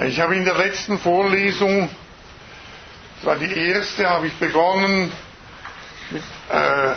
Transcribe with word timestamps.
Ich 0.00 0.20
habe 0.20 0.34
in 0.36 0.44
der 0.46 0.54
letzten 0.56 0.98
Vorlesung, 0.98 1.90
das 3.16 3.26
war 3.26 3.36
die 3.36 3.52
erste, 3.52 4.08
habe 4.08 4.26
ich 4.28 4.32
begonnen 4.34 5.12
mit, 6.10 6.22
äh, 6.50 6.94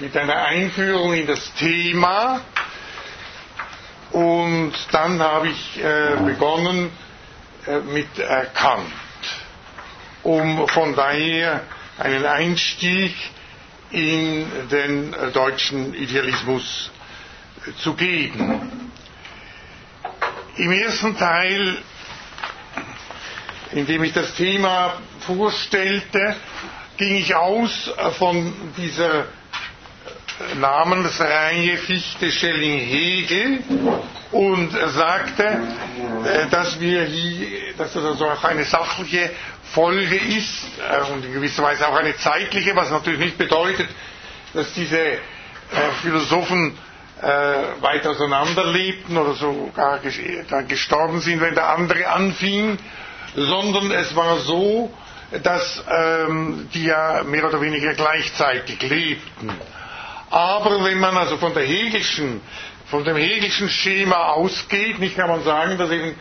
mit 0.00 0.14
einer 0.16 0.44
Einführung 0.44 1.14
in 1.14 1.26
das 1.26 1.52
Thema 1.54 2.42
und 4.10 4.72
dann 4.92 5.20
habe 5.22 5.48
ich 5.48 5.82
äh, 5.82 6.16
begonnen 6.26 6.90
äh, 7.66 7.78
mit 7.80 8.08
Kant, 8.52 8.92
um 10.22 10.68
von 10.68 10.94
daher 10.94 11.62
einen 11.98 12.26
Einstieg 12.26 13.14
in 13.90 14.46
den 14.70 15.14
äh, 15.14 15.30
deutschen 15.32 15.94
Idealismus 15.94 16.90
äh, 17.66 17.72
zu 17.80 17.94
geben. 17.94 18.87
Im 20.58 20.72
ersten 20.72 21.16
Teil, 21.16 21.78
in 23.70 23.86
dem 23.86 24.02
ich 24.02 24.12
das 24.12 24.34
Thema 24.34 24.94
vorstellte, 25.20 26.34
ging 26.96 27.14
ich 27.14 27.32
aus 27.36 27.92
von 28.18 28.52
dieser 28.76 29.26
Namensreihe 30.56 31.76
Fichte, 31.78 32.32
Schelling, 32.32 32.80
Hegel 32.80 33.60
und 34.32 34.72
sagte, 34.88 35.44
äh, 36.24 36.48
dass 36.50 36.80
wir 36.80 37.04
hier, 37.04 37.74
dass 37.76 37.92
das 37.92 38.04
also 38.04 38.26
auch 38.28 38.42
eine 38.42 38.64
sachliche 38.64 39.30
Folge 39.72 40.16
ist 40.16 40.64
äh, 40.80 41.12
und 41.12 41.24
in 41.24 41.34
gewisser 41.34 41.62
Weise 41.62 41.86
auch 41.86 41.96
eine 41.96 42.16
zeitliche, 42.16 42.74
was 42.74 42.90
natürlich 42.90 43.20
nicht 43.20 43.38
bedeutet, 43.38 43.88
dass 44.54 44.72
diese 44.74 44.98
äh, 44.98 45.18
Philosophen 46.02 46.76
äh, 47.22 47.82
weit 47.82 48.06
auseinander 48.06 48.64
lebten 48.66 49.16
oder 49.16 49.34
sogar 49.34 50.00
gestorben 50.68 51.20
sind, 51.20 51.40
wenn 51.40 51.54
der 51.54 51.68
andere 51.70 52.08
anfing, 52.08 52.78
sondern 53.34 53.90
es 53.90 54.14
war 54.16 54.38
so, 54.38 54.92
dass 55.42 55.84
ähm, 55.90 56.68
die 56.72 56.84
ja 56.84 57.22
mehr 57.24 57.46
oder 57.46 57.60
weniger 57.60 57.94
gleichzeitig 57.94 58.80
lebten. 58.82 59.50
Aber 60.30 60.84
wenn 60.84 60.98
man 61.00 61.16
also 61.16 61.36
von 61.38 61.54
der 61.54 61.64
Hegelschen, 61.64 62.40
von 62.90 63.04
dem 63.04 63.16
Hegelschen 63.16 63.68
Schema 63.68 64.28
ausgeht, 64.28 64.98
nicht 64.98 65.16
kann 65.16 65.28
man 65.28 65.42
sagen, 65.42 65.76
dass 65.78 65.90
eben 65.90 66.14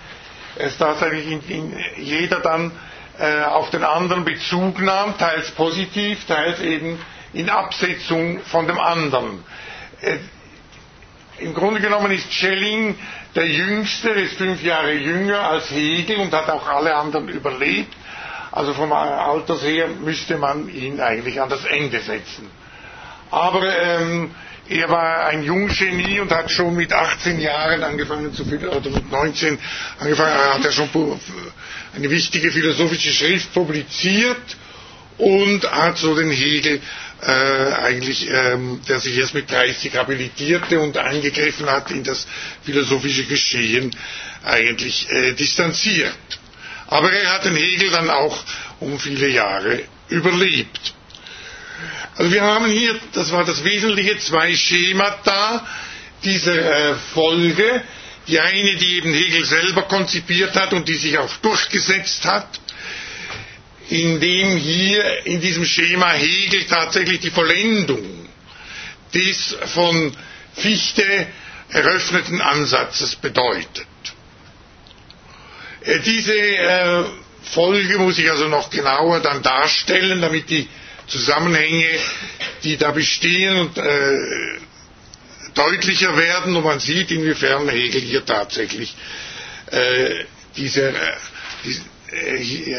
es 0.56 0.78
tatsächlich 0.78 1.28
in, 1.32 1.42
in 1.50 1.80
jeder 1.98 2.40
dann 2.40 2.72
äh, 3.20 3.44
auf 3.44 3.70
den 3.70 3.84
anderen 3.84 4.26
Bezug 4.26 4.80
nahm, 4.80 5.18
teils 5.18 5.52
positiv, 5.52 6.26
teils 6.26 6.60
eben 6.60 7.00
in 7.34 7.50
Absetzung 7.50 8.42
von 8.44 8.68
dem 8.68 8.80
anderen. 8.80 9.44
Im 11.40 11.54
Grunde 11.54 11.80
genommen 11.80 12.12
ist 12.12 12.34
Schelling 12.34 12.96
der 13.36 13.48
Jüngste, 13.48 14.10
ist 14.10 14.38
fünf 14.38 14.64
Jahre 14.64 14.94
jünger 14.94 15.40
als 15.42 15.70
Hegel 15.72 16.18
und 16.18 16.34
hat 16.34 16.50
auch 16.50 16.68
alle 16.68 16.96
anderen 16.96 17.30
überlebt. 17.30 17.94
Also 18.52 18.74
vom 18.74 18.92
Alters 18.92 19.62
her 19.64 19.88
müsste 19.88 20.38
man 20.38 20.68
ihn 20.70 21.00
eigentlich 21.00 21.40
an 21.40 21.50
das 21.50 21.64
Ende 21.66 22.00
setzen. 22.00 22.50
Aber 23.30 23.62
ähm, 23.64 24.32
er 24.70 24.90
war 24.90 25.28
ein 25.28 25.44
Junggenie 25.44 26.20
und 26.22 26.32
hat 26.32 26.50
schon 26.50 26.76
mit 26.76 26.92
18 26.92 27.40
Jahren 27.40 27.84
angefangen 27.84 28.34
zu 28.34 28.44
oder 28.44 28.90
mit 28.90 29.12
19 29.12 29.60
angefangen, 30.00 30.34
hat 30.54 30.66
er 30.66 30.72
schon 30.72 30.90
eine 31.96 32.10
wichtige 32.10 32.52
philosophische 32.52 33.12
Schrift 33.12 33.54
publiziert 33.54 34.58
und 35.18 35.70
hat 35.72 35.98
so 35.98 36.16
den 36.16 36.32
Hegel 36.32 36.82
äh, 37.22 37.32
eigentlich, 37.32 38.28
ähm, 38.30 38.82
der 38.88 39.00
sich 39.00 39.18
erst 39.18 39.34
mit 39.34 39.50
30 39.50 39.96
habilitierte 39.96 40.80
und 40.80 40.98
eingegriffen 40.98 41.68
hat 41.70 41.90
in 41.92 42.04
das 42.04 42.28
philosophische 42.64 43.26
Geschehen, 43.26 43.92
eigentlich 44.44 45.10
äh, 45.12 45.34
distanziert. 45.34 46.14
Aber 46.88 47.12
er 47.12 47.34
hat 47.34 47.46
den 47.46 47.56
Hegel 47.56 47.90
dann 47.90 48.10
auch 48.10 48.38
um 48.80 49.00
viele 49.00 49.28
Jahre 49.28 49.82
überlebt. 50.10 50.94
Also 52.16 52.32
wir 52.32 52.42
haben 52.44 52.66
hier, 52.68 52.96
das 53.14 53.32
war 53.32 53.44
das 53.46 53.64
Wesentliche, 53.64 54.18
zwei 54.20 54.56
Schemata 54.56 55.66
dieser 56.24 56.56
äh, 56.92 56.96
Folge. 57.14 57.84
Die 58.28 58.40
eine, 58.40 58.76
die 58.76 58.98
eben 58.98 59.14
Hegel 59.14 59.46
selber 59.46 59.84
konzipiert 59.84 60.54
hat 60.56 60.74
und 60.74 60.88
die 60.90 60.96
sich 60.96 61.18
auch 61.18 61.34
durchgesetzt 61.38 62.26
hat, 62.26 62.60
indem 63.90 64.58
hier 64.58 65.26
in 65.26 65.40
diesem 65.42 65.66
Schema 65.66 66.12
Hegel 66.12 66.66
tatsächlich 66.66 67.20
die 67.22 67.32
Vollendung 67.32 68.28
des 69.14 69.56
von 69.74 70.16
Fichte 70.56 71.28
eröffneten 71.70 72.42
Ansatzes 72.42 73.16
bedeutet. 73.16 73.88
Äh, 75.82 76.00
diese 76.00 76.34
äh, 76.38 77.04
Folge 77.44 77.98
muss 78.00 78.18
ich 78.18 78.30
also 78.30 78.48
noch 78.48 78.70
genauer 78.70 79.20
dann 79.22 79.42
darstellen, 79.42 80.22
damit 80.22 80.50
die 80.50 80.68
Zusammenhänge, 81.08 81.86
die 82.64 82.76
da 82.78 82.92
bestehen 82.92 83.58
und 83.58 83.78
äh, 83.78 84.60
deutlicher 85.54 86.18
werden 86.18 86.56
und 86.56 86.64
man 86.64 86.80
sieht, 86.80 87.10
inwiefern 87.12 87.70
Hegel 87.70 88.02
hier 88.02 88.26
tatsächlich 88.26 88.96
diese, 89.72 89.76
äh, 89.76 90.26
diese 90.56 90.90
äh, 90.90 91.14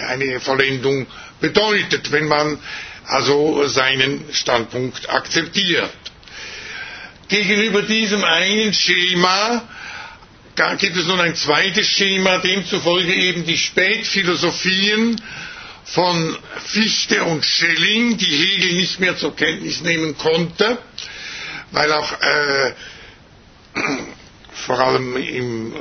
eine 0.09 0.41
Vollendung 0.41 1.07
bedeutet, 1.41 2.11
wenn 2.13 2.27
man 2.29 2.59
also 3.07 3.67
seinen 3.67 4.25
Standpunkt 4.33 5.09
akzeptiert. 5.11 5.91
Gegenüber 7.29 7.83
diesem 7.83 8.25
einen 8.25 8.73
Schema 8.73 9.69
gibt 10.79 10.97
es 10.97 11.07
nun 11.07 11.21
ein 11.21 11.35
zweites 11.37 11.87
Schema, 11.89 12.39
demzufolge 12.39 13.15
eben 13.15 13.45
die 13.47 13.59
Spätphilosophien 13.59 15.21
von 15.85 16.37
Fichte 16.67 17.23
und 17.25 17.45
Schelling, 17.45 18.17
die 18.19 18.27
Hegel 18.27 18.73
nicht 18.75 18.99
mehr 19.01 19.17
zur 19.17 19.35
Kenntnis 19.37 19.81
nehmen 19.83 20.17
konnte, 20.19 20.79
weil 21.71 21.93
auch 21.93 22.13
äh, 22.21 22.73
vor 24.53 24.81
allem 24.81 25.17
im, 25.17 25.73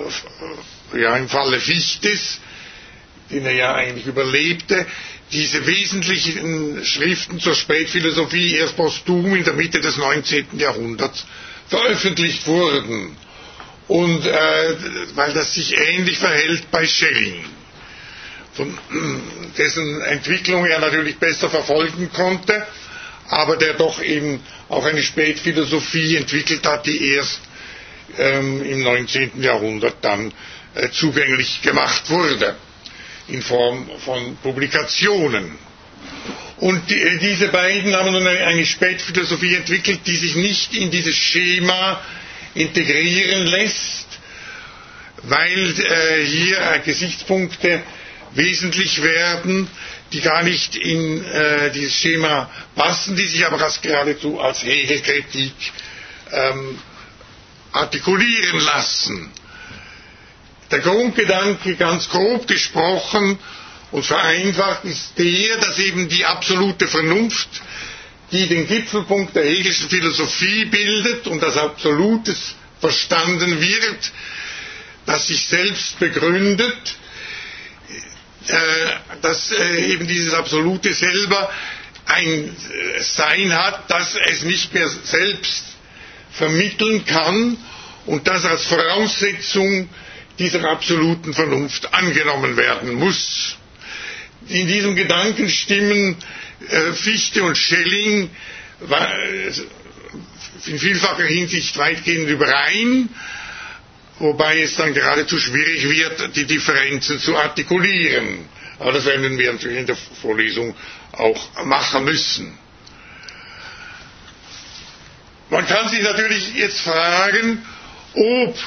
ja, 0.96 1.18
im 1.18 1.28
Falle 1.28 1.60
Fichtes, 1.60 2.40
den 3.30 3.46
er 3.46 3.54
ja 3.54 3.76
eigentlich 3.76 4.06
überlebte, 4.08 4.86
diese 5.32 5.66
wesentlichen 5.68 6.84
Schriften 6.86 7.40
zur 7.40 7.56
Spätphilosophie 7.56 8.56
erst 8.56 8.78
posthum 8.78 9.36
in 9.36 9.44
der 9.44 9.54
Mitte 9.54 9.82
des 9.82 9.98
19. 9.98 10.48
Jahrhunderts 10.58 11.26
veröffentlicht 11.68 12.48
wurden. 12.48 13.16
Und 13.88 14.26
äh, 14.26 14.76
weil 15.16 15.34
das 15.34 15.54
sich 15.54 15.78
ähnlich 15.78 16.18
verhält 16.18 16.70
bei 16.72 16.86
Schelling 16.86 17.46
von 18.54 18.78
dessen 19.58 20.02
Entwicklung 20.02 20.66
er 20.66 20.80
natürlich 20.80 21.18
besser 21.18 21.50
verfolgen 21.50 22.10
konnte, 22.12 22.66
aber 23.30 23.56
der 23.58 23.74
doch 23.76 24.02
eben 24.02 24.42
auch 24.68 24.84
eine 24.86 25.04
Spätphilosophie 25.04 26.16
entwickelt 26.18 26.66
hat, 26.66 26.86
die 26.86 27.14
erst 27.14 27.40
ähm, 28.18 28.64
im 28.64 28.82
19. 28.84 29.42
Jahrhundert 29.44 29.98
dann 30.02 30.34
äh, 30.76 30.90
zugänglich 30.90 31.62
gemacht 31.62 32.10
wurde 32.10 32.56
in 33.28 33.42
Form 33.42 33.90
von 34.06 34.38
Publikationen. 34.38 35.58
Und 36.58 36.90
die, 36.90 37.00
äh, 37.00 37.18
diese 37.20 37.50
beiden 37.50 37.96
haben 37.96 38.12
nun 38.12 38.26
eine, 38.26 38.40
eine 38.46 38.66
Spätphilosophie 38.66 39.56
entwickelt, 39.56 40.00
die 40.06 40.16
sich 40.16 40.36
nicht 40.36 40.74
in 40.74 40.90
dieses 40.90 41.16
Schema 41.16 42.02
integrieren 42.56 43.46
lässt, 43.46 44.08
weil 45.24 45.70
äh, 45.80 46.26
hier 46.26 46.60
äh, 46.60 46.80
Gesichtspunkte 46.80 47.84
wesentlich 48.34 49.02
werden, 49.04 49.68
die 50.14 50.22
gar 50.22 50.44
nicht 50.44 50.76
in 50.76 51.24
äh, 51.26 51.72
dieses 51.72 51.94
Schema 51.94 52.50
passen, 52.76 53.16
die 53.16 53.28
sich 53.28 53.46
aber 53.46 53.62
als 53.62 53.82
geradezu 53.82 54.40
als 54.40 54.64
Hegelkritik 54.64 55.54
ähm, 56.32 56.80
artikulieren 57.72 58.60
lassen. 58.62 59.32
Der 60.72 60.80
Grundgedanke, 60.80 61.76
ganz 61.76 62.10
grob 62.10 62.48
gesprochen 62.48 63.40
und 63.92 64.06
vereinfacht, 64.06 64.84
ist 64.86 65.18
der, 65.18 65.58
dass 65.58 65.80
eben 65.80 66.10
die 66.10 66.26
absolute 66.26 66.88
Vernunft, 66.88 67.48
die 68.32 68.48
den 68.48 68.68
Gipfelpunkt 68.68 69.36
der 69.36 69.46
hegelischen 69.46 69.90
Philosophie 69.90 70.66
bildet 70.66 71.28
und 71.28 71.42
als 71.44 71.56
Absolutes 71.56 72.56
verstanden 72.82 73.62
wird, 73.62 74.12
das 75.06 75.28
sich 75.28 75.48
selbst 75.48 76.00
begründet, 76.00 76.96
äh, 78.48 78.56
dass 79.22 79.52
äh, 79.52 79.86
eben 79.94 80.08
dieses 80.08 80.34
Absolute 80.34 80.94
selber 80.94 81.50
ein 82.06 82.28
äh, 82.50 83.02
Sein 83.02 83.54
hat, 83.54 83.90
das 83.90 84.16
es 84.16 84.44
nicht 84.44 84.74
mehr 84.74 84.88
selbst 84.90 85.64
vermitteln 86.32 87.06
kann 87.06 87.58
und 88.06 88.28
das 88.28 88.46
als 88.46 88.66
Voraussetzung 88.66 89.90
dieser 90.40 90.64
absoluten 90.70 91.34
Vernunft 91.34 91.94
angenommen 91.94 92.58
werden 92.58 92.94
muss. 92.96 93.58
In 94.48 94.68
diesem 94.68 94.96
Gedanken 94.96 95.50
stimmen 95.50 96.16
äh, 96.70 96.94
Fichte 96.94 97.44
und 97.44 97.58
Schelling 97.58 98.30
in 100.66 100.80
vielfacher 100.80 101.24
Hinsicht 101.26 101.78
weitgehend 101.78 102.30
überein, 102.30 103.10
wobei 104.20 104.62
es 104.62 104.76
dann 104.76 104.94
geradezu 104.94 105.40
schwierig 105.40 105.84
wird, 105.90 106.36
die 106.36 106.46
Differenzen 106.46 107.20
zu 107.20 107.36
artikulieren. 107.38 108.46
Aber 108.80 108.92
das 108.94 109.06
werden 109.06 109.38
wir 109.38 109.52
natürlich 109.54 109.80
in 109.80 109.86
der 109.88 109.96
Vorlesung 110.22 110.76
auch 111.14 111.66
machen 111.66 112.04
müssen. 112.06 112.58
Man 115.50 115.66
kann 115.66 115.90
sich 115.90 116.02
natürlich 116.02 116.54
jetzt 116.56 116.82
fragen, 116.82 117.66
ob 118.14 118.58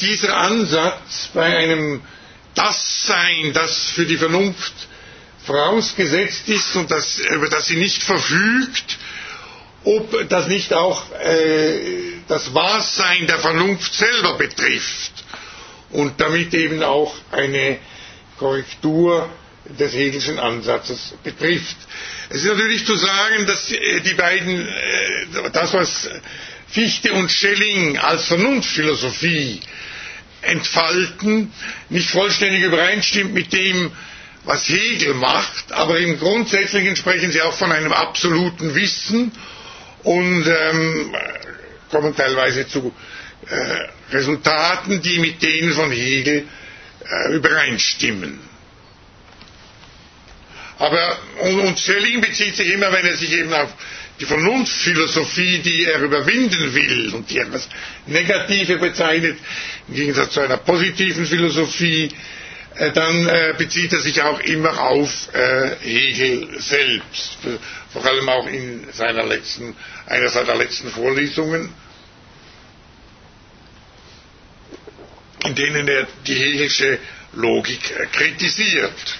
dieser 0.00 0.36
Ansatz 0.36 1.28
bei 1.34 1.56
einem 1.56 2.02
Das-Sein, 2.54 3.52
das 3.54 3.90
für 3.90 4.04
die 4.06 4.16
Vernunft 4.16 4.72
vorausgesetzt 5.44 6.48
ist 6.48 6.76
und 6.76 6.90
das, 6.90 7.18
über 7.18 7.48
das 7.48 7.66
sie 7.66 7.76
nicht 7.76 8.02
verfügt, 8.02 8.98
ob 9.84 10.28
das 10.28 10.46
nicht 10.48 10.72
auch 10.72 11.02
äh, 11.20 12.12
das 12.28 12.54
Wahrsein 12.54 13.26
der 13.26 13.38
Vernunft 13.38 13.92
selber 13.94 14.34
betrifft 14.34 15.24
und 15.90 16.20
damit 16.20 16.54
eben 16.54 16.82
auch 16.82 17.14
eine 17.32 17.78
Korrektur 18.38 19.28
des 19.78 19.92
Hegelschen 19.92 20.38
Ansatzes 20.38 21.14
betrifft. 21.22 21.76
Es 22.28 22.38
ist 22.42 22.46
natürlich 22.46 22.86
zu 22.86 22.96
sagen, 22.96 23.46
dass 23.46 23.70
äh, 23.72 24.00
die 24.00 24.14
beiden, 24.14 24.66
äh, 24.68 25.50
das 25.52 25.72
was 25.74 26.08
Fichte 26.72 27.12
und 27.12 27.30
Schelling 27.30 27.98
als 27.98 28.26
Vernunftphilosophie 28.26 29.60
entfalten, 30.40 31.52
nicht 31.90 32.10
vollständig 32.10 32.62
übereinstimmt 32.62 33.34
mit 33.34 33.52
dem, 33.52 33.92
was 34.44 34.68
Hegel 34.68 35.14
macht, 35.14 35.70
aber 35.70 35.98
im 35.98 36.18
Grundsätzlichen 36.18 36.96
sprechen 36.96 37.30
sie 37.30 37.42
auch 37.42 37.54
von 37.56 37.70
einem 37.70 37.92
absoluten 37.92 38.74
Wissen 38.74 39.30
und 40.02 40.46
ähm, 40.46 41.14
kommen 41.90 42.16
teilweise 42.16 42.66
zu 42.66 42.92
äh, 43.48 44.14
Resultaten, 44.14 45.00
die 45.02 45.18
mit 45.18 45.42
denen 45.42 45.72
von 45.72 45.92
Hegel 45.92 46.46
äh, 47.28 47.34
übereinstimmen. 47.34 48.40
Aber 50.78 51.18
und, 51.42 51.60
und 51.60 51.78
Schelling 51.78 52.20
bezieht 52.20 52.56
sich 52.56 52.68
immer, 52.72 52.92
wenn 52.92 53.06
er 53.06 53.16
sich 53.16 53.30
eben 53.32 53.52
auf 53.52 53.72
die 54.20 54.26
Vernunftphilosophie, 54.26 55.58
die 55.60 55.84
er 55.86 56.00
überwinden 56.00 56.74
will 56.74 57.12
und 57.14 57.30
die 57.30 57.38
etwas 57.38 57.68
Negative 58.06 58.78
bezeichnet, 58.78 59.38
im 59.88 59.94
Gegensatz 59.94 60.32
zu 60.34 60.40
einer 60.40 60.58
positiven 60.58 61.26
Philosophie, 61.26 62.10
äh, 62.76 62.92
dann 62.92 63.26
äh, 63.26 63.54
bezieht 63.56 63.92
er 63.92 64.00
sich 64.00 64.20
auch 64.22 64.40
immer 64.40 64.78
auf 64.80 65.28
äh, 65.34 65.76
Hegel 65.80 66.60
selbst, 66.60 67.38
vor 67.92 68.04
allem 68.04 68.28
auch 68.28 68.46
in 68.46 68.86
seiner 68.92 69.24
letzten, 69.24 69.74
einer 70.06 70.28
seiner 70.28 70.54
letzten 70.54 70.90
Vorlesungen, 70.90 71.70
in 75.44 75.54
denen 75.54 75.88
er 75.88 76.06
die 76.26 76.34
Hegelsche 76.34 76.98
Logik 77.32 77.80
kritisiert. 78.12 79.16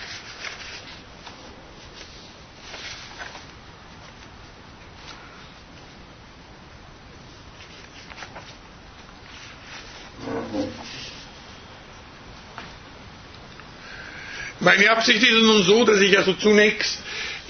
Meine 14.62 14.90
Absicht 14.92 15.20
ist 15.22 15.32
nun 15.42 15.64
so, 15.64 15.84
dass 15.84 16.00
ich 16.00 16.16
also 16.16 16.34
zunächst 16.34 16.98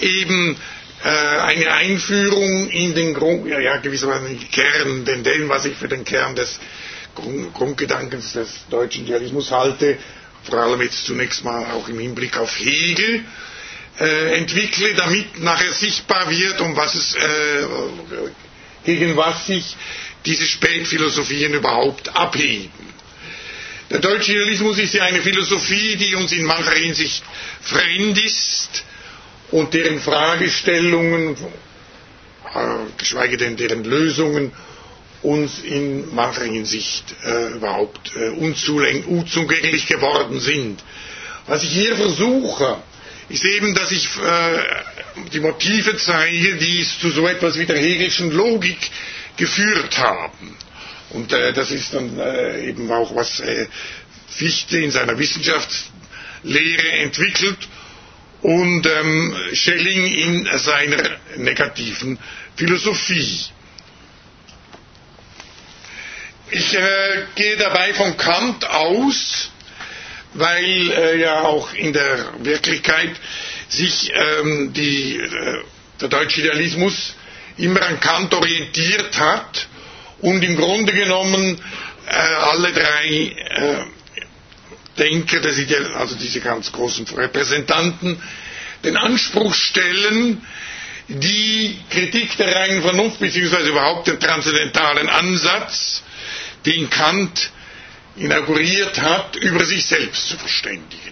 eben 0.01 0.57
äh, 1.05 1.09
eine 1.09 1.71
Einführung 1.73 2.69
in 2.71 2.95
den 2.95 3.13
Grund, 3.13 3.47
ja, 3.47 3.61
ja 3.61 3.77
gewissermaßen 3.77 4.27
den 4.29 4.51
Kern, 4.51 5.05
denn 5.05 5.23
dem, 5.23 5.49
was 5.51 5.67
ich 5.67 5.77
für 5.77 5.89
den 5.89 6.05
Kern 6.05 6.35
des 6.35 6.59
Grund, 7.15 7.53
Grundgedankens 7.53 8.33
des 8.33 8.65
deutschen 8.71 9.05
Idealismus 9.05 9.51
halte, 9.51 9.99
vor 10.45 10.59
allem 10.61 10.81
jetzt 10.81 11.05
zunächst 11.05 11.45
mal 11.45 11.67
auch 11.73 11.87
im 11.89 11.99
Hinblick 11.99 12.39
auf 12.39 12.59
Hegel, 12.59 13.25
äh, 14.01 14.39
entwickle, 14.39 14.95
damit 14.95 15.39
nachher 15.39 15.73
sichtbar 15.73 16.31
wird, 16.31 16.63
um 16.63 16.75
was 16.77 16.95
es, 16.95 17.15
äh, 17.15 17.67
gegen 18.85 19.17
was 19.19 19.47
sich 19.49 19.77
diese 20.25 20.47
Spätphilosophien 20.47 21.53
überhaupt 21.53 22.17
abheben. 22.17 22.92
Der 23.93 24.01
deutsche 24.01 24.33
Idealismus 24.33 24.79
ist 24.79 24.95
ja 24.95 25.03
eine 25.05 25.21
Philosophie, 25.21 25.97
die 25.97 26.15
uns 26.15 26.33
in 26.33 26.45
mancher 26.47 26.73
Hinsicht 26.77 27.23
fremd 27.61 28.17
ist 28.25 28.85
und 29.51 29.75
deren 29.75 30.01
Fragestellungen, 30.01 31.37
geschweige 32.97 33.37
denn 33.37 33.59
deren 33.59 33.85
Lösungen, 33.85 34.51
uns 35.21 35.59
in 35.63 36.15
mancher 36.15 36.45
Hinsicht 36.45 37.05
äh, 37.23 37.49
überhaupt 37.53 38.17
äh, 38.17 38.31
unzugänglich 38.31 39.87
geworden 39.87 40.41
sind. 40.41 40.83
Was 41.47 41.63
ich 41.63 41.71
hier 41.73 41.95
versuche, 41.95 42.79
ist 43.29 43.45
eben, 43.45 43.75
dass 43.75 43.91
ich 43.91 44.07
äh, 44.07 44.59
die 45.35 45.41
Motive 45.41 45.99
zeige, 45.99 46.57
die 46.57 46.81
es 46.81 46.99
zu 46.99 47.11
so 47.11 47.27
etwas 47.29 47.59
wie 47.59 47.67
der 47.67 47.77
Hegelschen 47.79 48.31
Logik 48.31 48.79
geführt 49.37 49.99
haben. 49.99 50.57
Und 51.13 51.33
äh, 51.33 51.53
das 51.53 51.71
ist 51.71 51.93
dann 51.93 52.19
äh, 52.19 52.69
eben 52.69 52.91
auch, 52.91 53.15
was 53.15 53.41
äh, 53.41 53.67
Fichte 54.29 54.79
in 54.79 54.91
seiner 54.91 55.19
Wissenschaftslehre 55.19 56.93
entwickelt 57.01 57.59
und 58.41 58.87
ähm, 58.87 59.37
Schelling 59.53 60.07
in 60.07 60.49
seiner 60.59 61.03
negativen 61.37 62.19
Philosophie. 62.57 63.45
Ich 66.51 66.75
äh, 66.75 67.25
gehe 67.35 67.57
dabei 67.59 67.93
von 67.95 68.17
Kant 68.17 68.65
aus, 68.69 69.51
weil 70.35 70.91
äh, 70.91 71.21
ja 71.21 71.43
auch 71.43 71.73
in 71.75 71.93
der 71.93 72.33
Wirklichkeit 72.45 73.15
sich 73.69 74.11
ähm, 74.15 74.73
die, 74.73 75.17
äh, 75.19 75.63
der 76.01 76.09
deutsche 76.09 76.41
Idealismus 76.41 77.15
immer 77.59 77.83
an 77.83 78.01
Kant 78.01 78.33
orientiert 78.33 79.19
hat 79.19 79.69
und 80.23 80.43
im 80.43 80.57
Grunde 80.57 80.93
genommen 80.93 81.61
äh, 82.07 82.13
alle 82.15 82.73
drei 82.73 83.07
äh, 83.07 83.85
Denker, 84.99 85.41
also 85.99 86.15
diese 86.17 86.41
ganz 86.41 86.71
großen 86.73 87.07
Repräsentanten, 87.09 88.23
den 88.85 88.97
Anspruch 88.97 89.55
stellen, 89.55 90.45
die 91.09 91.79
Kritik 91.91 92.37
der 92.37 92.55
reinen 92.55 92.83
Vernunft 92.83 93.19
beziehungsweise 93.19 93.69
überhaupt 93.69 94.07
den 94.09 94.21
transzendentalen 94.21 95.09
Ansatz, 95.09 96.03
den 96.67 96.89
Kant 96.91 97.51
inauguriert 98.17 99.01
hat, 99.01 99.37
über 99.37 99.65
sich 99.65 99.85
selbst 99.87 100.29
zu 100.29 100.37
verständigen. 100.39 101.12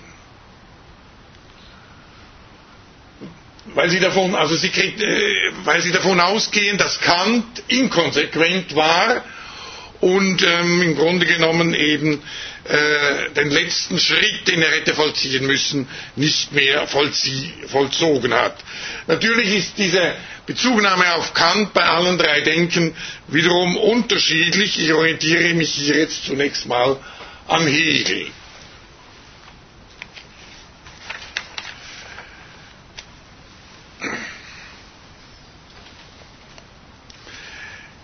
Weil 3.67 3.91
sie 3.91 4.01
davon, 4.01 4.35
also 4.35 4.57
sie, 4.57 4.69
äh, 4.69 5.53
weil 5.65 5.81
sie 5.83 5.93
davon 5.93 6.21
ausgehen, 6.21 6.79
dass 6.79 7.01
Kant 7.01 7.63
inkonsequent 7.69 8.75
war 8.75 9.25
und 10.01 10.43
ähm, 10.43 10.83
im 10.83 10.97
Grunde 10.97 11.27
genommen 11.27 11.75
eben 11.75 12.23
äh, 12.65 13.31
den 13.37 13.51
letzten 13.51 13.99
Schritt, 13.99 14.49
den 14.49 14.63
er 14.63 14.71
hätte 14.71 14.95
vollziehen 14.95 15.47
müssen, 15.47 15.87
nicht 16.17 16.53
mehr 16.53 16.87
vollzie 16.87 17.53
vollzogen 17.67 18.33
hat. 18.35 18.57
Natürlich 19.07 19.55
ist 19.55 19.79
diese 19.79 20.15
Bezugnahme 20.47 21.15
auf 21.15 21.35
Kant 21.35 21.73
bei 21.75 21.83
allen 21.85 22.17
drei 22.19 22.41
Denken 22.41 22.95
wiederum 23.29 23.77
unterschiedlich. 23.77 24.79
Ich 24.81 24.93
orientiere 24.93 25.55
mich 25.55 25.71
hier 25.73 25.97
jetzt 25.99 26.25
zunächst 26.25 26.67
mal 26.67 26.97
an 27.47 27.67
Hegel. 27.67 28.27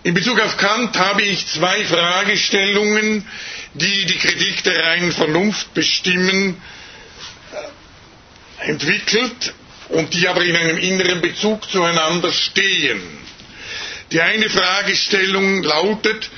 In 0.07 0.13
Bezug 0.13 0.39
auf 0.39 0.55
Kant 0.55 0.97
habe 0.97 1.21
ich 1.21 1.47
zwei 1.47 1.83
Fragestellungen, 1.83 3.27
die 3.73 4.05
die 4.05 4.17
Kritik 4.17 4.63
der 4.63 4.81
reinen 4.85 5.11
Vernunft 5.11 5.73
bestimmen, 5.73 6.61
äh, 8.61 8.69
entwickelt 8.69 9.53
und 9.89 10.13
die 10.13 10.29
aber 10.29 10.45
in 10.45 10.55
einem 10.55 10.77
inneren 10.77 11.19
Bezug 11.19 11.69
zueinander 11.69 12.31
stehen. 12.31 13.01
Die 14.13 14.21
eine 14.21 14.49
Fragestellung 14.49 15.61
lautet, 15.63 16.29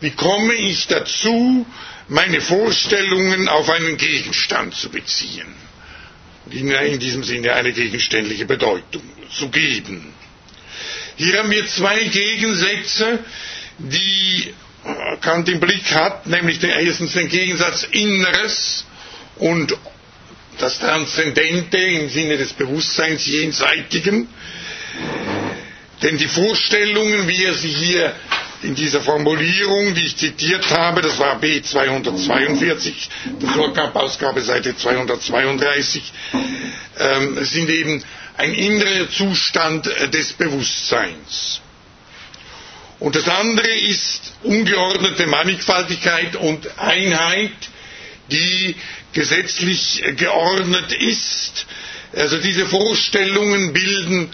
wie 0.00 0.12
komme 0.12 0.54
ich 0.54 0.86
dazu, 0.86 1.66
meine 2.08 2.40
Vorstellungen 2.40 3.46
auf 3.50 3.68
einen 3.68 3.98
Gegenstand 3.98 4.74
zu 4.74 4.88
beziehen 4.88 5.52
und 6.46 6.54
in 6.54 6.98
diesem 6.98 7.22
Sinne 7.22 7.52
eine 7.52 7.74
gegenständliche 7.74 8.46
Bedeutung 8.46 9.02
zu 9.30 9.50
geben. 9.50 10.14
Hier 11.18 11.38
haben 11.38 11.50
wir 11.50 11.66
zwei 11.66 12.04
Gegensätze, 12.04 13.18
die 13.78 14.54
Kant 15.20 15.48
im 15.48 15.58
Blick 15.58 15.92
hat, 15.92 16.26
nämlich 16.28 16.60
den, 16.60 16.70
erstens 16.70 17.12
den 17.14 17.28
Gegensatz 17.28 17.82
Inneres 17.90 18.84
und 19.36 19.76
das 20.58 20.78
Transzendente 20.78 21.76
im 21.76 22.08
Sinne 22.08 22.36
des 22.36 22.52
Bewusstseins 22.52 23.26
Jenseitigen. 23.26 24.28
Denn 26.02 26.16
die 26.18 26.28
Vorstellungen, 26.28 27.26
wie 27.26 27.44
er 27.44 27.54
sie 27.54 27.70
hier 27.70 28.14
in 28.62 28.76
dieser 28.76 29.00
Formulierung, 29.00 29.94
die 29.94 30.06
ich 30.06 30.16
zitiert 30.16 30.70
habe, 30.70 31.00
das 31.02 31.18
war 31.18 31.40
B242, 31.40 32.92
der 33.42 33.50
Surkamp-Ausgabe, 33.54 34.40
Seite 34.42 34.76
232, 34.76 36.12
ähm, 36.98 37.44
sind 37.44 37.70
eben 37.70 38.02
ein 38.38 38.54
innerer 38.54 39.10
Zustand 39.10 39.86
äh, 39.88 40.08
des 40.08 40.32
Bewusstseins. 40.32 41.60
Und 43.00 43.14
das 43.14 43.28
andere 43.28 43.68
ist 43.68 44.32
ungeordnete 44.42 45.26
Mannigfaltigkeit 45.26 46.34
und 46.36 46.78
Einheit, 46.78 47.52
die 48.30 48.74
gesetzlich 49.12 50.02
geordnet 50.16 50.92
ist. 50.92 51.66
Also 52.14 52.38
diese 52.38 52.66
Vorstellungen 52.66 53.72
bilden 53.72 54.30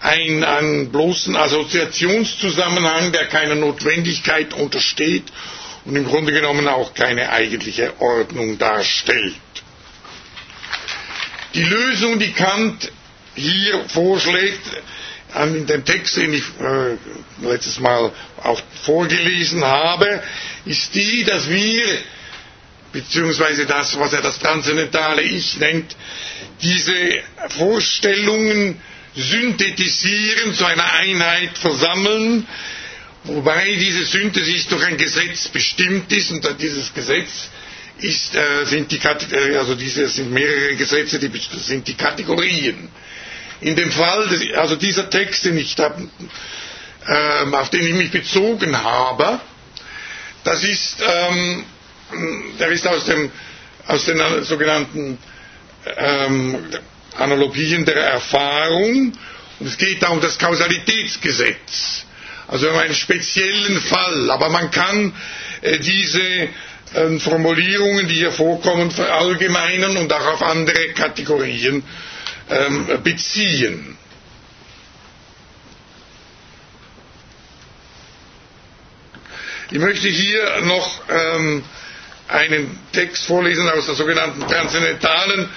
ein, 0.00 0.44
einen 0.44 0.92
bloßen 0.92 1.34
Assoziationszusammenhang, 1.36 3.12
der 3.12 3.26
keiner 3.26 3.54
Notwendigkeit 3.56 4.54
untersteht 4.54 5.24
und 5.84 5.96
im 5.96 6.04
Grunde 6.04 6.32
genommen 6.32 6.68
auch 6.68 6.94
keine 6.94 7.30
eigentliche 7.30 7.92
Ordnung 8.00 8.58
darstellt. 8.58 9.34
Die 11.54 11.62
Lösung, 11.64 12.18
die 12.18 12.32
Kant 12.32 12.92
hier 13.36 13.84
vorschlägt, 13.88 14.60
in 15.44 15.66
dem 15.66 15.84
Text, 15.84 16.16
den 16.16 16.32
ich 16.32 16.44
äh, 16.60 16.96
letztes 17.46 17.78
Mal 17.78 18.10
auch 18.42 18.62
vorgelesen 18.84 19.64
habe, 19.64 20.22
ist 20.64 20.94
die, 20.94 21.24
dass 21.24 21.48
wir, 21.50 21.84
beziehungsweise 22.92 23.66
das, 23.66 23.98
was 23.98 24.12
er 24.14 24.22
das 24.22 24.38
transzendentale 24.38 25.22
Ich 25.22 25.58
nennt, 25.58 25.94
diese 26.62 26.94
Vorstellungen 27.50 28.80
synthetisieren, 29.14 30.54
zu 30.54 30.64
einer 30.64 30.92
Einheit 30.94 31.58
versammeln, 31.58 32.46
wobei 33.24 33.74
diese 33.74 34.04
Synthesis 34.04 34.68
durch 34.68 34.84
ein 34.86 34.96
Gesetz 34.96 35.48
bestimmt 35.48 36.10
ist 36.12 36.30
und 36.30 36.46
dieses 36.60 36.94
Gesetz 36.94 37.50
ist, 37.98 38.34
äh, 38.34 38.64
sind 38.64 38.90
die, 38.92 38.98
äh, 38.98 39.56
also 39.56 39.74
diese 39.74 40.06
sind 40.08 40.30
mehrere 40.30 40.76
Gesetze, 40.76 41.18
die 41.18 41.30
sind 41.58 41.88
die 41.88 41.94
Kategorien. 41.94 42.88
In 43.60 43.74
dem 43.76 43.90
Fall, 43.90 44.28
des, 44.28 44.52
also 44.54 44.76
dieser 44.76 45.08
Text, 45.10 45.44
den 45.44 45.56
ich 45.56 45.74
da, 45.74 45.94
ähm, 47.08 47.54
auf 47.54 47.70
den 47.70 47.86
ich 47.86 47.94
mich 47.94 48.10
bezogen 48.10 48.82
habe, 48.82 49.40
das 50.44 50.62
ist, 50.62 50.96
ähm, 51.06 51.64
der 52.60 52.68
ist 52.68 52.86
aus, 52.86 53.04
dem, 53.06 53.30
aus 53.86 54.04
den 54.04 54.20
sogenannten 54.44 55.18
ähm, 55.96 56.58
Analogien 57.18 57.84
der 57.84 57.96
Erfahrung. 57.96 59.12
Und 59.58 59.66
es 59.66 59.78
geht 59.78 60.02
da 60.02 60.08
um 60.08 60.20
das 60.20 60.38
Kausalitätsgesetz. 60.38 62.04
Also 62.48 62.68
um 62.70 62.76
einen 62.76 62.94
speziellen 62.94 63.80
Fall. 63.80 64.30
Aber 64.30 64.48
man 64.50 64.70
kann 64.70 65.12
äh, 65.62 65.78
diese 65.78 66.20
äh, 66.20 67.18
Formulierungen, 67.18 68.06
die 68.06 68.16
hier 68.16 68.32
vorkommen, 68.32 68.90
verallgemeinern 68.90 69.96
und 69.96 70.12
auch 70.12 70.26
auf 70.26 70.42
andere 70.42 70.88
Kategorien 70.94 71.82
ähm, 72.50 73.02
beziehen. 73.02 73.96
Ich 79.70 79.78
möchte 79.78 80.08
hier 80.08 80.60
noch 80.62 81.00
ähm, 81.08 81.64
einen 82.28 82.78
Text 82.92 83.26
vorlesen 83.26 83.68
aus 83.68 83.86
der 83.86 83.96
sogenannten 83.96 84.46
transzendentalen 84.46 85.48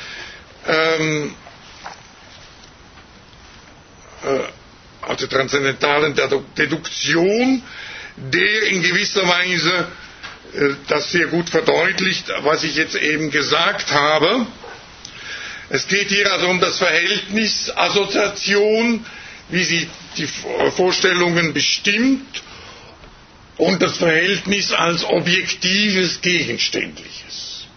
ähm, 0.67 1.36
äh, 4.24 5.15
der 5.15 5.29
transzendentalen 5.29 6.15
Deduktion, 6.58 7.63
der 8.17 8.63
in 8.63 8.81
gewisser 8.81 9.27
Weise 9.27 9.88
äh, 10.53 10.69
das 10.88 11.12
sehr 11.12 11.27
gut 11.27 11.50
verdeutlicht, 11.50 12.31
was 12.43 12.63
ich 12.63 12.75
jetzt 12.75 12.96
eben 12.96 13.31
gesagt 13.31 13.91
habe. 13.91 14.46
Es 15.69 15.88
geht 15.88 16.09
hier 16.09 16.31
also 16.31 16.47
um 16.47 16.59
das 16.59 16.77
Verhältnis 16.79 17.71
Assoziation, 17.75 19.05
wie 19.49 19.63
sie 19.63 19.88
die 20.17 20.27
Vorstellungen 20.75 21.53
bestimmt, 21.53 22.43
und 23.57 23.81
das 23.81 23.97
Verhältnis 23.97 24.71
als 24.71 25.03
objektives 25.03 26.21
Gegenständliches. 26.21 27.67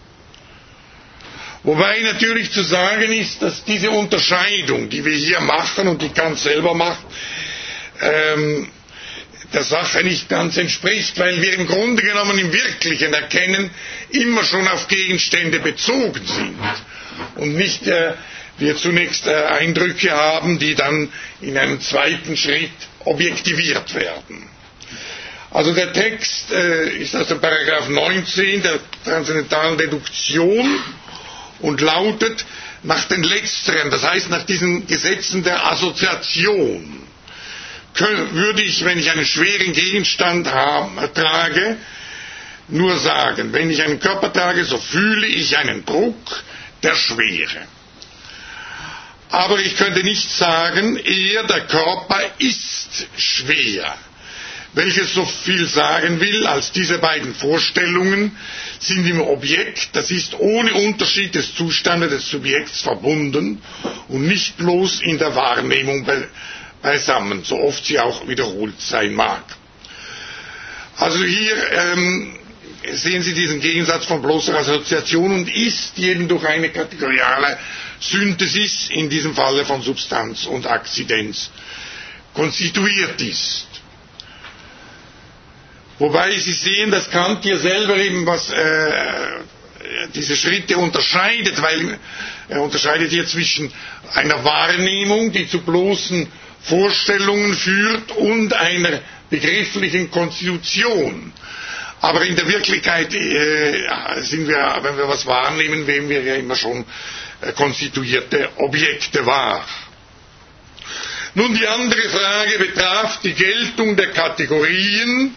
Wobei 1.63 1.99
natürlich 2.01 2.51
zu 2.51 2.63
sagen 2.63 3.11
ist, 3.11 3.41
dass 3.41 3.63
diese 3.65 3.91
Unterscheidung, 3.91 4.89
die 4.89 5.03
wir 5.05 5.15
hier 5.15 5.41
machen 5.41 5.87
und 5.87 6.01
die 6.01 6.09
Kant 6.09 6.39
selber 6.39 6.73
macht, 6.73 7.03
ähm, 8.01 8.69
der 9.53 9.63
Sache 9.63 10.03
nicht 10.03 10.29
ganz 10.29 10.57
entspricht, 10.57 11.19
weil 11.19 11.41
wir 11.41 11.53
im 11.53 11.67
Grunde 11.67 12.01
genommen 12.01 12.37
im 12.39 12.51
wirklichen 12.51 13.13
Erkennen 13.13 13.69
immer 14.09 14.43
schon 14.43 14.67
auf 14.67 14.87
Gegenstände 14.87 15.59
bezogen 15.59 16.25
sind 16.25 16.57
und 17.35 17.55
nicht 17.55 17.87
äh, 17.87 18.13
wir 18.57 18.75
zunächst 18.77 19.27
äh, 19.27 19.33
Eindrücke 19.45 20.11
haben, 20.11 20.59
die 20.59 20.75
dann 20.75 21.09
in 21.41 21.57
einem 21.57 21.81
zweiten 21.81 22.37
Schritt 22.37 22.71
objektiviert 23.05 23.93
werden. 23.95 24.47
Also 25.51 25.73
der 25.73 25.93
Text 25.93 26.51
äh, 26.51 26.89
ist 26.97 27.15
aus 27.15 27.27
dem 27.27 27.39
Paragraph 27.39 27.87
19 27.89 28.63
der 28.63 28.79
transzendentalen 29.03 29.77
Deduktion 29.77 30.79
und 31.59 31.81
lautet 31.81 32.45
nach 32.83 33.05
den 33.05 33.23
letzteren, 33.23 33.89
das 33.91 34.03
heißt 34.03 34.29
nach 34.29 34.43
diesen 34.43 34.87
Gesetzen 34.87 35.43
der 35.43 35.65
Assoziation, 35.71 37.03
würde 37.95 38.61
ich, 38.63 38.83
wenn 38.83 38.97
ich 38.97 39.09
einen 39.11 39.25
schweren 39.25 39.71
Gegenstand 39.73 40.51
haben, 40.51 40.97
trage, 41.13 41.77
nur 42.67 42.97
sagen, 42.97 43.53
wenn 43.53 43.69
ich 43.69 43.81
einen 43.83 43.99
Körper 43.99 44.33
trage, 44.33 44.65
so 44.65 44.77
fühle 44.77 45.27
ich 45.27 45.57
einen 45.57 45.85
Druck 45.85 46.43
der 46.83 46.95
Schwere. 46.95 47.67
Aber 49.29 49.59
ich 49.59 49.75
könnte 49.77 50.03
nicht 50.03 50.29
sagen, 50.29 50.97
eher 50.97 51.43
der 51.43 51.61
Körper 51.61 52.19
ist 52.37 53.07
schwer 53.17 53.95
welches 54.73 55.13
so 55.13 55.25
viel 55.25 55.67
sagen 55.67 56.19
will, 56.19 56.45
als 56.47 56.71
diese 56.71 56.97
beiden 56.97 57.33
Vorstellungen 57.35 58.35
sind 58.79 59.05
im 59.07 59.21
Objekt, 59.21 59.89
das 59.93 60.09
ist 60.11 60.33
ohne 60.39 60.73
Unterschied 60.73 61.35
des 61.35 61.53
Zustandes 61.55 62.09
des 62.09 62.29
Subjekts 62.29 62.81
verbunden 62.81 63.61
und 64.07 64.27
nicht 64.27 64.57
bloß 64.57 65.01
in 65.01 65.17
der 65.19 65.35
Wahrnehmung 65.35 66.07
beisammen, 66.81 67.43
so 67.43 67.59
oft 67.59 67.85
sie 67.85 67.99
auch 67.99 68.27
wiederholt 68.27 68.79
sein 68.81 69.13
mag. 69.13 69.43
Also 70.97 71.23
hier 71.23 71.55
ähm, 71.71 72.35
sehen 72.91 73.23
Sie 73.23 73.33
diesen 73.33 73.59
Gegensatz 73.59 74.05
von 74.05 74.21
bloßer 74.21 74.55
Assoziation 74.57 75.31
und 75.31 75.49
ist 75.55 75.97
eben 75.99 76.27
durch 76.27 76.45
eine 76.45 76.69
kategoriale 76.69 77.57
Synthesis, 77.99 78.89
in 78.89 79.09
diesem 79.09 79.33
Falle 79.35 79.65
von 79.65 79.81
Substanz 79.81 80.45
und 80.45 80.67
Akzidenz, 80.67 81.49
konstituiert 82.33 83.21
ist. 83.21 83.67
Wobei 85.99 86.37
Sie 86.37 86.53
sehen, 86.53 86.91
dass 86.91 87.09
Kant 87.09 87.43
hier 87.43 87.57
selber 87.59 87.95
eben 87.97 88.25
was 88.25 88.49
äh, 88.51 88.91
diese 90.15 90.35
Schritte 90.35 90.77
unterscheidet, 90.77 91.61
weil 91.61 91.97
er 92.49 92.61
unterscheidet 92.61 93.11
hier 93.11 93.25
zwischen 93.27 93.71
einer 94.13 94.43
Wahrnehmung, 94.43 95.31
die 95.31 95.47
zu 95.47 95.61
bloßen 95.61 96.27
Vorstellungen 96.61 97.53
führt, 97.53 98.11
und 98.13 98.53
einer 98.53 99.01
begrifflichen 99.29 100.11
Konstitution. 100.11 101.31
Aber 102.03 102.25
in 102.25 102.35
der 102.35 102.47
Wirklichkeit 102.47 103.13
äh, 103.13 104.21
sind 104.23 104.45
wir, 104.49 104.77
wenn 104.81 104.97
wir 104.97 105.07
was 105.07 105.25
wahrnehmen, 105.25 105.85
nehmen 105.85 106.09
wir 106.09 106.21
ja 106.21 106.35
immer 106.35 106.55
schon 106.57 106.83
äh, 107.41 107.53
konstituierte 107.53 108.49
Objekte 108.57 109.25
wahr. 109.25 109.65
Nun, 111.35 111.55
die 111.55 111.65
andere 111.65 112.01
Frage 112.09 112.59
betraf 112.59 113.21
die 113.21 113.33
Geltung 113.33 113.95
der 113.95 114.11
Kategorien 114.11 115.33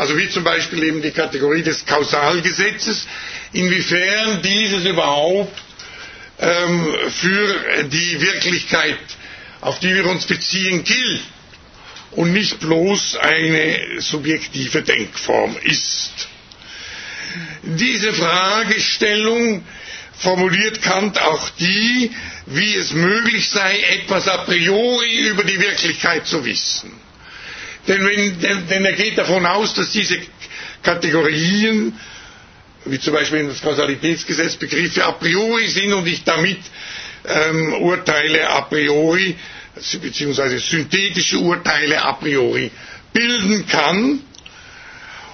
also 0.00 0.16
wie 0.16 0.30
zum 0.30 0.44
Beispiel 0.44 0.82
eben 0.84 1.02
die 1.02 1.10
Kategorie 1.10 1.62
des 1.62 1.84
Kausalgesetzes, 1.84 3.06
inwiefern 3.52 4.40
dieses 4.40 4.86
überhaupt 4.86 5.52
ähm, 6.38 6.86
für 7.10 7.84
die 7.84 8.18
Wirklichkeit, 8.22 8.96
auf 9.60 9.78
die 9.80 9.94
wir 9.94 10.06
uns 10.06 10.24
beziehen, 10.24 10.84
gilt 10.84 11.20
und 12.12 12.32
nicht 12.32 12.60
bloß 12.60 13.16
eine 13.16 14.00
subjektive 14.00 14.82
Denkform 14.82 15.56
ist. 15.62 16.28
Diese 17.62 18.12
Fragestellung 18.12 19.64
formuliert 20.18 20.82
Kant 20.82 21.20
auch 21.20 21.48
die, 21.50 22.10
wie 22.46 22.74
es 22.74 22.92
möglich 22.92 23.48
sei, 23.48 23.80
etwas 24.00 24.28
a 24.28 24.38
priori 24.38 25.28
über 25.28 25.44
die 25.44 25.60
Wirklichkeit 25.60 26.26
zu 26.26 26.44
wissen. 26.44 26.92
Denn, 27.88 28.04
wenn, 28.04 28.40
denn, 28.40 28.66
denn 28.68 28.84
er 28.84 28.92
geht 28.92 29.16
davon 29.16 29.46
aus, 29.46 29.74
dass 29.74 29.90
diese 29.92 30.18
Kategorien, 30.82 31.98
wie 32.84 32.98
zum 32.98 33.14
Beispiel 33.14 33.40
in 33.40 33.48
das 33.48 33.62
Kausalitätsgesetz, 33.62 34.56
Begriffe 34.56 35.04
a 35.04 35.12
priori 35.12 35.68
sind 35.68 35.92
und 35.92 36.06
ich 36.06 36.24
damit 36.24 36.58
ähm, 37.26 37.74
Urteile 37.74 38.48
a 38.50 38.62
priori, 38.62 39.36
beziehungsweise 40.00 40.58
synthetische 40.58 41.38
Urteile 41.38 42.02
a 42.02 42.12
priori 42.14 42.70
bilden 43.12 43.66
kann. 43.66 44.20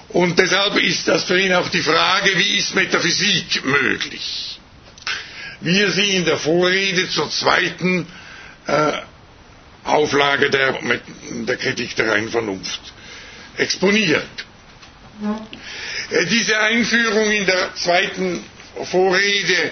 Und 0.09 0.39
deshalb 0.39 0.77
ist 0.77 1.07
das 1.07 1.25
für 1.25 1.39
ihn 1.39 1.53
auch 1.53 1.69
die 1.69 1.81
Frage, 1.81 2.37
wie 2.37 2.57
ist 2.57 2.75
Metaphysik 2.75 3.65
möglich? 3.65 4.59
Wie 5.61 5.79
er 5.81 5.91
sie 5.91 6.15
in 6.15 6.25
der 6.25 6.37
Vorrede 6.37 7.09
zur 7.09 7.29
zweiten 7.29 8.07
äh, 8.67 8.91
Auflage 9.83 10.49
der, 10.49 10.77
der 11.31 11.57
Kritik 11.57 11.95
der 11.95 12.11
reinen 12.11 12.29
Vernunft 12.29 12.93
exponiert. 13.57 14.27
Äh, 16.11 16.25
diese 16.25 16.59
Einführung 16.59 17.31
in 17.31 17.45
der 17.45 17.73
zweiten 17.75 18.43
Vorrede 18.83 19.71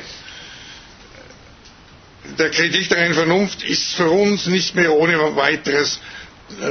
der 2.38 2.50
Kritik 2.52 2.90
der 2.90 3.14
Vernunft 3.14 3.64
ist 3.64 3.94
für 3.96 4.10
uns 4.10 4.48
nicht 4.48 4.76
mehr 4.76 4.92
ohne 4.94 5.36
weiteres 5.36 6.00
äh, 6.62 6.66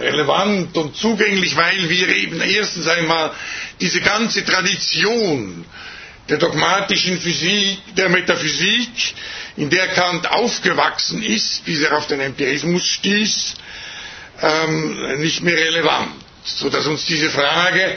relevant 0.00 0.76
und 0.76 0.96
zugänglich, 0.96 1.56
weil 1.56 1.88
wir 1.88 2.08
eben 2.08 2.40
erstens 2.40 2.86
einmal 2.86 3.32
diese 3.80 4.00
ganze 4.00 4.44
Tradition 4.44 5.64
der 6.28 6.38
dogmatischen 6.38 7.20
Physik, 7.20 7.78
der 7.96 8.08
Metaphysik, 8.08 8.88
in 9.56 9.70
der 9.70 9.88
Kant 9.88 10.30
aufgewachsen 10.30 11.22
ist, 11.22 11.64
bis 11.64 11.80
er 11.82 11.96
auf 11.96 12.06
den 12.06 12.20
Empirismus 12.20 12.86
stieß, 12.88 13.54
ähm, 14.42 15.20
nicht 15.20 15.42
mehr 15.42 15.56
relevant, 15.56 16.12
sodass 16.44 16.86
uns 16.86 17.04
diese 17.04 17.30
Frage, 17.30 17.96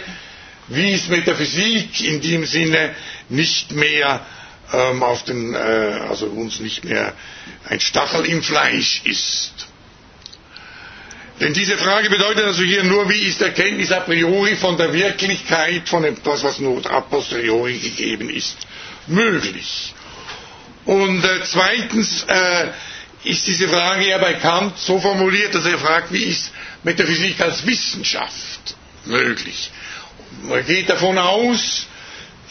wie 0.67 0.91
ist 0.91 1.09
Metaphysik 1.09 2.01
in 2.01 2.21
dem 2.21 2.45
Sinne 2.45 2.93
nicht 3.29 3.71
mehr 3.71 4.25
ähm, 4.73 5.03
auf 5.03 5.23
den, 5.23 5.53
äh, 5.53 5.57
also 6.09 6.25
uns 6.27 6.59
nicht 6.59 6.83
mehr 6.83 7.13
ein 7.69 7.79
Stachel 7.79 8.25
im 8.25 8.43
Fleisch 8.43 9.01
ist. 9.05 9.67
Denn 11.39 11.53
diese 11.53 11.77
Frage 11.77 12.09
bedeutet 12.09 12.45
also 12.45 12.63
hier 12.63 12.83
nur, 12.83 13.09
wie 13.09 13.21
ist 13.27 13.41
Erkenntnis 13.41 13.91
a 13.91 13.99
priori 13.99 14.55
von 14.55 14.75
der 14.77 14.91
Wirklichkeit, 14.91 15.87
von 15.87 16.03
etwas, 16.03 16.43
was 16.43 16.59
nur 16.59 16.83
a 16.89 17.01
posteriori 17.01 17.77
gegeben 17.77 18.29
ist, 18.29 18.57
möglich. 19.05 19.93
Und 20.85 21.23
äh, 21.23 21.43
zweitens 21.43 22.23
äh, 22.27 22.67
ist 23.23 23.45
diese 23.45 23.67
Frage 23.67 24.07
ja 24.07 24.17
bei 24.17 24.33
Kant 24.33 24.77
so 24.79 24.99
formuliert, 24.99 25.53
dass 25.53 25.65
er 25.65 25.77
fragt, 25.77 26.11
wie 26.11 26.23
ist 26.23 26.51
Metaphysik 26.83 27.39
als 27.41 27.65
Wissenschaft 27.67 28.75
möglich? 29.05 29.69
Man 30.43 30.65
geht 30.65 30.89
davon 30.89 31.17
aus, 31.17 31.87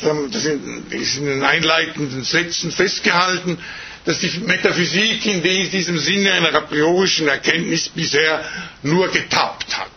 das 0.01 0.45
ist 0.45 1.17
in 1.19 1.27
den 1.27 1.43
einleitenden 1.43 2.23
Sätzen 2.23 2.71
festgehalten, 2.71 3.59
dass 4.05 4.19
die 4.21 4.31
Metaphysik 4.41 5.25
in 5.27 5.43
diesem 5.43 5.99
Sinne 5.99 6.33
einer 6.33 6.55
a 6.55 6.61
priorischen 6.61 7.29
Erkenntnis 7.29 7.89
bisher 7.89 8.45
nur 8.83 9.09
getappt 9.11 9.77
hat 9.77 9.91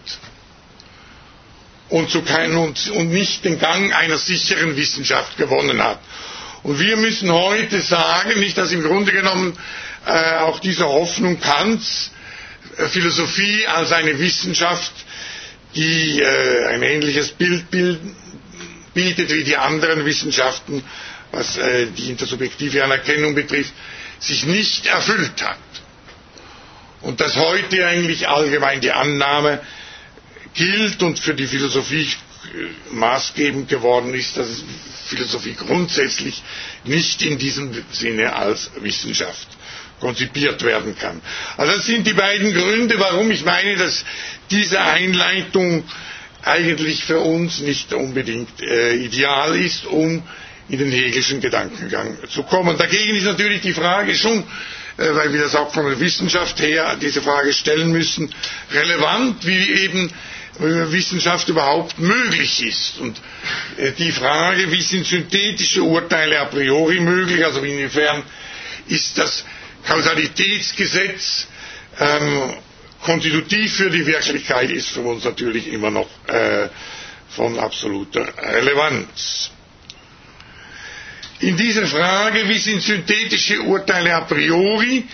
und, 1.89 2.25
kein, 2.25 2.55
und, 2.55 2.89
und 2.91 3.09
nicht 3.09 3.45
den 3.45 3.59
Gang 3.59 3.93
einer 3.95 4.17
sicheren 4.17 4.75
Wissenschaft 4.77 5.37
gewonnen 5.37 5.83
hat. 5.83 5.99
Und 6.63 6.79
wir 6.79 6.97
müssen 6.97 7.31
heute 7.31 7.79
sagen, 7.81 8.39
nicht 8.39 8.57
dass 8.57 8.71
im 8.71 8.81
Grunde 8.83 9.11
genommen 9.11 9.57
äh, 10.05 10.37
auch 10.39 10.59
diese 10.59 10.85
Hoffnung 10.87 11.39
Kants 11.39 12.11
äh, 12.77 12.87
Philosophie 12.87 13.65
als 13.67 13.91
eine 13.91 14.19
Wissenschaft, 14.19 14.91
die 15.75 16.19
äh, 16.21 16.65
ein 16.67 16.83
ähnliches 16.83 17.29
Bild 17.29 17.69
bilden, 17.71 18.15
bietet 18.93 19.29
wie 19.31 19.43
die 19.43 19.57
anderen 19.57 20.05
Wissenschaften, 20.05 20.83
was 21.31 21.57
äh, 21.57 21.87
die 21.87 22.09
intersubjektive 22.09 22.83
Anerkennung 22.83 23.35
betrifft, 23.35 23.73
sich 24.19 24.45
nicht 24.45 24.85
erfüllt 24.87 25.41
hat. 25.43 25.57
Und 27.01 27.21
dass 27.21 27.35
heute 27.37 27.85
eigentlich 27.87 28.27
allgemein 28.27 28.81
die 28.81 28.91
Annahme 28.91 29.61
gilt 30.53 31.01
und 31.01 31.19
für 31.19 31.33
die 31.33 31.47
Philosophie 31.47 32.07
äh, 32.07 32.93
maßgebend 32.93 33.69
geworden 33.69 34.13
ist, 34.13 34.37
dass 34.37 34.63
Philosophie 35.05 35.53
grundsätzlich 35.55 36.43
nicht 36.83 37.21
in 37.21 37.37
diesem 37.37 37.83
Sinne 37.91 38.35
als 38.35 38.71
Wissenschaft 38.81 39.47
konzipiert 39.99 40.63
werden 40.63 40.95
kann. 40.97 41.21
Also 41.57 41.73
das 41.73 41.85
sind 41.85 42.07
die 42.07 42.13
beiden 42.13 42.53
Gründe, 42.53 42.99
warum 42.99 43.29
ich 43.31 43.43
meine, 43.43 43.75
dass 43.75 44.05
diese 44.49 44.79
Einleitung 44.81 45.83
eigentlich 46.43 47.03
für 47.03 47.19
uns 47.19 47.59
nicht 47.59 47.93
unbedingt 47.93 48.61
äh, 48.61 48.95
ideal 48.95 49.55
ist, 49.55 49.85
um 49.85 50.23
in 50.69 50.79
den 50.79 50.91
Hegelschen 50.91 51.41
Gedankengang 51.41 52.17
zu 52.29 52.43
kommen. 52.43 52.77
Dagegen 52.77 53.15
ist 53.15 53.25
natürlich 53.25 53.61
die 53.61 53.73
Frage 53.73 54.15
schon, 54.15 54.39
äh, 54.97 55.15
weil 55.15 55.33
wir 55.33 55.41
das 55.41 55.55
auch 55.55 55.73
von 55.73 55.85
der 55.85 55.99
Wissenschaft 55.99 56.59
her 56.61 56.95
diese 57.01 57.21
Frage 57.21 57.53
stellen 57.53 57.91
müssen, 57.91 58.33
relevant, 58.71 59.45
wie 59.45 59.71
eben 59.83 60.09
äh, 60.59 60.91
Wissenschaft 60.91 61.49
überhaupt 61.49 61.99
möglich 61.99 62.63
ist. 62.65 62.99
Und 62.99 63.19
äh, 63.77 63.91
die 63.93 64.11
Frage, 64.11 64.71
wie 64.71 64.81
sind 64.81 65.05
synthetische 65.07 65.83
Urteile 65.83 66.39
a 66.39 66.45
priori 66.45 66.99
möglich, 66.99 67.43
also 67.43 67.61
inwiefern 67.61 68.23
ist 68.87 69.17
das 69.17 69.45
Kausalitätsgesetz 69.87 71.47
ähm, 71.99 72.53
konstitutiv 73.01 73.73
für 73.75 73.89
die 73.89 74.05
Wirklichkeit 74.05 74.69
ist 74.69 74.89
für 74.89 75.01
uns 75.01 75.23
natürlich 75.23 75.67
immer 75.71 75.89
noch 75.91 76.09
äh, 76.27 76.69
von 77.29 77.59
absoluter 77.59 78.27
Relevanz. 78.37 79.51
In 81.41 81.55
dieser 81.55 81.87
Frage, 81.87 82.49
wie 82.49 82.57
sind 82.57 82.81
synthetische 82.81 83.61
Urteile 83.61 84.13
a 84.13 84.21
priori, 84.21 85.05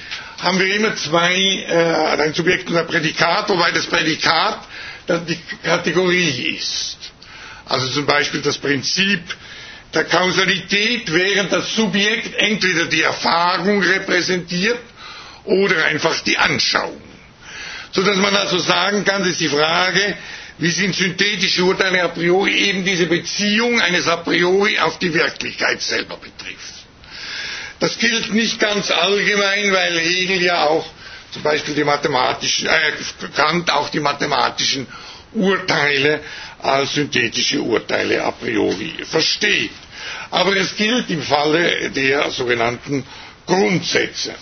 haben 0.42 0.60
wir 0.60 0.74
immer 0.76 0.96
zwei, 0.96 1.36
äh, 1.36 2.22
ein 2.22 2.34
Subjekt 2.34 2.70
und 2.70 2.78
ein 2.78 2.88
Prädikat, 2.88 3.48
wobei 3.50 3.72
das 3.72 3.86
Prädikat 3.86 4.60
dann 5.06 5.26
die 5.28 5.38
Kategorie 5.64 6.56
ist. 6.58 6.98
Also 7.66 7.88
zum 7.90 8.06
Beispiel 8.08 8.42
das 8.42 8.58
Prinzip 8.58 9.22
der 9.94 10.06
Kausalität, 10.06 11.14
während 11.14 11.52
das 11.52 11.76
Subjekt 11.76 12.36
entweder 12.38 12.86
die 12.86 13.02
Erfahrung 13.04 13.82
repräsentiert 13.84 14.80
oder 15.46 15.86
einfach 15.86 16.20
die 16.22 16.38
Anschauung 16.38 17.00
sodass 17.96 18.18
man 18.18 18.36
also 18.36 18.60
sagen 18.60 19.06
kann, 19.06 19.22
das 19.22 19.32
ist 19.32 19.40
die 19.40 19.48
Frage, 19.50 20.18
wie 20.58 20.70
sind 20.70 20.94
synthetische 20.96 21.64
Urteile 21.64 22.04
a 22.04 22.10
priori 22.10 22.54
eben 22.70 22.84
diese 22.84 23.06
Beziehung 23.06 23.80
eines 23.82 24.08
a 24.08 24.18
priori 24.18 24.78
auf 24.80 25.00
die 25.00 25.14
Wirklichkeit 25.14 25.82
selber 25.82 26.18
betrifft. 26.18 26.74
Das 27.80 27.98
gilt 27.98 28.34
nicht 28.34 28.60
ganz 28.60 28.92
allgemein, 28.92 29.72
weil 29.72 29.98
Hegel 30.00 30.42
ja 30.42 30.64
auch 30.66 30.86
zum 31.32 31.42
Beispiel 31.44 31.74
die 31.76 31.84
mathematischen, 31.84 32.68
äh, 32.68 32.92
Kant 33.36 33.70
auch 33.72 33.90
die 33.90 34.00
mathematischen 34.00 34.88
Urteile 35.34 36.22
als 36.62 36.94
synthetische 36.94 37.62
Urteile 37.62 38.24
a 38.24 38.32
priori 38.32 38.94
versteht. 39.04 39.72
Aber 40.32 40.56
es 40.56 40.76
gilt 40.76 41.10
im 41.10 41.22
Falle 41.22 41.92
der 41.92 42.30
sogenannten 42.32 43.06
Grundsätze. 43.46 44.34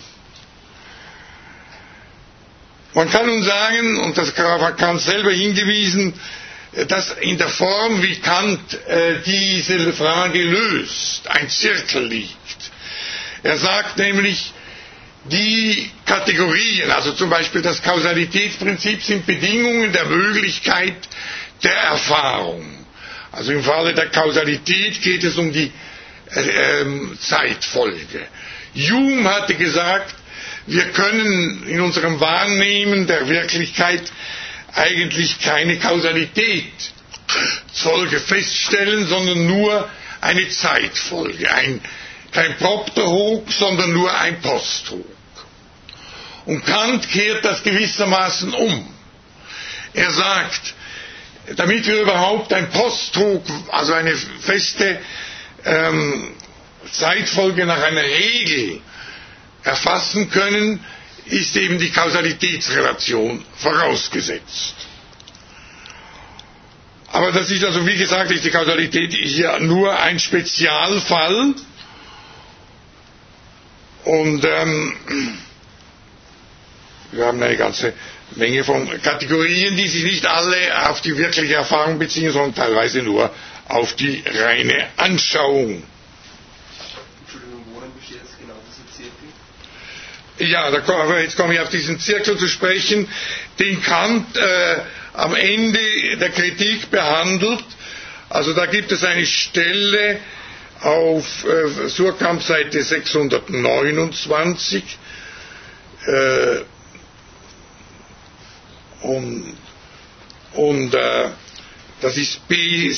Man 2.93 3.09
kann 3.09 3.25
nun 3.25 3.43
sagen, 3.43 3.99
und 4.01 4.17
das 4.17 4.35
hat 4.37 4.77
Kant 4.77 5.01
selber 5.01 5.31
hingewiesen, 5.31 6.13
dass 6.87 7.11
in 7.21 7.37
der 7.37 7.49
Form, 7.49 8.01
wie 8.01 8.15
Kant 8.19 8.73
äh, 8.87 9.15
diese 9.25 9.93
Frage 9.93 10.41
löst, 10.43 11.27
ein 11.29 11.49
Zirkel 11.49 12.07
liegt. 12.07 12.71
Er 13.43 13.57
sagt 13.57 13.97
nämlich, 13.97 14.53
die 15.25 15.89
Kategorien, 16.05 16.91
also 16.91 17.13
zum 17.13 17.29
Beispiel 17.29 17.61
das 17.61 17.81
Kausalitätsprinzip, 17.81 19.01
sind 19.03 19.25
Bedingungen 19.25 19.91
der 19.93 20.05
Möglichkeit 20.05 20.95
der 21.63 21.75
Erfahrung. 21.75 22.65
Also 23.31 23.51
im 23.53 23.63
Falle 23.63 23.93
der 23.93 24.09
Kausalität 24.09 25.01
geht 25.01 25.23
es 25.23 25.37
um 25.37 25.51
die 25.51 25.71
äh, 26.35 26.81
äh, 26.81 26.85
Zeitfolge. 27.19 28.27
Hume 28.75 29.29
hatte 29.33 29.55
gesagt, 29.55 30.15
wir 30.65 30.85
können 30.91 31.63
in 31.67 31.81
unserem 31.81 32.19
Wahrnehmen 32.19 33.07
der 33.07 33.27
Wirklichkeit 33.27 34.11
eigentlich 34.73 35.39
keine 35.39 35.77
Kausalität 35.77 36.71
Folge 37.73 38.19
feststellen, 38.19 39.07
sondern 39.07 39.47
nur 39.47 39.89
eine 40.21 40.47
Zeitfolge. 40.49 41.51
Ein, 41.51 41.81
kein 42.31 42.57
Propterhook, 42.57 43.51
sondern 43.51 43.93
nur 43.93 44.13
ein 44.19 44.41
Posthook. 44.41 45.05
Und 46.45 46.65
Kant 46.65 47.09
kehrt 47.09 47.45
das 47.45 47.63
gewissermaßen 47.63 48.53
um. 48.53 48.93
Er 49.93 50.11
sagt, 50.11 50.73
damit 51.55 51.85
wir 51.85 52.01
überhaupt 52.01 52.51
ein 52.53 52.69
Posthook, 52.69 53.43
also 53.69 53.93
eine 53.93 54.15
feste 54.15 54.99
ähm, 55.65 56.35
Zeitfolge 56.91 57.65
nach 57.65 57.81
einer 57.81 58.03
Regel 58.03 58.81
erfassen 59.63 60.29
können, 60.29 60.83
ist 61.25 61.55
eben 61.55 61.77
die 61.79 61.91
Kausalitätsrelation 61.91 63.43
vorausgesetzt. 63.57 64.75
Aber 67.11 67.31
das 67.31 67.49
ist 67.51 67.63
also, 67.63 67.85
wie 67.85 67.95
gesagt, 67.95 68.31
ist 68.31 68.43
die 68.43 68.49
Kausalität 68.49 69.13
hier 69.13 69.59
nur 69.59 69.97
ein 69.99 70.19
Spezialfall. 70.19 71.53
Und 74.03 74.43
ähm, 74.43 74.97
wir 77.11 77.25
haben 77.27 77.41
eine 77.41 77.55
ganze 77.55 77.93
Menge 78.35 78.63
von 78.63 78.89
Kategorien, 79.01 79.77
die 79.77 79.87
sich 79.87 80.03
nicht 80.03 80.25
alle 80.25 80.89
auf 80.89 81.01
die 81.01 81.15
wirkliche 81.15 81.53
Erfahrung 81.53 81.99
beziehen, 81.99 82.31
sondern 82.31 82.55
teilweise 82.55 83.03
nur 83.03 83.31
auf 83.69 83.93
die 83.95 84.23
reine 84.25 84.87
Anschauung. 84.97 85.83
Entschuldigung, 87.21 87.63
worin 87.73 87.91
besteht 87.95 88.17
jetzt 88.23 88.39
genau 88.39 88.55
dieser 88.67 88.91
Zirkel? 88.91 89.29
Ja, 90.39 90.71
da 90.71 90.79
aber 90.93 91.21
jetzt 91.21 91.37
komme 91.37 91.53
ich 91.53 91.59
auf 91.59 91.69
diesen 91.69 91.99
Zirkel 91.99 92.35
zu 92.37 92.47
sprechen, 92.47 93.07
den 93.59 93.81
Kant 93.83 94.35
äh, 94.35 94.77
am 95.13 95.35
Ende 95.35 95.79
der 96.19 96.31
Kritik 96.31 96.89
behandelt. 96.89 97.63
Also 98.29 98.53
da 98.53 98.65
gibt 98.65 98.91
es 98.91 99.03
eine 99.03 99.27
Stelle 99.27 100.19
auf 100.81 101.45
äh, 101.45 101.87
Surkamp 101.87 102.41
Seite 102.41 102.81
629 102.83 104.83
äh, 106.07 106.61
und, 109.01 109.55
und 110.53 110.93
äh, 110.95 111.29
das 112.01 112.17
ist 112.17 112.47
B 112.47 112.91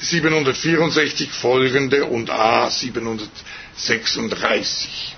764 0.00 1.30
folgende 1.30 2.06
und 2.06 2.30
A 2.30 2.70
736. 2.70 5.16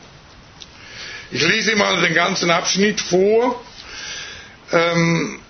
Ich 1.35 1.43
lese 1.45 1.75
mal 1.75 2.01
den 2.01 2.15
ganzen 2.15 2.49
Abschnitt 2.49 3.01
vor. 3.01 3.61
Ähm, 4.71 5.41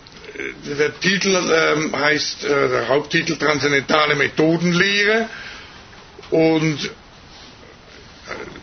der 0.79 0.99
Titel 0.99 1.37
ähm, 1.37 1.95
heißt, 1.95 2.43
äh, 2.45 2.69
der 2.71 2.89
Haupttitel 2.89 3.37
Transzendentale 3.37 4.15
Methodenlehre 4.15 5.29
und 6.31 6.79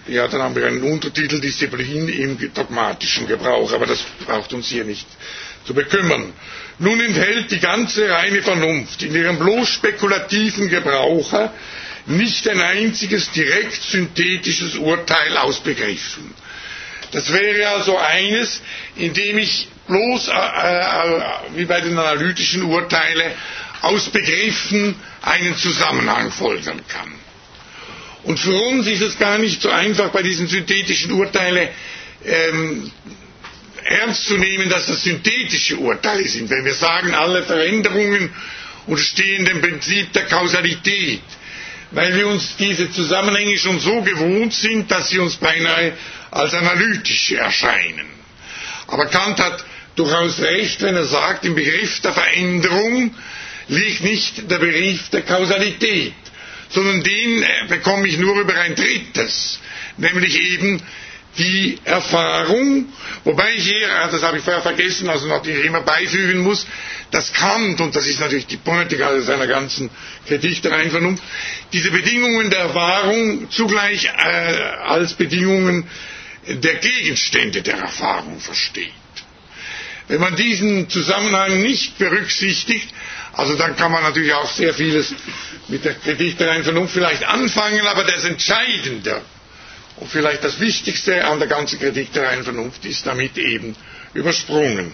äh, 0.07 0.13
ja, 0.13 0.27
dann 0.27 0.41
haben 0.41 0.55
wir 0.55 0.65
einen 0.65 0.81
Untertitel 0.81 1.39
Disziplin 1.39 2.09
im 2.09 2.53
dogmatischen 2.55 3.27
Gebrauch, 3.27 3.71
aber 3.71 3.85
das 3.85 3.99
braucht 4.25 4.51
uns 4.53 4.65
hier 4.69 4.83
nicht 4.83 5.05
zu 5.67 5.75
bekümmern. 5.75 6.33
Nun 6.79 6.99
enthält 7.01 7.51
die 7.51 7.59
ganze 7.59 8.09
reine 8.09 8.41
Vernunft 8.41 9.03
in 9.03 9.13
ihrem 9.13 9.37
bloß 9.37 9.69
spekulativen 9.69 10.69
Gebrauche 10.69 11.51
nicht 12.07 12.49
ein 12.49 12.61
einziges 12.61 13.29
direkt 13.29 13.79
synthetisches 13.79 14.73
Urteil 14.77 15.37
aus 15.37 15.59
Begriffen. 15.59 16.33
Das 17.11 17.31
wäre 17.31 17.69
also 17.69 17.97
eines, 17.97 18.61
in 18.95 19.13
dem 19.13 19.37
ich 19.37 19.67
bloß 19.87 20.27
äh, 20.29 20.31
äh, 20.31 21.21
wie 21.55 21.65
bei 21.65 21.81
den 21.81 21.97
analytischen 21.97 22.63
Urteilen 22.63 23.31
aus 23.81 24.09
Begriffen 24.09 24.95
einen 25.21 25.55
Zusammenhang 25.57 26.31
folgern 26.31 26.81
kann. 26.87 27.11
Und 28.23 28.39
für 28.39 28.55
uns 28.55 28.87
ist 28.87 29.01
es 29.01 29.17
gar 29.17 29.37
nicht 29.39 29.61
so 29.61 29.69
einfach, 29.69 30.09
bei 30.11 30.21
diesen 30.21 30.47
synthetischen 30.47 31.11
Urteilen 31.11 31.69
ähm, 32.23 32.91
ernst 33.83 34.25
zu 34.27 34.37
nehmen, 34.37 34.69
dass 34.69 34.85
das 34.87 35.03
synthetische 35.03 35.77
Urteile 35.77 36.27
sind. 36.27 36.49
Wenn 36.49 36.63
wir 36.65 36.73
sagen, 36.75 37.13
alle 37.15 37.43
Veränderungen 37.43 38.29
unterstehen 38.85 39.45
dem 39.45 39.61
Prinzip 39.61 40.13
der 40.13 40.25
Kausalität, 40.25 41.21
weil 41.91 42.15
wir 42.15 42.27
uns 42.27 42.55
diese 42.57 42.91
Zusammenhänge 42.91 43.57
schon 43.57 43.79
so 43.79 44.01
gewohnt 44.01 44.53
sind, 44.53 44.89
dass 44.91 45.09
sie 45.09 45.19
uns 45.19 45.35
beinahe 45.37 45.93
als 46.31 46.53
analytische 46.53 47.37
erscheinen. 47.37 48.07
Aber 48.87 49.05
Kant 49.07 49.39
hat 49.39 49.63
durchaus 49.95 50.39
recht, 50.39 50.81
wenn 50.81 50.95
er 50.95 51.05
sagt, 51.05 51.45
im 51.45 51.55
Begriff 51.55 51.99
der 52.01 52.13
Veränderung 52.13 53.13
liegt 53.67 54.01
nicht 54.03 54.49
der 54.49 54.57
Begriff 54.59 55.09
der 55.09 55.21
Kausalität, 55.21 56.13
sondern 56.69 57.03
den 57.03 57.43
äh, 57.43 57.47
bekomme 57.67 58.07
ich 58.07 58.17
nur 58.17 58.39
über 58.39 58.55
ein 58.55 58.75
drittes, 58.75 59.59
nämlich 59.97 60.37
eben 60.53 60.81
die 61.37 61.77
Erfahrung, 61.85 62.91
wobei 63.23 63.53
ich 63.55 63.63
hier, 63.63 63.87
äh, 63.87 64.11
das 64.11 64.21
habe 64.23 64.37
ich 64.37 64.43
vorher 64.43 64.61
vergessen, 64.61 65.09
also 65.09 65.27
noch 65.27 65.41
die 65.41 65.51
ich 65.51 65.65
immer 65.65 65.81
beifügen 65.81 66.39
muss, 66.39 66.65
dass 67.11 67.31
Kant, 67.33 67.79
und 67.81 67.95
das 67.95 68.07
ist 68.07 68.19
natürlich 68.19 68.47
die 68.47 68.57
Pointe 68.57 68.97
seiner 69.21 69.47
ganzen 69.47 69.89
Kritik 70.27 70.61
der 70.61 70.73
Einvernunft, 70.73 71.23
diese 71.73 71.91
Bedingungen 71.91 72.49
der 72.49 72.59
Erfahrung 72.59 73.49
zugleich 73.49 74.05
äh, 74.05 74.09
als 74.85 75.13
Bedingungen 75.13 75.87
der 76.47 76.75
Gegenstände 76.75 77.61
der 77.61 77.77
Erfahrung 77.77 78.39
versteht. 78.39 78.91
Wenn 80.07 80.19
man 80.19 80.35
diesen 80.35 80.89
Zusammenhang 80.89 81.61
nicht 81.61 81.97
berücksichtigt, 81.97 82.89
also 83.33 83.55
dann 83.55 83.75
kann 83.75 83.91
man 83.91 84.03
natürlich 84.03 84.33
auch 84.33 84.51
sehr 84.51 84.73
vieles 84.73 85.13
mit 85.67 85.85
der 85.85 85.93
Kritik 85.93 86.37
der 86.37 86.49
reinen 86.49 86.63
Vernunft 86.63 86.93
vielleicht 86.93 87.23
anfangen, 87.23 87.85
aber 87.87 88.03
das 88.03 88.25
Entscheidende 88.25 89.21
und 89.97 90.09
vielleicht 90.11 90.43
das 90.43 90.59
Wichtigste 90.59 91.23
an 91.25 91.39
der 91.39 91.47
ganzen 91.47 91.79
Kritik 91.79 92.11
der 92.13 92.23
reinen 92.23 92.43
Vernunft 92.43 92.83
ist 92.85 93.05
damit 93.05 93.37
eben 93.37 93.75
übersprungen. 94.13 94.91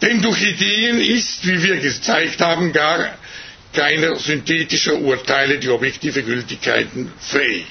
Denn 0.00 0.22
durch 0.22 0.40
Ideen 0.40 1.00
ist, 1.00 1.44
wie 1.46 1.62
wir 1.62 1.76
gezeigt 1.78 2.40
haben, 2.40 2.72
gar 2.72 3.18
keiner 3.74 4.16
synthetischer 4.16 4.94
Urteile 4.94 5.58
die 5.58 5.68
objektive 5.68 6.22
Gültigkeiten 6.22 7.12
fähig. 7.20 7.66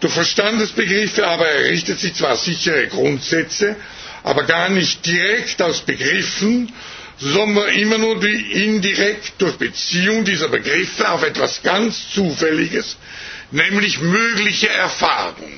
Durch 0.00 0.12
Verstandesbegriffe 0.14 1.26
aber 1.26 1.46
errichtet 1.46 2.00
sie 2.00 2.12
zwar 2.14 2.36
sichere 2.36 2.86
Grundsätze, 2.88 3.76
aber 4.22 4.44
gar 4.44 4.68
nicht 4.70 5.04
direkt 5.04 5.60
aus 5.62 5.80
Begriffen, 5.82 6.72
sondern 7.18 7.68
immer 7.68 7.98
nur 7.98 8.22
indirekt 8.24 9.34
durch 9.38 9.56
Beziehung 9.56 10.24
dieser 10.24 10.48
Begriffe 10.48 11.10
auf 11.10 11.22
etwas 11.22 11.62
ganz 11.62 12.10
Zufälliges, 12.14 12.96
nämlich 13.50 14.00
mögliche 14.00 14.70
Erfahrung. 14.70 15.52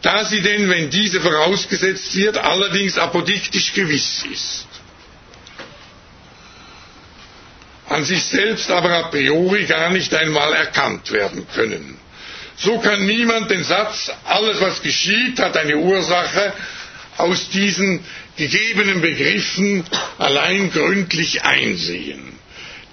Da 0.00 0.24
sie 0.24 0.40
denn, 0.40 0.68
wenn 0.70 0.88
diese 0.90 1.20
vorausgesetzt 1.20 2.16
wird, 2.16 2.38
allerdings 2.38 2.98
apodiktisch 2.98 3.72
gewiss 3.74 4.24
ist. 4.32 4.66
An 7.88 8.04
sich 8.04 8.24
selbst 8.24 8.70
aber 8.70 8.90
a 8.90 9.02
priori 9.08 9.64
gar 9.66 9.90
nicht 9.90 10.14
einmal 10.14 10.52
erkannt 10.54 11.12
werden 11.12 11.46
können. 11.54 11.98
So 12.62 12.78
kann 12.78 13.04
niemand 13.06 13.50
den 13.50 13.64
Satz, 13.64 14.10
alles 14.24 14.60
was 14.60 14.82
geschieht, 14.82 15.38
hat 15.40 15.56
eine 15.56 15.76
Ursache, 15.78 16.52
aus 17.18 17.50
diesen 17.50 18.00
gegebenen 18.36 19.00
Begriffen 19.00 19.84
allein 20.18 20.70
gründlich 20.70 21.42
einsehen. 21.42 22.22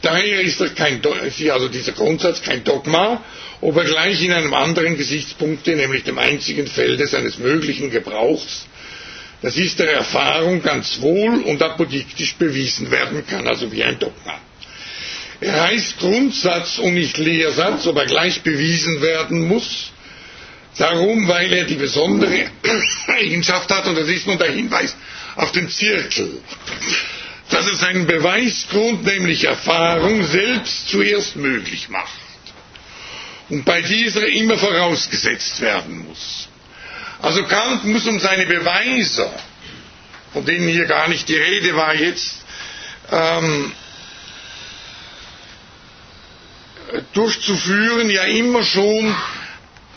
Daher 0.02 0.42
ist 0.42 0.76
kein, 0.76 1.02
also 1.52 1.68
dieser 1.68 1.92
Grundsatz 1.92 2.42
kein 2.42 2.64
Dogma, 2.64 3.24
ob 3.62 3.76
er 3.78 3.84
gleich 3.86 4.24
in 4.24 4.32
einem 4.32 4.54
anderen 4.54 4.98
Gesichtspunkte, 4.98 5.76
nämlich 5.76 6.04
dem 6.04 6.18
einzigen 6.18 6.68
Felde 6.68 7.06
seines 7.08 7.38
möglichen 7.38 7.92
Gebrauchs, 7.92 8.66
das 9.42 9.56
ist 9.56 9.80
der 9.80 9.92
Erfahrung 9.94 10.62
ganz 10.64 11.00
wohl 11.02 11.42
und 11.44 11.62
apodiktisch 11.62 12.36
bewiesen 12.36 12.92
werden 12.92 13.26
kann, 13.28 13.48
also 13.48 13.72
wie 13.72 13.84
ein 13.84 14.00
Dogma. 14.00 14.40
Er 15.42 15.64
heißt 15.64 16.00
Grundsatz 16.00 16.80
und 16.80 16.94
nicht 16.96 17.18
Lehrsatz, 17.18 17.88
ob 17.88 17.98
er 17.98 18.06
gleich 18.06 18.42
bewiesen 18.42 19.02
werden 19.02 19.48
muss, 19.48 19.92
Darum, 20.80 21.28
weil 21.28 21.52
er 21.52 21.66
die 21.66 21.76
besondere 21.76 22.50
Eigenschaft 23.08 23.70
hat, 23.70 23.86
und 23.88 23.96
das 23.98 24.08
ist 24.08 24.28
nun 24.28 24.38
der 24.38 24.52
Hinweis 24.52 24.96
auf 25.36 25.52
den 25.52 25.70
Zirkel, 25.70 26.42
dass 27.50 27.68
es 27.68 27.84
einen 27.84 28.08
Beweisgrund, 28.08 29.04
nämlich 29.04 29.44
Erfahrung, 29.44 30.24
selbst 30.24 30.88
zuerst 30.88 31.36
möglich 31.36 31.90
macht. 31.90 32.14
Und 33.50 33.66
bei 33.66 33.82
dieser 33.82 34.26
immer 34.28 34.58
vorausgesetzt 34.58 35.60
werden 35.60 36.08
muss. 36.08 36.48
Also 37.22 37.44
Kant 37.44 37.84
muss 37.84 38.08
um 38.08 38.18
seine 38.20 38.46
Beweise, 38.46 39.30
von 40.32 40.46
denen 40.46 40.70
hier 40.70 40.86
gar 40.86 41.10
nicht 41.10 41.28
die 41.28 41.36
Rede 41.36 41.76
war 41.76 41.94
jetzt, 41.94 42.36
ähm, 43.12 43.74
durchzuführen, 47.14 48.10
ja 48.10 48.24
immer 48.24 48.64
schon 48.64 49.16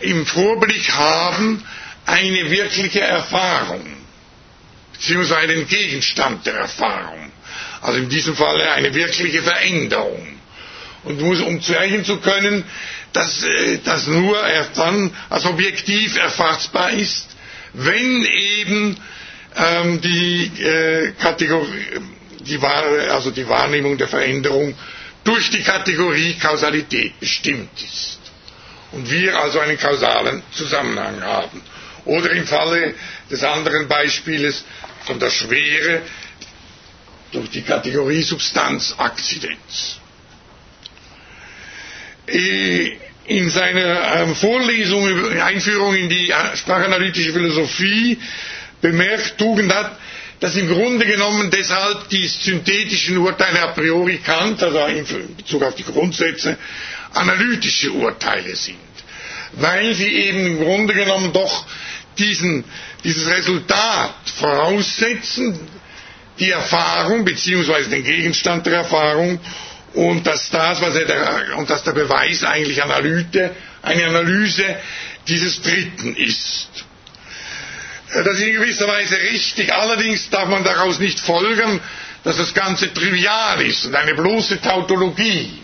im 0.01 0.27
Vorblick 0.27 0.91
haben 0.93 1.65
eine 2.07 2.51
wirkliche 2.51 3.01
Erfahrung, 3.01 3.87
beziehungsweise 4.93 5.53
einen 5.53 5.69
Gegenstand 5.69 6.47
der 6.47 6.55
Erfahrung. 6.55 7.31
Also 7.81 7.99
in 7.99 8.09
diesem 8.09 8.37
Falle 8.37 8.71
eine 8.73 8.95
wirkliche 8.95 9.43
Veränderung. 9.43 10.27
Und 11.05 11.21
um 11.21 11.61
zeigen 11.61 12.05
zu 12.05 12.19
können, 12.19 12.65
dass 13.13 13.43
äh, 13.43 13.79
das 13.85 14.07
nur 14.07 14.45
erst 14.47 14.79
dann 14.79 15.11
als 15.31 15.45
objektiv 15.47 16.17
erfassbar 16.17 16.93
ist, 16.93 17.29
wenn 17.73 18.25
eben 18.25 18.97
ähm, 19.57 20.01
die, 20.01 20.45
äh, 20.63 21.13
Kategorie, 21.21 22.01
die, 22.41 22.59
also 22.59 23.31
die 23.31 23.49
Wahrnehmung 23.49 23.99
der 23.99 24.09
Veränderung 24.09 24.75
durch 25.25 25.51
die 25.51 25.63
Kategorie 25.63 26.35
Kausalität 26.39 27.19
bestimmt 27.21 27.71
ist 27.83 28.19
und 28.93 29.11
wir 29.11 29.39
also 29.39 29.61
einen 29.61 29.79
kausalen 29.79 30.43
Zusammenhang 30.53 31.23
haben. 31.23 31.63
Oder 32.05 32.31
im 32.33 32.47
Falle 32.47 32.95
des 33.31 33.43
anderen 33.45 33.89
Beispieles 33.89 34.65
von 35.07 35.19
der 35.21 35.31
Schwere 35.31 36.03
durch 37.33 37.51
die 37.51 37.63
Kategorie 37.63 38.23
Substanz 38.23 38.95
Akzidenz. 38.99 39.99
In 42.27 43.51
seiner 43.51 44.17
ähm, 44.23 44.35
Vorlesung, 44.35 45.07
Einführung 45.41 45.95
in 45.95 46.09
die 46.09 46.33
sprachanalytische 46.57 47.33
Philosophie 47.33 48.19
bemerkt 48.81 49.39
Tugendhat, 49.39 49.97
dass 50.43 50.57
im 50.57 50.67
Grunde 50.67 51.07
genommen 51.07 51.53
deshalb 51.53 52.09
die 52.09 52.27
synthetischen 52.27 53.17
Urteile 53.19 53.63
a 53.63 53.69
priori 53.69 54.19
Kant, 54.19 54.61
also 54.61 54.87
in 54.87 55.37
Bezug 55.37 55.63
auf 55.63 55.77
die 55.77 55.85
Grundsätze, 55.85 56.59
analytische 57.15 57.93
Urteile 57.93 58.57
sind, 58.57 58.77
weil 59.53 59.95
sie 59.95 60.09
eben 60.13 60.45
im 60.45 60.59
Grunde 60.59 60.95
genommen 60.95 61.33
doch 61.33 61.65
diesen, 62.19 62.65
dieses 63.05 63.29
Resultat 63.31 64.17
voraussetzen, 64.35 65.61
die 66.41 66.51
Erfahrung 66.51 67.25
beziehungsweise 67.25 67.91
den 67.91 68.03
Gegenstand 68.03 68.67
der 68.67 68.79
Erfahrung 68.79 69.39
und 69.95 70.27
dass 70.27 70.51
das, 70.51 70.81
was 70.81 70.97
er 70.97 71.05
der, 71.05 71.57
und 71.57 71.71
dass 71.71 71.85
der 71.85 71.93
Beweis 71.93 72.43
eigentlich 72.43 72.83
Analyte, 72.83 73.55
eine 73.83 74.07
Analyse 74.07 74.65
dieses 75.29 75.63
Dritten 75.63 76.17
ist. 76.17 76.85
Das 78.15 78.35
ist 78.39 78.43
in 78.43 78.53
gewisser 78.55 78.87
Weise 78.89 79.17
richtig, 79.17 79.73
allerdings 79.73 80.29
darf 80.29 80.47
man 80.49 80.63
daraus 80.65 80.99
nicht 80.99 81.19
folgern, 81.21 81.81
dass 82.25 82.37
das 82.37 82.53
Ganze 82.53 82.93
trivial 82.93 83.63
ist 83.63 83.87
und 83.87 83.95
eine 83.95 84.15
bloße 84.15 84.61
Tautologie. 84.61 85.59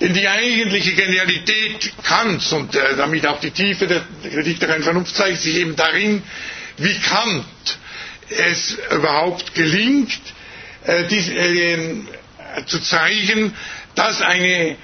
Denn 0.00 0.12
die 0.12 0.26
eigentliche 0.26 0.92
Genialität 0.94 1.92
Kants 2.02 2.52
und 2.52 2.74
äh, 2.74 2.96
damit 2.96 3.24
auch 3.26 3.38
die 3.38 3.52
Tiefe 3.52 3.86
der 3.86 4.02
Kritik 4.28 4.58
der 4.58 4.82
Vernunft 4.82 5.14
zeigt 5.14 5.40
sich 5.40 5.54
eben 5.56 5.76
darin, 5.76 6.22
wie 6.78 6.98
Kant 6.98 7.46
es 8.28 8.76
überhaupt 8.90 9.54
gelingt, 9.54 10.12
äh, 10.86 11.02
äh, 11.04 12.02
zu 12.66 12.80
zeigen, 12.80 13.54
dass 13.94 14.20
eine 14.22 14.76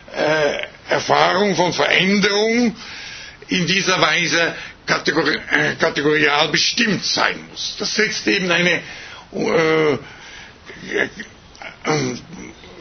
Erfahrung 0.89 1.57
von 1.57 1.73
Veränderung 1.73 2.77
in 3.49 3.67
dieser 3.67 4.01
Weise 4.01 4.55
kategori 4.91 5.37
äh, 5.51 5.75
kategorial 5.79 6.49
bestimmt 6.49 7.05
sein 7.05 7.37
muss. 7.51 7.77
Das 7.79 7.95
setzt 7.95 8.27
eben 8.27 8.51
eine 8.51 8.83
äh, 9.33 9.99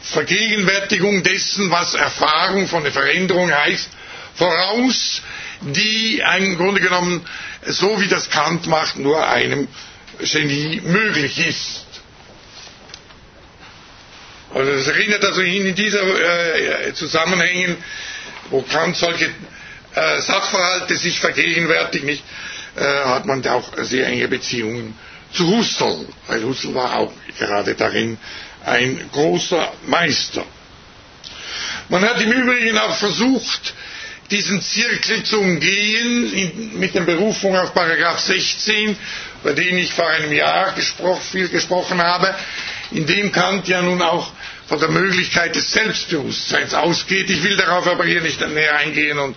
Vergegenwärtigung 0.02 1.22
dessen, 1.22 1.70
was 1.70 1.94
Erfahrung 1.94 2.66
von 2.66 2.82
der 2.82 2.92
Veränderung 2.92 3.52
heißt, 3.52 3.88
voraus, 4.34 5.22
die 5.60 6.22
im 6.38 6.56
Grunde 6.56 6.80
genommen, 6.80 7.24
so 7.66 8.00
wie 8.00 8.08
das 8.08 8.30
Kant 8.30 8.66
macht, 8.66 8.96
nur 8.96 9.26
einem 9.28 9.68
Genie 10.20 10.80
möglich 10.82 11.38
ist. 11.46 11.86
Also 14.52 14.72
das 14.72 14.86
erinnert 14.88 15.24
also 15.24 15.42
in 15.42 15.74
dieser 15.76 16.02
äh, 16.02 16.92
Zusammenhängen, 16.94 17.76
wo 18.50 18.62
Kant 18.62 18.96
solche 18.96 19.26
äh, 19.26 19.30
Sachverhalte 20.20 20.96
sich 20.96 21.20
vergegenwärtigt, 21.20 22.04
nicht, 22.04 22.22
äh, 22.76 22.82
hat 22.84 23.26
man 23.26 23.46
auch 23.46 23.72
sehr 23.78 24.06
enge 24.06 24.28
Beziehungen 24.28 24.96
zu 25.32 25.46
Husserl, 25.48 26.06
weil 26.26 26.42
Husserl 26.44 26.74
war 26.74 26.96
auch 26.96 27.12
gerade 27.38 27.74
darin 27.74 28.18
ein 28.64 29.08
großer 29.12 29.72
Meister. 29.86 30.44
Man 31.88 32.02
hat 32.04 32.20
im 32.20 32.30
Übrigen 32.32 32.78
auch 32.78 32.94
versucht, 32.96 33.74
diesen 34.30 34.62
Zirkel 34.62 35.24
zu 35.24 35.40
umgehen 35.40 36.78
mit 36.78 36.94
der 36.94 37.00
Berufung 37.00 37.56
auf 37.56 37.74
Paragraph 37.74 38.20
16, 38.20 38.96
bei 39.42 39.52
dem 39.52 39.76
ich 39.78 39.92
vor 39.92 40.08
einem 40.08 40.32
Jahr 40.32 40.72
gespro 40.72 41.16
viel 41.16 41.48
gesprochen 41.48 42.00
habe, 42.00 42.32
in 42.92 43.06
dem 43.06 43.32
Kant 43.32 43.66
ja 43.66 43.82
nun 43.82 44.00
auch 44.02 44.30
von 44.68 44.78
der 44.78 44.88
Möglichkeit 44.88 45.56
des 45.56 45.72
Selbstbewusstseins 45.72 46.74
ausgeht. 46.74 47.28
Ich 47.28 47.42
will 47.42 47.56
darauf 47.56 47.88
aber 47.88 48.04
hier 48.04 48.20
nicht 48.20 48.40
näher 48.40 48.76
eingehen 48.76 49.18
und 49.18 49.34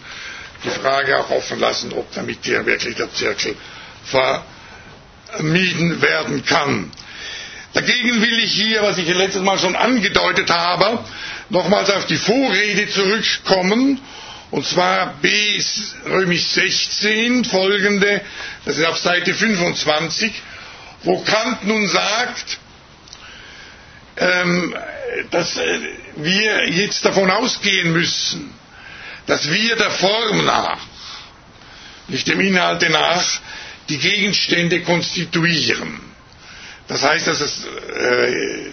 die 0.64 0.70
Frage 0.70 1.20
auch 1.20 1.30
offen 1.30 1.60
lassen, 1.60 1.94
ob 1.94 2.12
damit 2.14 2.40
hier 2.44 2.66
wirklich 2.66 2.96
der 2.96 3.12
Zirkel 3.14 3.56
vermieden 5.32 6.02
werden 6.02 6.46
kann. 6.46 6.92
Dagegen 7.74 8.22
will 8.22 8.40
ich 8.40 8.52
hier, 8.54 8.84
was 8.84 8.98
ich 8.98 9.08
letztes 9.08 9.42
Mal 9.42 9.58
schon 9.58 9.76
angedeutet 9.76 10.50
habe, 10.52 11.04
nochmals 11.50 11.90
auf 11.90 12.06
die 12.06 12.18
Vorrede 12.18 12.88
zurückkommen, 12.90 14.00
und 14.52 14.66
zwar 14.68 15.16
B 15.22 15.60
römisch 16.06 16.44
16 16.44 17.44
folgende, 17.46 18.22
das 18.66 18.78
ist 18.78 18.86
auf 18.86 19.00
Seite 19.00 19.34
25, 19.34 20.32
wo 21.04 21.20
Kant 21.24 21.66
nun 21.66 21.88
sagt, 21.88 22.60
ähm, 24.18 24.76
dass 25.32 25.60
wir 26.18 26.70
jetzt 26.70 27.04
davon 27.04 27.32
ausgehen 27.32 27.94
müssen, 27.94 28.54
dass 29.28 29.50
wir 29.52 29.76
der 29.76 29.92
Form 29.92 30.46
nach, 30.46 30.80
nicht 32.08 32.28
dem 32.28 32.40
Inhalte 32.42 32.90
nach, 32.90 33.24
die 33.90 33.98
Gegenstände 33.98 34.82
konstituieren. 34.82 36.00
Das 36.88 37.04
heißt, 37.04 37.28
dass 37.28 37.42
es 37.42 37.66
äh, 37.66 38.64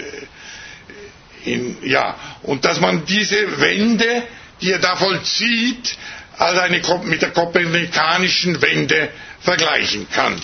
in, 1.44 1.76
ja, 1.82 2.16
und 2.42 2.64
dass 2.64 2.80
man 2.80 3.04
diese 3.06 3.60
Wende, 3.60 4.22
die 4.60 4.72
er 4.72 4.78
da 4.78 4.96
vollzieht, 4.96 5.96
als 6.36 6.58
eine 6.58 6.80
mit 7.04 7.22
der 7.22 7.30
kopernikanischen 7.30 8.60
Wende 8.62 9.10
vergleichen 9.40 10.08
kann. 10.10 10.40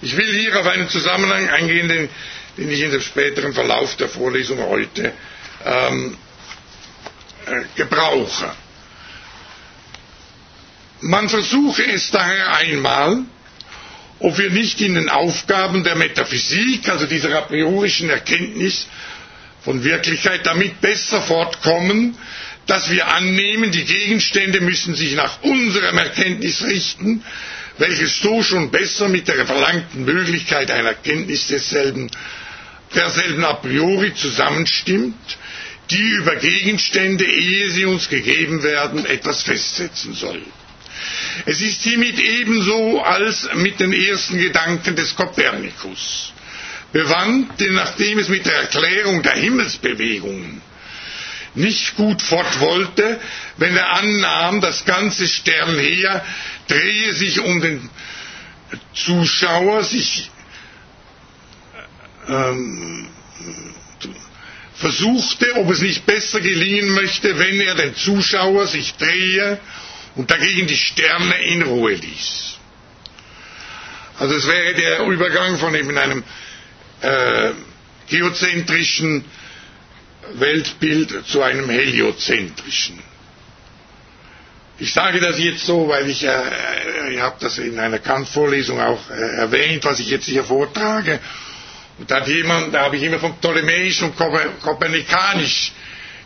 Ich 0.00 0.16
will 0.16 0.32
hier 0.38 0.58
auf 0.60 0.66
einen 0.66 0.88
Zusammenhang 0.88 1.48
eingehen, 1.48 1.88
den, 1.88 2.08
den 2.56 2.70
ich 2.70 2.80
in 2.80 2.90
dem 2.90 3.00
späteren 3.00 3.52
Verlauf 3.54 3.96
der 3.96 4.08
Vorlesung 4.08 4.58
heute 4.60 5.12
ähm, 5.64 6.16
äh, 7.46 7.62
gebrauche. 7.76 8.50
Man 11.00 11.28
versuche 11.28 11.84
es 11.84 12.10
daher 12.10 12.54
einmal, 12.56 13.18
ob 14.20 14.38
wir 14.38 14.50
nicht 14.50 14.80
in 14.80 14.94
den 14.94 15.08
Aufgaben 15.10 15.84
der 15.84 15.96
Metaphysik, 15.96 16.88
also 16.88 17.06
dieser 17.06 17.36
a 17.36 17.42
priorischen 17.42 18.08
Erkenntnis 18.08 18.86
von 19.62 19.84
Wirklichkeit, 19.84 20.46
damit 20.46 20.80
besser 20.80 21.20
fortkommen, 21.20 22.16
dass 22.66 22.90
wir 22.90 23.06
annehmen, 23.08 23.70
die 23.70 23.84
Gegenstände 23.84 24.60
müssen 24.60 24.94
sich 24.94 25.14
nach 25.14 25.42
unserem 25.42 25.98
Erkenntnis 25.98 26.62
richten, 26.62 27.22
welches 27.78 28.20
so 28.20 28.42
schon 28.42 28.70
besser 28.70 29.08
mit 29.08 29.28
der 29.28 29.44
verlangten 29.44 30.04
Möglichkeit 30.04 30.70
einer 30.70 30.90
Erkenntnis 30.90 31.48
desselben, 31.48 32.10
derselben 32.94 33.44
a 33.44 33.54
priori 33.54 34.14
zusammenstimmt, 34.14 35.16
die 35.90 36.08
über 36.18 36.36
Gegenstände, 36.36 37.24
ehe 37.24 37.70
sie 37.70 37.84
uns 37.84 38.08
gegeben 38.08 38.62
werden, 38.62 39.04
etwas 39.06 39.42
festsetzen 39.42 40.14
soll. 40.14 40.42
Es 41.46 41.60
ist 41.60 41.82
hiermit 41.82 42.18
ebenso 42.18 43.02
als 43.02 43.48
mit 43.54 43.80
den 43.80 43.92
ersten 43.92 44.38
Gedanken 44.38 44.96
des 44.96 45.14
Kopernikus. 45.14 46.32
Bewandt, 46.92 47.60
denn 47.60 47.74
nachdem 47.74 48.18
es 48.20 48.28
mit 48.28 48.46
der 48.46 48.54
Erklärung 48.54 49.22
der 49.22 49.32
Himmelsbewegungen 49.34 50.62
nicht 51.56 51.96
gut 51.96 52.22
fort 52.22 52.60
wollte, 52.60 53.20
wenn 53.56 53.76
er 53.76 53.90
annahm, 53.94 54.60
das 54.60 54.84
ganze 54.84 55.26
Sternheer 55.26 56.24
drehe 56.68 57.12
sich 57.14 57.40
um 57.40 57.60
den 57.60 57.88
Zuschauer, 58.92 59.84
sich 59.84 60.30
ähm, 62.28 63.08
versuchte, 64.74 65.54
ob 65.56 65.70
es 65.70 65.80
nicht 65.80 66.04
besser 66.06 66.40
gelingen 66.40 66.90
möchte, 66.94 67.38
wenn 67.38 67.60
er 67.60 67.74
den 67.74 67.94
Zuschauer 67.94 68.66
sich 68.66 68.94
drehe 68.96 69.58
und 70.16 70.30
dagegen 70.30 70.66
die 70.66 70.76
Sterne 70.76 71.34
in 71.44 71.62
Ruhe 71.62 71.94
ließ. 71.94 72.58
Also 74.18 74.34
es 74.36 74.46
wäre 74.46 74.74
der 74.74 75.00
Übergang 75.06 75.58
von 75.58 75.74
eben 75.74 75.96
einem 75.96 76.22
äh, 77.00 77.50
geozentrischen 78.08 79.24
Weltbild 80.34 81.26
zu 81.26 81.42
einem 81.42 81.68
heliozentrischen. 81.68 82.98
Ich 84.78 84.92
sage 84.92 85.20
das 85.20 85.38
jetzt 85.38 85.64
so, 85.66 85.88
weil 85.88 86.08
ich, 86.10 86.24
äh, 86.24 87.12
ich 87.12 87.20
habe 87.20 87.36
das 87.40 87.58
in 87.58 87.78
einer 87.78 87.98
Kant-Vorlesung 88.00 88.80
auch 88.80 89.08
äh, 89.10 89.36
erwähnt, 89.36 89.84
was 89.84 90.00
ich 90.00 90.08
jetzt 90.10 90.26
hier 90.26 90.42
vortrage. 90.44 91.20
Und 91.98 92.10
da 92.10 92.24
jemand, 92.24 92.74
da 92.74 92.84
habe 92.84 92.96
ich 92.96 93.02
immer 93.02 93.18
von 93.18 93.36
Ptolemäisch 93.38 94.02
und 94.02 94.16
Kopernikanisch 94.16 95.72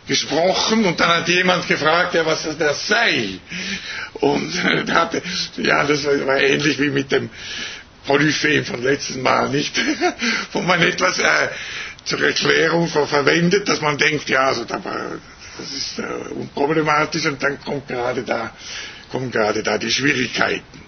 gesprochen 0.07 0.85
und 0.85 0.99
dann 0.99 1.09
hat 1.09 1.27
jemand 1.27 1.67
gefragt, 1.67 2.15
ja, 2.15 2.25
was 2.25 2.47
das 2.57 2.87
sei. 2.87 3.39
Und 4.13 4.55
äh, 4.65 4.83
da 4.83 4.93
hatte, 4.95 5.21
ja, 5.57 5.83
das 5.83 6.03
war 6.05 6.39
ähnlich 6.39 6.79
wie 6.79 6.89
mit 6.89 7.11
dem 7.11 7.29
Polyphem 8.07 8.65
von 8.65 8.81
letzten 8.81 9.21
Mal, 9.21 9.49
nicht? 9.49 9.79
Wo 10.53 10.61
man 10.61 10.81
etwas 10.81 11.19
äh, 11.19 11.49
zur 12.05 12.23
Erklärung 12.23 12.87
verwendet, 12.87 13.69
dass 13.69 13.81
man 13.81 13.99
denkt, 13.99 14.27
ja, 14.29 14.47
also 14.47 14.65
das 14.65 14.81
ist 15.71 15.99
äh, 15.99 16.03
unproblematisch 16.31 17.27
und 17.27 17.43
dann 17.43 17.61
kommt 17.61 17.87
gerade 17.87 18.23
da, 18.23 18.51
kommen 19.11 19.29
gerade 19.29 19.61
da 19.61 19.77
die 19.77 19.91
Schwierigkeiten. 19.91 20.81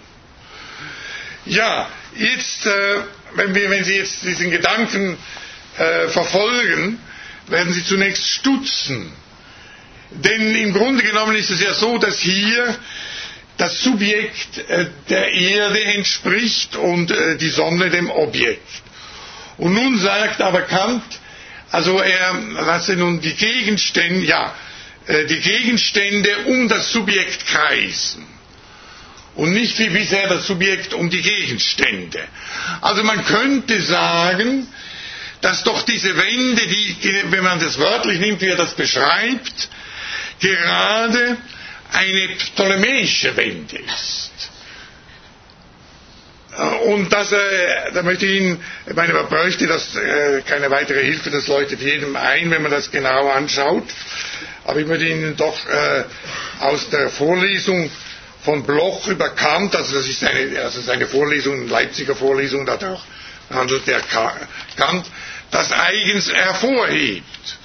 Ja, 1.44 1.88
jetzt, 2.16 2.66
äh, 2.66 3.00
wenn, 3.34 3.54
wir, 3.54 3.70
wenn 3.70 3.84
Sie 3.84 3.94
jetzt 3.96 4.22
diesen 4.22 4.50
Gedanken 4.50 5.16
äh, 5.78 6.08
verfolgen, 6.08 6.98
werden 7.48 7.72
Sie 7.72 7.84
zunächst 7.84 8.26
stutzen. 8.28 9.12
Denn 10.10 10.54
im 10.54 10.72
Grunde 10.74 11.02
genommen 11.02 11.36
ist 11.36 11.50
es 11.50 11.60
ja 11.62 11.74
so, 11.74 11.98
dass 11.98 12.18
hier 12.18 12.76
das 13.56 13.82
Subjekt 13.82 14.58
äh, 14.68 14.86
der 15.08 15.32
Erde 15.32 15.82
entspricht 15.84 16.76
und 16.76 17.10
äh, 17.10 17.36
die 17.36 17.48
Sonne 17.50 17.90
dem 17.90 18.10
Objekt. 18.10 18.68
Und 19.58 19.74
nun 19.74 19.98
sagt 19.98 20.40
aber 20.40 20.62
Kant, 20.62 21.02
also 21.70 21.98
er 22.00 22.34
lasse 22.52 22.96
nun 22.96 23.20
die 23.20 23.34
Gegenstände, 23.34 24.24
ja, 24.26 24.54
äh, 25.06 25.24
die 25.26 25.40
Gegenstände 25.40 26.30
um 26.46 26.68
das 26.68 26.90
Subjekt 26.92 27.46
kreisen 27.46 28.26
und 29.34 29.52
nicht 29.52 29.78
wie 29.78 29.88
bisher 29.88 30.28
das 30.28 30.46
Subjekt 30.46 30.94
um 30.94 31.08
die 31.10 31.22
Gegenstände. 31.22 32.20
Also 32.80 33.02
man 33.02 33.24
könnte 33.24 33.80
sagen, 33.80 34.66
dass 35.40 35.64
doch 35.64 35.82
diese 35.82 36.16
Wende, 36.16 36.66
die, 36.66 36.96
wenn 37.30 37.42
man 37.42 37.58
das 37.58 37.78
wörtlich 37.78 38.20
nimmt, 38.20 38.40
wie 38.40 38.48
er 38.48 38.56
das 38.56 38.74
beschreibt, 38.74 39.68
gerade 40.40 41.36
eine 41.92 42.28
ptolemäische 42.36 43.36
Wende 43.36 43.76
ist. 43.78 44.30
Und 46.84 47.10
das, 47.10 47.32
äh, 47.32 47.38
da 47.94 48.02
möchte 48.02 48.26
ich 48.26 48.40
Ihnen, 48.40 48.62
ich 48.86 48.94
meine, 48.94 49.14
man 49.14 49.26
bräuchte 49.26 49.66
das, 49.66 49.96
äh, 49.96 50.42
keine 50.46 50.70
weitere 50.70 51.02
Hilfe, 51.02 51.30
das 51.30 51.46
leuchtet 51.46 51.80
jedem 51.80 52.14
ein, 52.14 52.50
wenn 52.50 52.60
man 52.60 52.70
das 52.70 52.90
genau 52.90 53.30
anschaut. 53.30 53.84
Aber 54.64 54.78
ich 54.78 54.86
möchte 54.86 55.06
Ihnen 55.06 55.34
doch 55.36 55.66
äh, 55.66 56.04
aus 56.60 56.90
der 56.90 57.08
Vorlesung 57.08 57.90
von 58.44 58.64
Bloch 58.64 59.06
über 59.08 59.30
Kant, 59.30 59.74
also 59.76 59.94
das 59.94 60.06
ist 60.08 60.20
seine, 60.20 60.60
also 60.60 60.80
seine 60.80 61.06
Vorlesung, 61.06 61.68
Leipziger 61.68 62.16
Vorlesung, 62.16 62.66
da 62.66 62.78
handelt 63.50 63.86
der 63.86 64.00
Kant, 64.00 65.06
das 65.50 65.72
eigens 65.72 66.32
hervorhebt. 66.32 67.58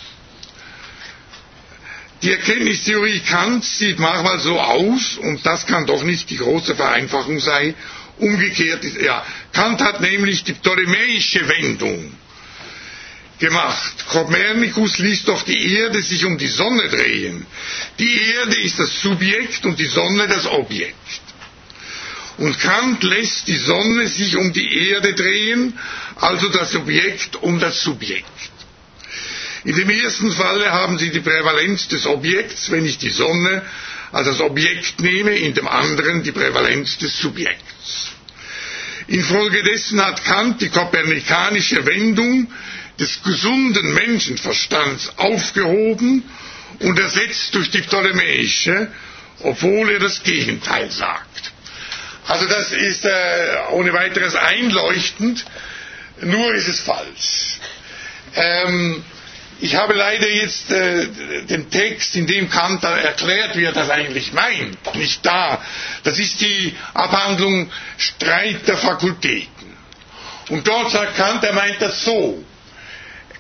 Die 2.21 2.31
Erkenntnistheorie 2.31 3.19
Kants 3.19 3.77
sieht 3.77 3.99
manchmal 3.99 4.39
so 4.39 4.59
aus, 4.59 5.17
und 5.17 5.45
das 5.45 5.65
kann 5.67 5.85
doch 5.85 6.03
nicht 6.03 6.29
die 6.29 6.37
große 6.37 6.75
Vereinfachung 6.75 7.39
sein, 7.39 7.75
umgekehrt 8.17 8.83
ist, 8.83 8.97
ja, 8.97 9.23
Kant 9.53 9.81
hat 9.81 10.01
nämlich 10.01 10.43
die 10.43 10.53
ptolemäische 10.53 11.47
Wendung 11.47 12.11
gemacht. 13.39 14.08
Kopernikus 14.08 14.97
ließ 14.97 15.26
doch 15.26 15.43
die 15.43 15.76
Erde 15.76 16.02
sich 16.02 16.26
um 16.26 16.38
die 16.38 16.47
Sonne 16.47 16.89
drehen. 16.89 17.45
Die 18.00 18.21
Erde 18.34 18.56
ist 18.62 18.80
das 18.80 19.02
Subjekt 19.02 19.65
und 19.65 19.80
die 19.80 19.86
Sonne 19.86 20.28
das 20.28 20.45
Objekt. 20.47 20.95
Und 22.38 22.60
Kant 22.60 23.04
lässt 23.04 23.47
die 23.47 23.58
Sonne 23.58 24.08
sich 24.08 24.36
um 24.38 24.54
die 24.54 24.89
Erde 24.89 25.13
drehen, 25.13 25.78
also 26.15 26.50
das 26.50 26.76
Objekt 26.76 27.36
um 27.38 27.60
das 27.60 27.82
Subjekt. 27.82 28.26
In 29.63 29.76
dem 29.76 29.89
ersten 29.89 30.32
Falle 30.32 30.71
haben 30.71 31.00
Sie 31.00 31.10
die 31.10 31.19
Prävalenz 31.19 31.88
des 31.88 32.06
Objekts, 32.06 32.71
wenn 32.71 32.86
ich 32.86 33.00
die 33.00 33.10
Sonne 33.10 33.63
als 34.12 34.28
das 34.28 34.39
Objekt 34.39 35.02
nehme, 35.02 35.32
in 35.32 35.54
dem 35.54 35.67
anderen 35.67 36.23
die 36.23 36.32
Prävalenz 36.32 36.97
des 37.00 37.17
Subjekts. 37.19 38.12
Infolgedessen 39.08 40.04
hat 40.06 40.23
Kant 40.23 40.62
die 40.62 40.69
kopernikanische 40.69 41.86
Wendung 41.86 42.52
des 42.99 43.21
gesunden 43.23 43.93
Menschenverstands 43.93 45.13
aufgehoben 45.17 46.23
und 46.79 46.99
ersetzt 46.99 47.53
durch 47.55 47.69
die 47.69 47.81
ptolemäische, 47.81 48.91
obwohl 49.43 49.91
er 49.91 49.99
das 49.99 50.23
Gegenteil 50.23 50.89
sagt. 50.91 51.51
Also 52.27 52.45
das 52.47 52.71
ist 52.71 53.05
äh, 53.05 53.12
ohne 53.71 53.93
weiteres 53.93 54.36
einleuchtend, 54.36 55.45
nur 56.21 56.53
ist 56.53 56.67
es 56.67 56.79
falsch. 56.81 57.60
Ähm, 58.36 59.03
ich 59.60 59.75
habe 59.75 59.93
leider 59.93 60.29
jetzt 60.29 60.69
äh, 60.71 61.07
den 61.49 61.69
Text, 61.71 62.15
in 62.15 62.27
dem 62.27 62.49
Kant 62.49 62.83
erklärt, 62.83 63.55
wie 63.57 63.63
er 63.63 63.71
das 63.71 63.89
eigentlich 63.89 64.33
meint, 64.33 64.95
nicht 64.95 65.25
da. 65.25 65.62
Das 66.03 66.19
ist 66.19 66.41
die 66.41 66.75
Abhandlung 66.93 67.71
Streit 67.97 68.67
der 68.67 68.77
Fakultäten. 68.77 69.49
Und 70.49 70.67
dort 70.67 70.91
sagt 70.91 71.15
Kant, 71.15 71.43
er 71.43 71.53
meint 71.53 71.81
das 71.81 72.03
so. 72.03 72.43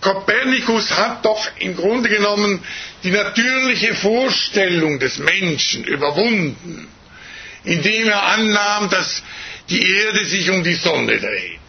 Kopernikus 0.01 0.91
hat 0.91 1.25
doch 1.25 1.47
im 1.59 1.75
Grunde 1.75 2.09
genommen 2.09 2.63
die 3.03 3.11
natürliche 3.11 3.93
Vorstellung 3.95 4.99
des 4.99 5.17
Menschen 5.17 5.83
überwunden, 5.83 6.87
indem 7.63 8.07
er 8.07 8.23
annahm, 8.23 8.89
dass 8.89 9.23
die 9.69 9.81
Erde 9.81 10.25
sich 10.25 10.49
um 10.49 10.63
die 10.63 10.75
Sonne 10.75 11.17
dreht. 11.19 11.59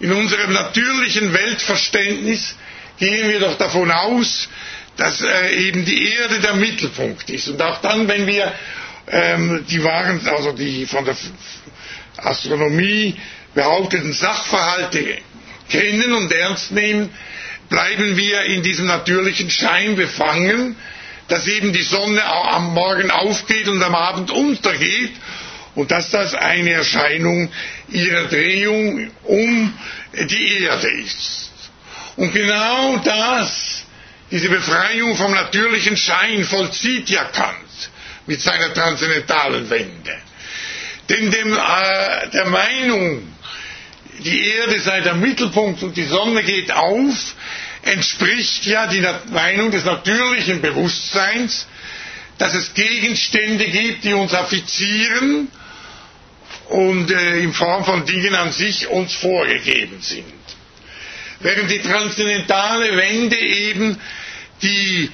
In 0.00 0.12
unserem 0.12 0.52
natürlichen 0.52 1.32
Weltverständnis 1.32 2.54
gehen 2.98 3.28
wir 3.30 3.40
doch 3.40 3.56
davon 3.58 3.90
aus, 3.90 4.48
dass 4.96 5.20
äh, 5.22 5.54
eben 5.56 5.84
die 5.84 6.12
Erde 6.12 6.40
der 6.40 6.54
Mittelpunkt 6.54 7.30
ist. 7.30 7.48
Und 7.48 7.62
auch 7.62 7.80
dann, 7.80 8.08
wenn 8.08 8.26
wir 8.26 8.52
ähm, 9.10 9.64
die 9.68 9.82
wahren, 9.82 10.20
also 10.28 10.52
die 10.52 10.86
von 10.86 11.04
der 11.04 11.16
Astronomie 12.16 13.16
behaupteten 13.54 14.12
Sachverhalte 14.12 15.18
kennen 15.70 16.12
und 16.12 16.32
ernst 16.32 16.72
nehmen, 16.72 17.10
bleiben 17.68 18.16
wir 18.16 18.42
in 18.42 18.62
diesem 18.62 18.86
natürlichen 18.86 19.50
Schein 19.50 19.96
befangen, 19.96 20.76
dass 21.28 21.46
eben 21.46 21.72
die 21.72 21.82
Sonne 21.82 22.24
am 22.24 22.72
Morgen 22.74 23.10
aufgeht 23.10 23.68
und 23.68 23.82
am 23.82 23.94
Abend 23.94 24.30
untergeht 24.30 25.12
und 25.74 25.90
dass 25.90 26.10
das 26.10 26.34
eine 26.34 26.72
Erscheinung 26.72 27.50
ihrer 27.88 28.24
Drehung 28.28 29.10
um 29.24 29.74
die 30.14 30.62
Erde 30.64 30.88
ist. 30.88 31.50
Und 32.16 32.32
genau 32.32 32.96
das, 33.04 33.84
diese 34.30 34.48
Befreiung 34.48 35.16
vom 35.16 35.32
natürlichen 35.32 35.96
Schein 35.96 36.44
vollzieht 36.44 37.08
ja 37.10 37.24
Kant 37.24 37.56
mit 38.26 38.40
seiner 38.40 38.72
transzendentalen 38.74 39.70
Wende. 39.70 40.16
Denn 41.08 41.30
dem, 41.30 41.52
äh, 41.52 42.28
der 42.32 42.46
Meinung, 42.46 43.22
die 44.18 44.48
Erde 44.50 44.80
sei 44.80 45.00
der 45.00 45.14
Mittelpunkt 45.14 45.82
und 45.82 45.96
die 45.96 46.04
Sonne 46.04 46.42
geht 46.42 46.72
auf, 46.72 47.34
entspricht 47.88 48.66
ja 48.66 48.86
die 48.86 49.04
Meinung 49.30 49.70
des 49.70 49.84
natürlichen 49.84 50.60
Bewusstseins, 50.60 51.66
dass 52.38 52.54
es 52.54 52.74
Gegenstände 52.74 53.66
gibt, 53.66 54.04
die 54.04 54.12
uns 54.14 54.32
affizieren 54.32 55.48
und 56.68 57.10
äh, 57.10 57.38
in 57.40 57.52
Form 57.52 57.84
von 57.84 58.04
Dingen 58.06 58.34
an 58.34 58.52
sich 58.52 58.86
uns 58.88 59.14
vorgegeben 59.14 60.00
sind. 60.00 60.24
Während 61.40 61.70
die 61.70 61.80
transzendentale 61.80 62.96
Wende 62.96 63.38
eben 63.38 63.98
die 64.62 65.10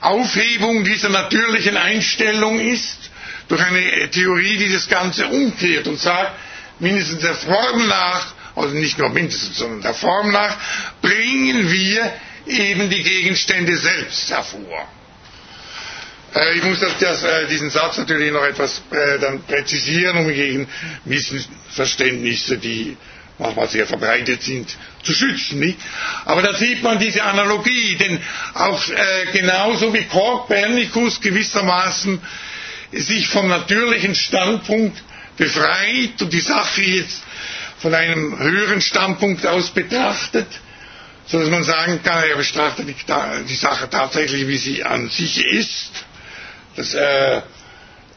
Aufhebung 0.00 0.84
dieser 0.84 1.08
natürlichen 1.08 1.76
Einstellung 1.76 2.58
ist, 2.60 3.10
durch 3.48 3.62
eine 3.62 4.10
Theorie, 4.10 4.56
die 4.58 4.72
das 4.72 4.88
Ganze 4.88 5.26
umkehrt 5.26 5.86
und 5.86 5.98
sagt, 5.98 6.32
mindestens 6.80 7.20
der 7.22 7.34
Form 7.34 7.86
nach 7.88 8.34
also 8.58 8.74
nicht 8.74 8.98
nur 8.98 9.08
mindestens, 9.10 9.56
sondern 9.58 9.82
der 9.82 9.94
Form 9.94 10.30
nach, 10.32 10.56
bringen 11.02 11.70
wir 11.70 12.12
eben 12.46 12.90
die 12.90 13.02
Gegenstände 13.02 13.76
selbst 13.76 14.30
hervor. 14.30 14.88
Äh, 16.34 16.56
ich 16.58 16.62
muss 16.64 16.80
das, 16.80 16.98
das, 16.98 17.22
äh, 17.22 17.46
diesen 17.46 17.70
Satz 17.70 17.98
natürlich 17.98 18.32
noch 18.32 18.44
etwas 18.44 18.82
äh, 18.90 19.18
dann 19.18 19.42
präzisieren, 19.44 20.18
um 20.18 20.28
gegen 20.28 20.68
Missverständnisse, 21.04 22.58
die 22.58 22.96
manchmal 23.38 23.68
sehr 23.68 23.86
verbreitet 23.86 24.42
sind, 24.42 24.76
zu 25.02 25.12
schützen. 25.12 25.60
Nicht? 25.60 25.78
Aber 26.24 26.42
da 26.42 26.54
sieht 26.54 26.82
man 26.82 26.98
diese 26.98 27.22
Analogie, 27.22 27.96
denn 27.96 28.20
auch 28.54 28.88
äh, 28.88 28.94
genauso 29.32 29.92
wie 29.94 30.04
Kopernikus 30.04 31.20
gewissermaßen 31.20 32.20
sich 32.92 33.28
vom 33.28 33.48
natürlichen 33.48 34.14
Standpunkt 34.14 35.02
befreit 35.36 36.20
und 36.20 36.32
die 36.32 36.40
Sache 36.40 36.82
jetzt 36.82 37.22
von 37.80 37.94
einem 37.94 38.38
höheren 38.38 38.80
Standpunkt 38.80 39.46
aus 39.46 39.70
betrachtet, 39.70 40.46
so 41.26 41.38
dass 41.38 41.48
man 41.50 41.62
sagen 41.62 42.00
kann, 42.02 42.24
er 42.28 42.36
betrachtet 42.36 42.86
die, 42.88 43.54
Sache 43.54 43.88
tatsächlich, 43.90 44.46
wie 44.48 44.56
sie 44.56 44.84
an 44.84 45.08
sich 45.10 45.44
ist. 45.44 45.90
Das, 46.76 46.94
äh, 46.94 47.42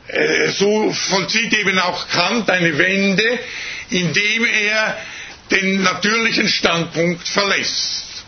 äh, 0.08 0.50
so 0.52 0.92
vollzieht 0.92 1.54
eben 1.54 1.78
auch 1.80 2.08
Kant 2.08 2.50
eine 2.50 2.78
Wende, 2.78 3.40
indem 3.90 4.46
er 4.46 4.98
den 5.52 5.84
natürlichen 5.84 6.48
Standpunkt 6.48 7.28
verlässt 7.28 8.24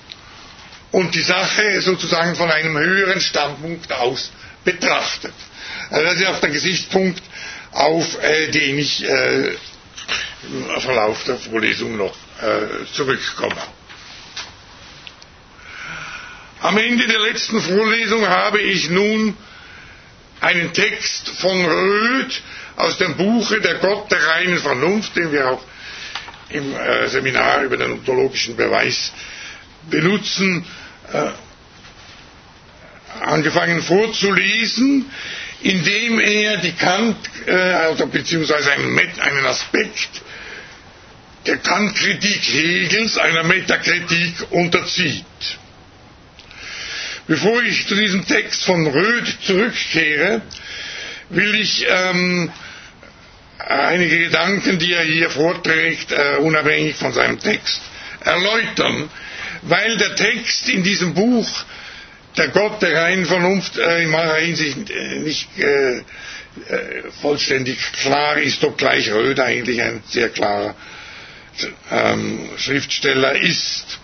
und 0.91 1.15
die 1.15 1.21
Sache 1.21 1.81
sozusagen 1.81 2.35
von 2.35 2.51
einem 2.51 2.77
höheren 2.77 3.21
Standpunkt 3.21 3.91
aus 3.91 4.31
betrachtet. 4.63 5.33
Also 5.89 6.05
das 6.05 6.15
ist 6.15 6.27
auch 6.27 6.39
der 6.39 6.49
Gesichtspunkt, 6.51 7.21
auf 7.71 8.21
äh, 8.23 8.47
den 8.51 8.77
ich 8.77 9.03
äh, 9.03 9.55
im 10.43 10.81
Verlauf 10.81 11.23
der 11.23 11.37
Vorlesung 11.37 11.97
noch 11.97 12.15
äh, 12.41 12.85
zurückkommen. 12.93 13.57
Am 16.61 16.77
Ende 16.77 17.07
der 17.07 17.19
letzten 17.19 17.59
Vorlesung 17.61 18.27
habe 18.27 18.61
ich 18.61 18.89
nun 18.89 19.35
einen 20.39 20.73
Text 20.73 21.29
von 21.29 21.65
Röth 21.65 22.41
aus 22.75 22.97
dem 22.97 23.15
Buche 23.15 23.61
Der 23.61 23.75
Gott 23.75 24.11
der 24.11 24.25
reinen 24.27 24.57
Vernunft, 24.57 25.15
den 25.15 25.31
wir 25.31 25.49
auch 25.49 25.61
im 26.49 26.73
äh, 26.75 27.07
Seminar 27.09 27.63
über 27.63 27.77
den 27.77 27.91
ontologischen 27.91 28.55
Beweis 28.55 29.11
benutzen, 29.89 30.65
äh, 31.11 31.29
angefangen 33.21 33.81
vorzulesen, 33.81 35.09
indem 35.61 36.19
er 36.19 36.57
die 36.57 36.73
Kant, 36.73 37.17
äh, 37.45 37.51
also 37.53 38.07
beziehungsweise 38.07 38.71
einen, 38.71 38.97
einen 38.97 39.45
Aspekt 39.45 40.22
der 41.45 41.57
Kant-Kritik 41.57 42.41
Hegels 42.41 43.17
einer 43.17 43.43
Metakritik 43.43 44.33
unterzieht. 44.51 45.25
Bevor 47.27 47.61
ich 47.63 47.87
zu 47.87 47.95
diesem 47.95 48.25
Text 48.27 48.63
von 48.63 48.85
Röth 48.87 49.37
zurückkehre, 49.45 50.41
will 51.29 51.55
ich 51.55 51.85
ähm, 51.87 52.51
einige 53.59 54.19
Gedanken, 54.19 54.77
die 54.79 54.93
er 54.93 55.03
hier 55.03 55.29
vorträgt, 55.29 56.11
äh, 56.11 56.37
unabhängig 56.39 56.95
von 56.95 57.13
seinem 57.13 57.39
Text, 57.39 57.81
erläutern, 58.25 59.09
weil 59.63 59.97
der 59.97 60.15
Text 60.15 60.67
in 60.69 60.83
diesem 60.83 61.13
Buch, 61.13 61.49
der 62.37 62.49
Gott 62.49 62.81
der 62.81 62.93
reinen 63.01 63.25
Vernunft, 63.25 63.77
äh, 63.77 64.03
in 64.03 64.09
mancher 64.09 64.35
Hinsicht 64.37 64.89
äh, 64.89 65.19
nicht 65.19 65.47
äh, 65.59 65.97
äh, 65.99 66.03
vollständig 67.21 67.77
klar 67.93 68.37
ist, 68.37 68.63
obgleich 68.63 69.09
Röth 69.11 69.39
eigentlich 69.39 69.81
ein 69.81 70.03
sehr 70.09 70.29
klarer 70.29 70.75
ähm, 71.91 72.49
Schriftsteller 72.57 73.35
ist. 73.39 73.99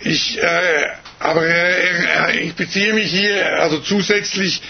Ich, 0.00 0.38
äh, 0.42 0.86
aber 1.20 1.46
äh, 1.46 2.38
ich 2.40 2.54
beziehe 2.54 2.92
mich 2.94 3.10
hier 3.10 3.60
also 3.60 3.78
zusätzlich 3.80 4.62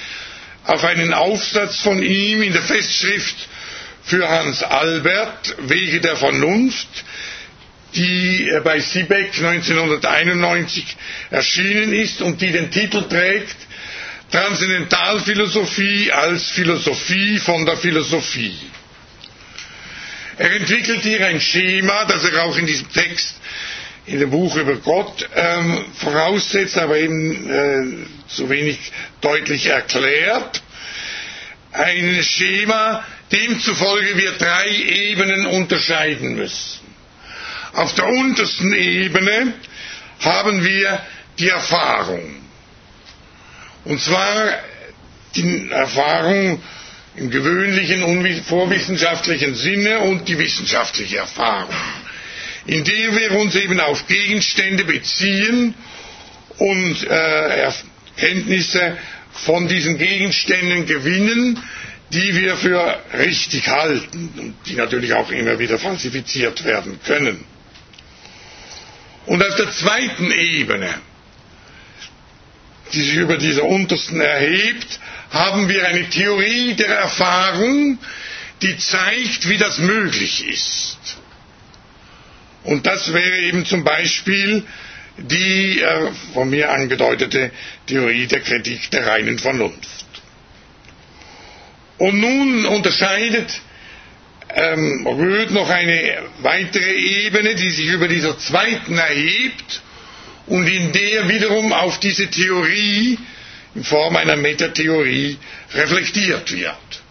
auf 0.64 0.84
einen 0.84 1.12
Aufsatz 1.14 1.76
von 1.80 2.02
ihm 2.02 2.42
in 2.42 2.52
der 2.52 2.62
Festschrift 2.62 3.48
für 4.04 4.28
Hans 4.28 4.62
Albert, 4.62 5.56
Wege 5.68 6.00
der 6.00 6.16
Vernunft, 6.16 6.88
die 7.94 8.48
äh, 8.48 8.60
bei 8.60 8.80
Siebeck 8.80 9.34
1991 9.38 10.96
erschienen 11.30 11.92
ist 11.92 12.20
und 12.20 12.40
die 12.40 12.52
den 12.52 12.70
Titel 12.70 13.02
trägt 13.08 13.56
Transzendentalphilosophie 14.30 16.10
als 16.10 16.50
Philosophie 16.52 17.38
von 17.38 17.66
der 17.66 17.76
Philosophie. 17.76 18.56
Er 20.38 20.50
entwickelt 20.52 21.02
hier 21.02 21.26
ein 21.26 21.40
Schema, 21.40 22.04
das 22.06 22.24
er 22.24 22.44
auch 22.44 22.56
in 22.56 22.66
diesem 22.66 22.90
Text 22.92 23.36
in 24.06 24.18
dem 24.18 24.30
Buch 24.30 24.56
über 24.56 24.76
Gott 24.76 25.28
ähm, 25.34 25.84
voraussetzt, 25.94 26.76
aber 26.76 26.96
eben 26.96 27.50
äh, 27.50 28.28
zu 28.28 28.48
wenig 28.48 28.78
deutlich 29.20 29.66
erklärt. 29.66 30.62
Ein 31.72 32.22
Schema, 32.22 33.04
demzufolge 33.30 34.16
wir 34.16 34.32
drei 34.32 34.68
Ebenen 34.70 35.46
unterscheiden 35.46 36.34
müssen. 36.34 36.80
Auf 37.74 37.94
der 37.94 38.06
untersten 38.06 38.74
Ebene 38.74 39.54
haben 40.20 40.64
wir 40.64 41.00
die 41.38 41.48
Erfahrung. 41.48 42.36
Und 43.84 44.00
zwar 44.00 44.52
die 45.34 45.70
Erfahrung 45.70 46.62
im 47.16 47.30
gewöhnlichen 47.30 48.42
vorwissenschaftlichen 48.44 49.54
Sinne 49.54 50.00
und 50.00 50.28
die 50.28 50.38
wissenschaftliche 50.38 51.18
Erfahrung, 51.18 51.74
indem 52.66 53.16
wir 53.16 53.32
uns 53.32 53.54
eben 53.54 53.80
auf 53.80 54.06
Gegenstände 54.06 54.84
beziehen 54.84 55.74
und 56.58 57.06
äh, 57.08 57.70
Kenntnisse 58.16 58.96
von 59.32 59.68
diesen 59.68 59.98
Gegenständen 59.98 60.86
gewinnen, 60.86 61.62
die 62.12 62.36
wir 62.36 62.56
für 62.56 62.98
richtig 63.14 63.68
halten 63.68 64.30
und 64.38 64.54
die 64.66 64.74
natürlich 64.74 65.14
auch 65.14 65.30
immer 65.30 65.58
wieder 65.58 65.78
falsifiziert 65.78 66.64
werden 66.64 67.00
können. 67.04 67.44
Und 69.26 69.42
auf 69.42 69.54
der 69.56 69.70
zweiten 69.70 70.30
Ebene, 70.30 70.92
die 72.92 73.00
sich 73.00 73.14
über 73.14 73.38
diese 73.38 73.62
untersten 73.62 74.20
erhebt, 74.20 75.00
haben 75.32 75.68
wir 75.68 75.86
eine 75.86 76.08
Theorie 76.10 76.74
der 76.74 76.88
Erfahrung, 76.88 77.98
die 78.60 78.76
zeigt, 78.78 79.48
wie 79.48 79.58
das 79.58 79.78
möglich 79.78 80.46
ist. 80.46 80.98
Und 82.64 82.86
das 82.86 83.12
wäre 83.12 83.38
eben 83.40 83.64
zum 83.64 83.82
Beispiel 83.82 84.64
die 85.16 85.80
äh, 85.80 86.10
von 86.32 86.48
mir 86.48 86.70
angedeutete 86.70 87.50
Theorie 87.86 88.26
der 88.26 88.40
Kritik 88.40 88.90
der 88.90 89.06
reinen 89.06 89.38
Vernunft. 89.38 90.06
Und 91.98 92.20
nun 92.20 92.66
unterscheidet 92.66 93.60
ähm, 94.54 95.06
Röth 95.06 95.50
noch 95.50 95.68
eine 95.68 96.22
weitere 96.40 96.92
Ebene, 96.94 97.54
die 97.54 97.70
sich 97.70 97.86
über 97.86 98.08
dieser 98.08 98.38
zweiten 98.38 98.96
erhebt 98.98 99.82
und 100.46 100.66
in 100.66 100.92
der 100.92 101.28
wiederum 101.28 101.72
auf 101.72 102.00
diese 102.00 102.28
Theorie 102.28 103.18
in 103.74 103.84
Form 103.84 104.16
einer 104.16 104.36
Metatheorie 104.36 105.38
reflektiert 105.74 106.52
wird. 106.52 107.02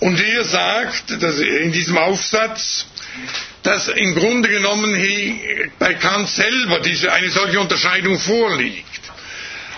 Und 0.00 0.20
er 0.20 0.44
sagt 0.44 1.22
dass 1.22 1.38
in 1.38 1.70
diesem 1.72 1.96
Aufsatz, 1.96 2.86
dass 3.62 3.88
im 3.88 4.14
Grunde 4.14 4.48
genommen 4.48 4.96
bei 5.78 5.94
Kant 5.94 6.28
selber 6.28 6.80
diese, 6.80 7.12
eine 7.12 7.30
solche 7.30 7.60
Unterscheidung 7.60 8.18
vorliegt. 8.18 9.00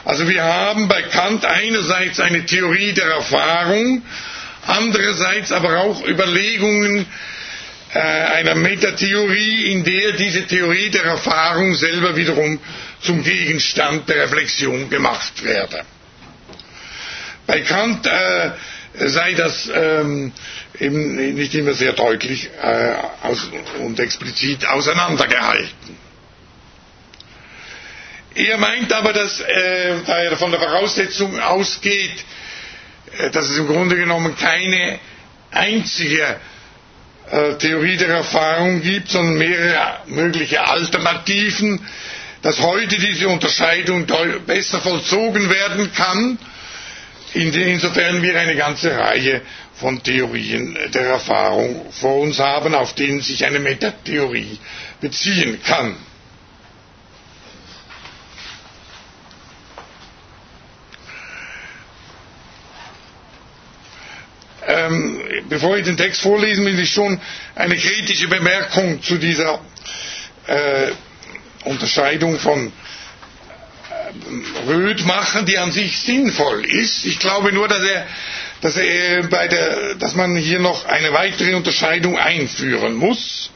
Also 0.05 0.29
wir 0.29 0.43
haben 0.43 0.89
bei 0.89 1.03
Kant 1.03 1.45
einerseits 1.45 2.21
eine 2.21 2.45
Theorie 2.47 2.93
der 2.93 3.07
Erfahrung, 3.07 4.03
andererseits 4.67 5.53
aber 5.53 5.79
auch 5.81 6.07
Überlegungen 6.07 7.07
äh, 7.95 7.99
einer 7.99 8.55
Metatheorie, 8.55 9.73
in 9.73 9.85
der 9.85 10.13
diese 10.13 10.47
Theorie 10.47 10.91
der 10.91 11.05
Erfahrung 11.05 11.75
selber 11.75 12.17
wiederum 12.17 12.59
zum 13.05 13.23
Gegenstand 13.23 14.09
der 14.09 14.25
Reflexion 14.25 14.91
gemacht 14.91 15.45
werde. 15.45 15.83
Bei 17.47 17.61
Kant 17.61 18.07
äh, 18.07 18.51
sei 18.95 19.35
das 19.35 19.71
ähm, 19.75 20.33
eben 20.79 21.35
nicht 21.35 21.55
immer 21.55 21.75
sehr 21.75 21.93
deutlich 21.93 22.51
äh, 22.63 22.95
aus, 23.23 23.51
und 23.81 24.01
explizit 24.01 24.67
auseinandergehalten. 24.67 26.05
Er 28.35 28.59
meint 28.59 28.93
aber, 28.93 29.13
dass 29.13 29.41
äh, 29.41 29.95
da 30.07 30.19
er 30.23 30.37
von 30.37 30.51
der 30.51 30.61
Voraussetzung 30.61 31.39
ausgeht, 31.39 32.25
äh, 33.19 33.31
dass 33.31 33.49
es 33.49 33.59
im 33.59 33.67
Grunde 33.67 33.97
genommen 33.97 34.37
keine 34.37 34.99
einzige 35.51 36.37
äh, 37.31 37.55
Theorie 37.59 37.97
der 37.97 38.09
Erfahrung 38.09 38.81
gibt, 38.83 39.11
sondern 39.11 39.39
mehrere 39.39 39.99
mögliche 40.07 40.67
Alternativen, 40.67 41.87
dass 42.45 42.61
heute 42.61 42.99
diese 42.99 43.27
Unterscheidung 43.29 44.07
besser 44.47 44.79
vollzogen 44.83 45.49
werden 45.49 45.91
kann, 45.95 46.39
insofern 47.33 48.21
wir 48.23 48.39
eine 48.39 48.55
ganze 48.55 48.95
Reihe 48.95 49.41
von 49.77 50.03
Theorien 50.03 50.77
der 50.93 51.07
Erfahrung 51.07 51.91
vor 51.91 52.17
uns 52.21 52.39
haben, 52.39 52.75
auf 52.75 52.95
denen 52.95 53.23
sich 53.23 53.47
eine 53.47 53.61
Metatheorie 53.61 54.59
beziehen 55.01 55.59
kann. 55.65 55.97
Ähm, 64.67 65.19
bevor 65.49 65.79
ich 65.79 65.87
den 65.87 65.97
Text 65.97 66.21
vorlesen 66.21 66.67
will 66.67 66.79
ich 66.79 66.93
schon 66.93 67.19
eine 67.55 67.77
kritische 67.79 68.29
Bemerkung 68.29 69.03
zu 69.03 69.17
dieser 69.17 69.61
äh, 70.47 70.91
Unterscheidung 71.65 72.39
von 72.39 72.73
äh, 73.91 74.71
Röth 74.71 75.05
machen, 75.07 75.47
die 75.47 75.59
an 75.59 75.73
sich 75.73 75.99
sinnvoll 75.99 76.65
ist. 76.65 77.05
Ich 77.05 77.19
glaube 77.19 77.53
nur, 77.53 77.69
dass 77.69 77.83
er, 77.83 78.07
dass 78.61 78.77
er 78.77 79.25
bei 79.25 79.49
der, 79.49 79.95
dass 79.97 80.15
man 80.15 80.37
hier 80.37 80.59
noch 80.59 80.85
eine 80.87 81.13
weitere 81.13 81.55
Unterscheidung 81.55 82.19
einführen 82.19 82.95
muss, 82.95 83.51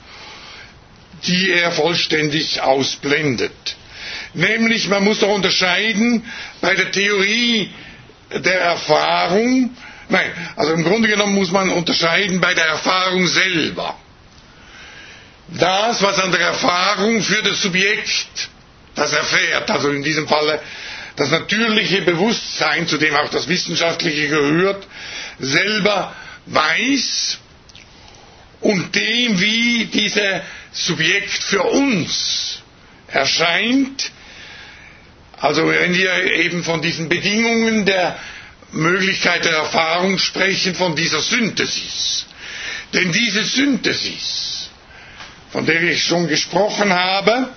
die 1.26 1.50
er 1.50 1.70
vollständig 1.72 2.60
ausblendet. 2.62 3.76
Nämlich, 4.34 4.88
man 4.88 5.04
muss 5.04 5.20
doch 5.20 5.28
unterscheiden 5.34 6.24
bei 6.60 6.74
der 6.74 6.90
Theorie 6.92 7.70
der 8.32 8.60
Erfahrung, 8.60 9.70
nein, 10.08 10.30
also 10.56 10.72
im 10.72 10.84
Grunde 10.84 11.08
genommen 11.08 11.34
muss 11.34 11.50
man 11.50 11.70
unterscheiden 11.70 12.40
bei 12.40 12.54
der 12.54 12.66
Erfahrung 12.66 13.26
selber 13.26 13.96
das, 15.48 16.02
was 16.02 16.18
an 16.18 16.30
der 16.32 16.40
Erfahrung 16.40 17.22
für 17.22 17.42
das 17.42 17.62
Subjekt, 17.62 18.48
das 18.94 19.12
erfährt, 19.12 19.70
also 19.70 19.90
in 19.90 20.02
diesem 20.02 20.28
Falle 20.28 20.60
das 21.16 21.30
natürliche 21.30 22.02
Bewusstsein, 22.02 22.86
zu 22.86 22.96
dem 22.96 23.14
auch 23.16 23.28
das 23.30 23.48
Wissenschaftliche 23.48 24.28
gehört, 24.28 24.86
selber 25.40 26.14
weiß 26.46 27.38
und 28.60 28.94
dem, 28.94 29.40
wie 29.40 29.86
dieses 29.86 30.42
Subjekt 30.72 31.30
für 31.42 31.62
uns 31.62 32.60
erscheint, 33.08 34.10
also 35.40 35.68
wenn 35.68 35.94
wir 35.94 36.32
eben 36.34 36.62
von 36.62 36.82
diesen 36.82 37.08
Bedingungen 37.08 37.84
der 37.84 38.16
Möglichkeit 38.72 39.44
der 39.44 39.52
Erfahrung 39.52 40.18
sprechen, 40.18 40.74
von 40.74 40.94
dieser 40.94 41.20
Synthesis. 41.20 42.26
Denn 42.92 43.12
diese 43.12 43.44
Synthesis 43.44 44.47
von 45.50 45.66
der 45.66 45.82
ich 45.82 46.04
schon 46.04 46.28
gesprochen 46.28 46.92
habe, 46.92 47.48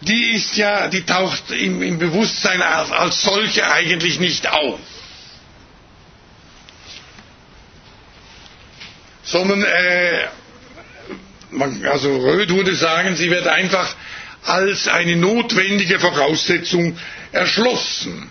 die 0.00 0.32
ist 0.32 0.56
ja, 0.56 0.88
die 0.88 1.02
taucht 1.04 1.50
im, 1.50 1.82
im 1.82 1.98
Bewusstsein 1.98 2.62
als, 2.62 2.90
als 2.90 3.22
solche 3.22 3.70
eigentlich 3.70 4.18
nicht 4.18 4.48
auf. 4.48 4.78
Sondern, 9.24 9.62
äh, 9.62 10.26
man, 11.50 11.84
also 11.86 12.16
Röth 12.16 12.50
würde 12.50 12.74
sagen, 12.74 13.14
sie 13.16 13.30
wird 13.30 13.46
einfach 13.46 13.94
als 14.44 14.88
eine 14.88 15.16
notwendige 15.16 16.00
Voraussetzung 16.00 16.96
erschlossen. 17.32 18.30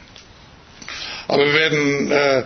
Aber 1.28 1.46
wir 1.46 1.54
werden 1.54 2.12
äh, 2.12 2.44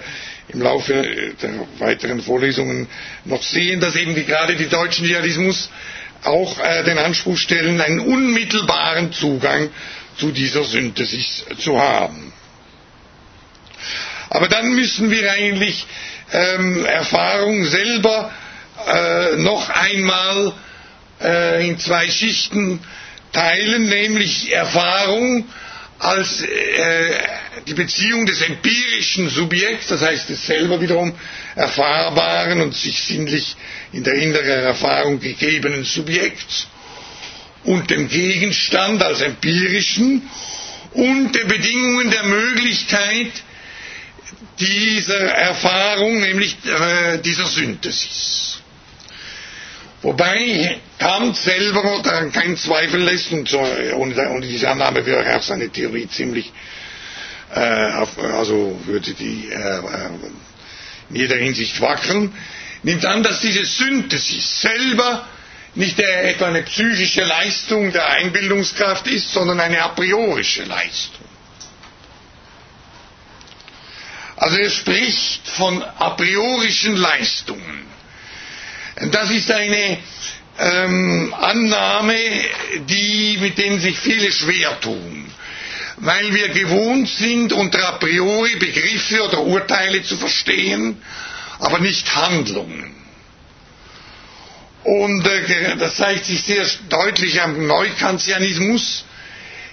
im 0.49 0.61
Laufe 0.61 0.93
der 1.41 1.51
weiteren 1.79 2.21
Vorlesungen 2.21 2.87
noch 3.25 3.41
sehen, 3.43 3.79
dass 3.79 3.95
eben 3.95 4.15
die, 4.15 4.25
gerade 4.25 4.55
die 4.55 4.67
deutschen 4.67 5.05
Idealismus 5.05 5.69
auch 6.23 6.59
äh, 6.59 6.83
den 6.83 6.97
Anspruch 6.97 7.37
stellen, 7.37 7.81
einen 7.81 7.99
unmittelbaren 7.99 9.11
Zugang 9.11 9.69
zu 10.17 10.31
dieser 10.31 10.63
Synthesis 10.63 11.45
zu 11.59 11.79
haben. 11.79 12.31
Aber 14.29 14.47
dann 14.47 14.73
müssen 14.73 15.09
wir 15.11 15.31
eigentlich 15.31 15.85
ähm, 16.31 16.85
Erfahrung 16.85 17.65
selber 17.65 18.31
äh, 18.87 19.35
noch 19.37 19.69
einmal 19.69 20.53
äh, 21.21 21.67
in 21.67 21.77
zwei 21.79 22.09
Schichten 22.09 22.79
teilen, 23.33 23.87
nämlich 23.89 24.51
Erfahrung 24.51 25.45
als 25.99 26.41
äh, 26.41 26.47
die 27.67 27.73
Beziehung 27.75 28.25
des 28.25 28.41
empirischen 28.41 29.29
Subjekts, 29.29 29.87
das 29.87 30.01
heißt 30.01 30.29
des 30.29 30.45
selber 30.47 30.81
wiederum 30.81 31.13
erfahrbaren 31.55 32.61
und 32.61 32.75
sich 32.75 33.03
sinnlich 33.03 33.55
in 33.93 34.03
der 34.03 34.13
inneren 34.15 34.59
Erfahrung 34.63 35.19
gegebenen 35.19 35.83
Subjekts 35.83 36.67
und 37.63 37.89
dem 37.89 38.07
Gegenstand 38.07 39.03
als 39.03 39.21
empirischen 39.21 40.29
und 40.93 41.33
den 41.35 41.47
Bedingungen 41.47 42.09
der 42.09 42.23
Möglichkeit 42.23 43.31
dieser 44.59 45.19
Erfahrung, 45.19 46.19
nämlich 46.19 46.57
äh, 46.65 47.17
dieser 47.19 47.45
Synthesis. 47.45 48.59
Wobei 50.01 50.77
Kant 50.97 51.37
selber 51.37 52.01
daran 52.03 52.31
keinen 52.31 52.57
Zweifel 52.57 53.01
lässt 53.01 53.31
und 53.31 53.47
so, 53.47 53.59
ohne, 53.95 54.29
ohne 54.31 54.47
diese 54.47 54.69
Annahme 54.69 55.05
wäre 55.05 55.35
auch 55.35 55.43
seine 55.43 55.69
Theorie 55.69 56.07
ziemlich, 56.07 56.51
äh, 57.53 57.91
auf, 57.93 58.17
also 58.17 58.79
würde 58.85 59.13
die 59.13 59.49
äh, 59.51 59.79
in 61.09 61.15
jeder 61.15 61.35
Hinsicht 61.35 61.79
wackeln, 61.81 62.33
nimmt 62.83 63.05
an, 63.05 63.23
dass 63.23 63.41
diese 63.41 63.65
Synthesis 63.65 64.61
selber 64.61 65.27
nicht 65.75 65.99
etwa 65.99 66.47
eine 66.47 66.63
psychische 66.63 67.23
Leistung 67.23 67.91
der 67.91 68.07
Einbildungskraft 68.09 69.07
ist, 69.07 69.31
sondern 69.31 69.59
eine 69.59 69.81
a 69.83 69.89
priorische 69.89 70.63
Leistung. 70.63 71.25
Also 74.35 74.57
er 74.57 74.69
spricht 74.71 75.47
von 75.47 75.81
a 75.83 76.09
priorischen 76.11 76.95
Leistungen. 76.97 77.85
Das 79.11 79.29
ist 79.29 79.49
eine 79.51 79.97
ähm, 80.59 81.33
Annahme, 81.39 82.15
die, 82.89 83.37
mit 83.39 83.57
denen 83.57 83.79
sich 83.79 83.97
viele 83.99 84.31
schwer 84.31 84.79
tun, 84.81 85.31
weil 85.97 86.33
wir 86.33 86.49
gewohnt 86.49 87.07
sind, 87.07 87.53
unter 87.53 87.87
a 87.87 87.91
priori 87.93 88.55
Begriffe 88.57 89.23
oder 89.23 89.41
Urteile 89.41 90.03
zu 90.03 90.17
verstehen, 90.17 91.01
aber 91.61 91.79
nicht 91.79 92.13
Handlungen. 92.15 92.93
Und 94.83 95.25
äh, 95.27 95.77
das 95.77 95.95
zeigt 95.95 96.25
sich 96.25 96.41
sehr 96.43 96.65
deutlich 96.89 97.39
am 97.41 97.67
Neukantianismus, 97.67 99.05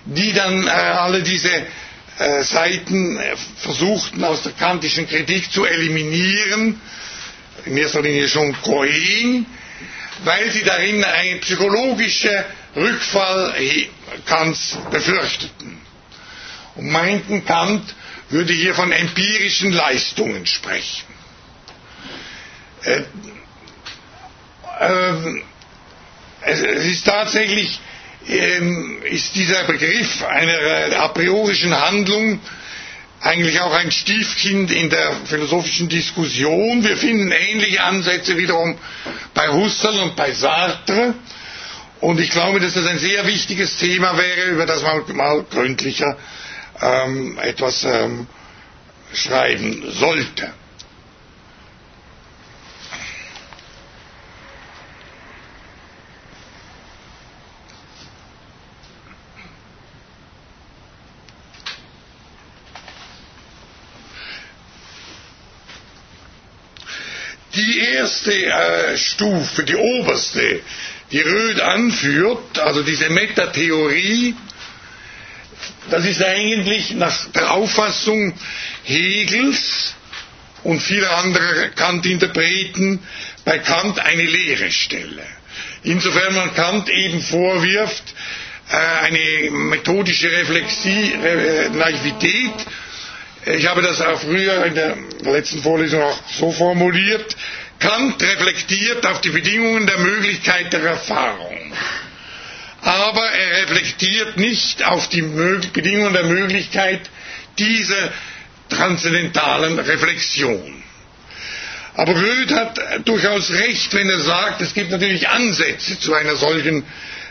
die 0.04 0.32
dann 0.34 0.66
äh, 0.66 0.70
alle 0.70 1.22
diese 1.22 1.50
äh, 1.50 2.42
Seiten 2.42 3.18
versuchten 3.56 4.22
aus 4.22 4.42
der 4.42 4.52
kantischen 4.52 5.08
Kritik 5.08 5.50
zu 5.50 5.64
eliminieren 5.64 6.78
in 7.64 7.76
erster 7.76 8.02
Linie 8.02 8.28
schon 8.28 8.54
Cohen, 8.62 9.46
weil 10.24 10.50
sie 10.50 10.64
darin 10.64 11.02
einen 11.04 11.40
psychologischen 11.40 12.44
Rückfall 12.76 13.54
Kants 14.26 14.76
befürchteten 14.90 15.80
und 16.76 16.90
meinten, 16.90 17.44
Kant 17.44 17.94
würde 18.30 18.52
hier 18.52 18.74
von 18.74 18.92
empirischen 18.92 19.72
Leistungen 19.72 20.44
sprechen. 20.46 21.17
Äh, 22.84 23.02
äh, 24.80 25.42
es, 26.42 26.60
es, 26.62 26.84
ist 26.86 27.06
tatsächlich, 27.06 27.80
äh, 28.28 28.60
ist 29.10 29.34
dieser 29.34 29.64
Begriff 29.64 30.24
einer 30.24 31.00
a 31.00 31.08
priorischen 31.08 31.74
Handlung 31.78 32.40
eigentlich 33.20 33.60
auch 33.60 33.72
ein 33.74 33.90
Stiefkind 33.90 34.70
in 34.70 34.90
der 34.90 35.12
philosophischen 35.26 35.88
Diskussion. 35.88 36.84
Wir 36.84 36.96
finden 36.96 37.32
ähnliche 37.32 37.82
Ansätze 37.82 38.36
wiederum 38.36 38.78
bei 39.34 39.48
Husserl 39.48 39.98
und 40.00 40.16
bei 40.16 40.32
Sartre. 40.32 41.14
Und 42.00 42.20
ich 42.20 42.30
glaube, 42.30 42.60
dass 42.60 42.74
das 42.74 42.86
ein 42.86 42.98
sehr 43.00 43.26
wichtiges 43.26 43.76
Thema 43.78 44.16
wäre, 44.16 44.50
über 44.50 44.66
das 44.66 44.82
man 44.82 45.02
mal 45.16 45.42
gründlicher 45.50 46.16
ähm, 46.80 47.38
etwas 47.42 47.82
ähm, 47.84 48.28
schreiben 49.12 49.82
sollte. 49.98 50.52
Die 67.68 67.80
erste 67.80 68.32
äh, 68.32 68.96
Stufe, 68.96 69.64
die 69.64 69.76
oberste, 69.76 70.60
die 71.12 71.20
Röd 71.20 71.60
anführt, 71.60 72.58
also 72.58 72.82
diese 72.82 73.10
Metatheorie, 73.10 74.34
das 75.90 76.04
ist 76.04 76.22
eigentlich 76.22 76.92
nach 76.92 77.26
der 77.32 77.52
Auffassung 77.52 78.34
Hegels 78.84 79.94
und 80.64 80.80
vieler 80.80 81.16
anderer 81.18 81.68
Kant-Interpreten 81.70 83.00
bei 83.44 83.58
Kant 83.58 83.98
eine 84.00 84.22
leere 84.22 84.70
Stelle. 84.70 85.26
Insofern 85.82 86.34
man 86.34 86.54
Kant 86.54 86.88
eben 86.88 87.20
vorwirft, 87.20 88.14
äh, 88.70 88.76
eine 88.76 89.50
methodische 89.50 90.30
Reflexie, 90.30 91.14
Naivität 91.72 92.54
ich 93.46 93.66
habe 93.66 93.82
das 93.82 94.00
auch 94.00 94.20
früher 94.20 94.66
in 94.66 94.74
der 94.74 94.96
letzten 95.22 95.62
Vorlesung 95.62 96.02
auch 96.02 96.18
so 96.38 96.50
formuliert. 96.52 97.36
Kant 97.78 98.20
reflektiert 98.22 99.06
auf 99.06 99.20
die 99.20 99.30
Bedingungen 99.30 99.86
der 99.86 99.98
Möglichkeit 99.98 100.72
der 100.72 100.82
Erfahrung. 100.82 101.72
Aber 102.82 103.22
er 103.30 103.62
reflektiert 103.62 104.36
nicht 104.36 104.84
auf 104.84 105.08
die 105.08 105.22
Bedingungen 105.22 106.12
der 106.12 106.24
Möglichkeit 106.24 107.00
dieser 107.58 108.12
transzendentalen 108.68 109.78
Reflexion. 109.78 110.82
Aber 111.94 112.14
Röth 112.14 112.52
hat 112.52 112.80
durchaus 113.08 113.50
recht, 113.50 113.92
wenn 113.94 114.08
er 114.08 114.20
sagt, 114.20 114.60
es 114.60 114.74
gibt 114.74 114.90
natürlich 114.90 115.28
Ansätze 115.28 115.98
zu 115.98 116.14
einer 116.14 116.36
solchen 116.36 116.84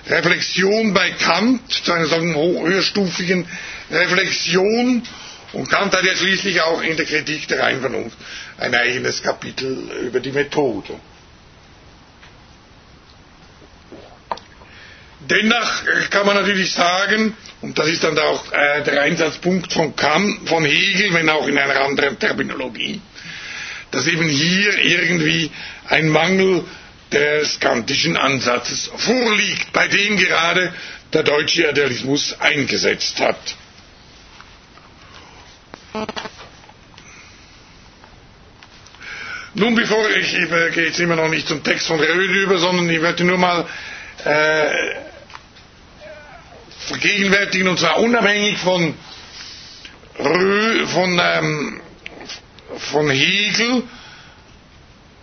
Reflexion 0.09 0.93
bei 0.93 1.11
Kant, 1.11 1.61
zu 1.71 1.91
einer 1.93 2.07
solchen 2.07 2.35
höherstufigen 2.35 3.47
Reflexion 3.91 5.03
und 5.53 5.69
Kant 5.69 5.93
hat 5.93 6.03
ja 6.03 6.15
schließlich 6.15 6.61
auch 6.61 6.81
in 6.81 6.97
der 6.97 7.05
Kritik 7.05 7.47
der 7.47 7.63
Einvernunft 7.63 8.17
ein 8.57 8.75
eigenes 8.75 9.23
Kapitel 9.23 9.89
über 10.03 10.19
die 10.19 10.31
Methode. 10.31 10.99
Dennoch 15.29 15.83
kann 16.09 16.25
man 16.25 16.35
natürlich 16.35 16.71
sagen, 16.71 17.35
und 17.61 17.77
das 17.77 17.87
ist 17.87 18.03
dann 18.03 18.17
auch 18.17 18.51
äh, 18.51 18.83
der 18.83 19.01
Einsatzpunkt 19.01 19.73
von 19.73 19.95
Kant, 19.95 20.47
von 20.47 20.63
Hegel, 20.63 21.13
wenn 21.13 21.29
auch 21.29 21.47
in 21.47 21.57
einer 21.57 21.81
anderen 21.81 22.17
Terminologie, 22.19 23.01
dass 23.91 24.07
eben 24.07 24.27
hier 24.29 24.77
irgendwie 24.77 25.51
ein 25.87 26.07
Mangel 26.09 26.63
des 27.11 27.59
kantischen 27.59 28.15
Ansatzes 28.17 28.89
vorliegt, 28.95 29.71
bei 29.73 29.87
dem 29.87 30.17
gerade 30.17 30.73
der 31.13 31.23
deutsche 31.23 31.69
Idealismus 31.69 32.35
eingesetzt 32.39 33.19
hat. 33.19 33.37
Nun, 39.53 39.73
bevor 39.75 40.07
ich, 40.11 40.33
ich 40.35 40.49
gehe 40.73 40.85
jetzt 40.85 40.99
immer 40.99 41.15
noch 41.15 41.29
nicht 41.29 41.47
zum 41.47 41.63
Text 41.63 41.87
von 41.87 41.99
Röhl 41.99 42.35
über, 42.43 42.57
sondern 42.59 42.89
ich 42.89 43.01
möchte 43.01 43.23
nur 43.23 43.39
mal 43.39 43.65
äh, 44.23 44.69
vergegenwärtigen, 46.87 47.67
und 47.67 47.79
zwar 47.79 47.97
unabhängig 47.97 48.57
von, 48.59 48.93
Rö, 50.19 50.85
von, 50.87 51.19
ähm, 51.21 51.81
von 52.77 53.09
Hegel, 53.09 53.83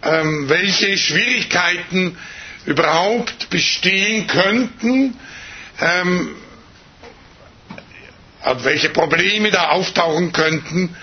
ähm, 0.02 0.48
welche 0.48 0.96
Schwierigkeiten 0.98 2.18
überhaupt 2.66 3.50
bestehen 3.50 4.26
könnten, 4.26 5.16
ähm, 5.80 6.34
welche 8.62 8.90
Probleme 8.90 9.50
da 9.50 9.68
auftauchen 9.70 10.32
könnten 10.32 10.94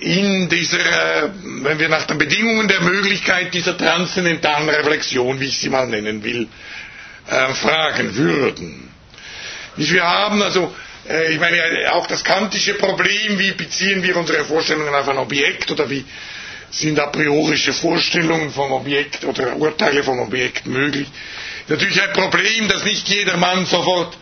in 0.00 0.48
dieser, 0.48 0.78
äh, 1.24 1.28
wenn 1.62 1.78
wir 1.78 1.88
nach 1.88 2.04
den 2.06 2.18
Bedingungen 2.18 2.68
der 2.68 2.80
Möglichkeit 2.82 3.54
dieser 3.54 3.76
transzendentalen 3.76 4.68
Reflexion, 4.68 5.40
wie 5.40 5.46
ich 5.46 5.58
sie 5.58 5.68
mal 5.70 5.86
nennen 5.86 6.22
will, 6.22 6.48
äh, 7.28 7.54
fragen 7.54 8.14
würden. 8.14 8.90
Wir 9.76 10.02
haben 10.04 10.42
also, 10.42 10.74
äh, 11.08 11.32
ich 11.32 11.40
meine, 11.40 11.92
auch 11.92 12.06
das 12.06 12.24
kantische 12.24 12.74
Problem, 12.74 13.38
wie 13.38 13.52
beziehen 13.52 14.02
wir 14.02 14.16
unsere 14.16 14.44
Vorstellungen 14.44 14.94
auf 14.94 15.08
ein 15.08 15.18
Objekt 15.18 15.70
oder 15.70 15.88
wie 15.88 16.04
sind 16.70 16.98
a 16.98 17.06
priorische 17.06 17.72
Vorstellungen 17.72 18.50
vom 18.50 18.72
Objekt 18.72 19.24
oder 19.24 19.56
Urteile 19.56 20.02
vom 20.02 20.18
Objekt 20.20 20.66
möglich. 20.66 21.06
Natürlich 21.68 22.02
ein 22.02 22.12
Problem, 22.12 22.68
das 22.68 22.84
nicht 22.84 23.08
jedermann 23.08 23.64
sofort 23.66 24.16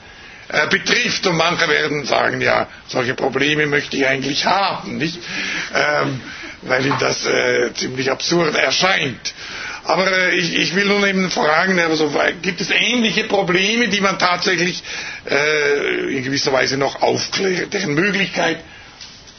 betrifft 0.70 1.26
und 1.26 1.36
manche 1.36 1.68
werden 1.68 2.04
sagen, 2.04 2.40
ja, 2.40 2.68
solche 2.86 3.14
Probleme 3.14 3.66
möchte 3.66 3.96
ich 3.96 4.06
eigentlich 4.06 4.44
haben, 4.46 4.98
nicht? 4.98 5.18
Ähm, 5.74 6.20
weil 6.62 6.86
ihm 6.86 6.96
das 6.98 7.26
äh, 7.26 7.72
ziemlich 7.74 8.10
absurd 8.10 8.54
erscheint. 8.56 9.34
Aber 9.84 10.10
äh, 10.10 10.34
ich, 10.36 10.54
ich, 10.54 10.74
will 10.74 10.86
nun 10.86 11.06
eben 11.06 11.30
fragen, 11.30 11.78
also, 11.78 12.10
gibt 12.42 12.60
es 12.60 12.70
ähnliche 12.70 13.24
Probleme, 13.24 13.88
die 13.88 14.00
man 14.00 14.18
tatsächlich 14.18 14.82
äh, 15.28 16.16
in 16.16 16.24
gewisser 16.24 16.52
Weise 16.52 16.76
noch 16.78 17.02
aufklärt, 17.02 17.72
deren 17.74 17.94
Möglichkeit 17.94 18.58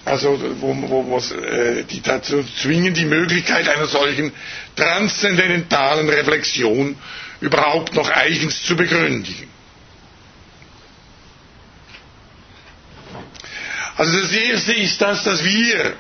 also 0.06 0.40
wo, 0.62 0.76
wo, 0.88 1.06
wo 1.08 1.18
äh, 1.18 1.84
die 1.84 2.02
dazu 2.02 2.44
zwingen, 2.62 2.94
die 2.94 3.06
Möglichkeit 3.06 3.68
einer 3.68 3.88
solchen 3.88 4.32
transzendentalen 4.76 6.08
Reflexion 6.08 6.96
überhaupt 7.42 7.96
noch 7.96 8.10
eigens 8.12 8.62
zu 8.64 8.76
begründigen. 8.76 9.50
Also 13.98 14.20
das 14.20 14.32
Erste 14.32 14.74
ist 14.74 15.02
das, 15.02 15.24
dass 15.24 15.44
wir 15.44 15.94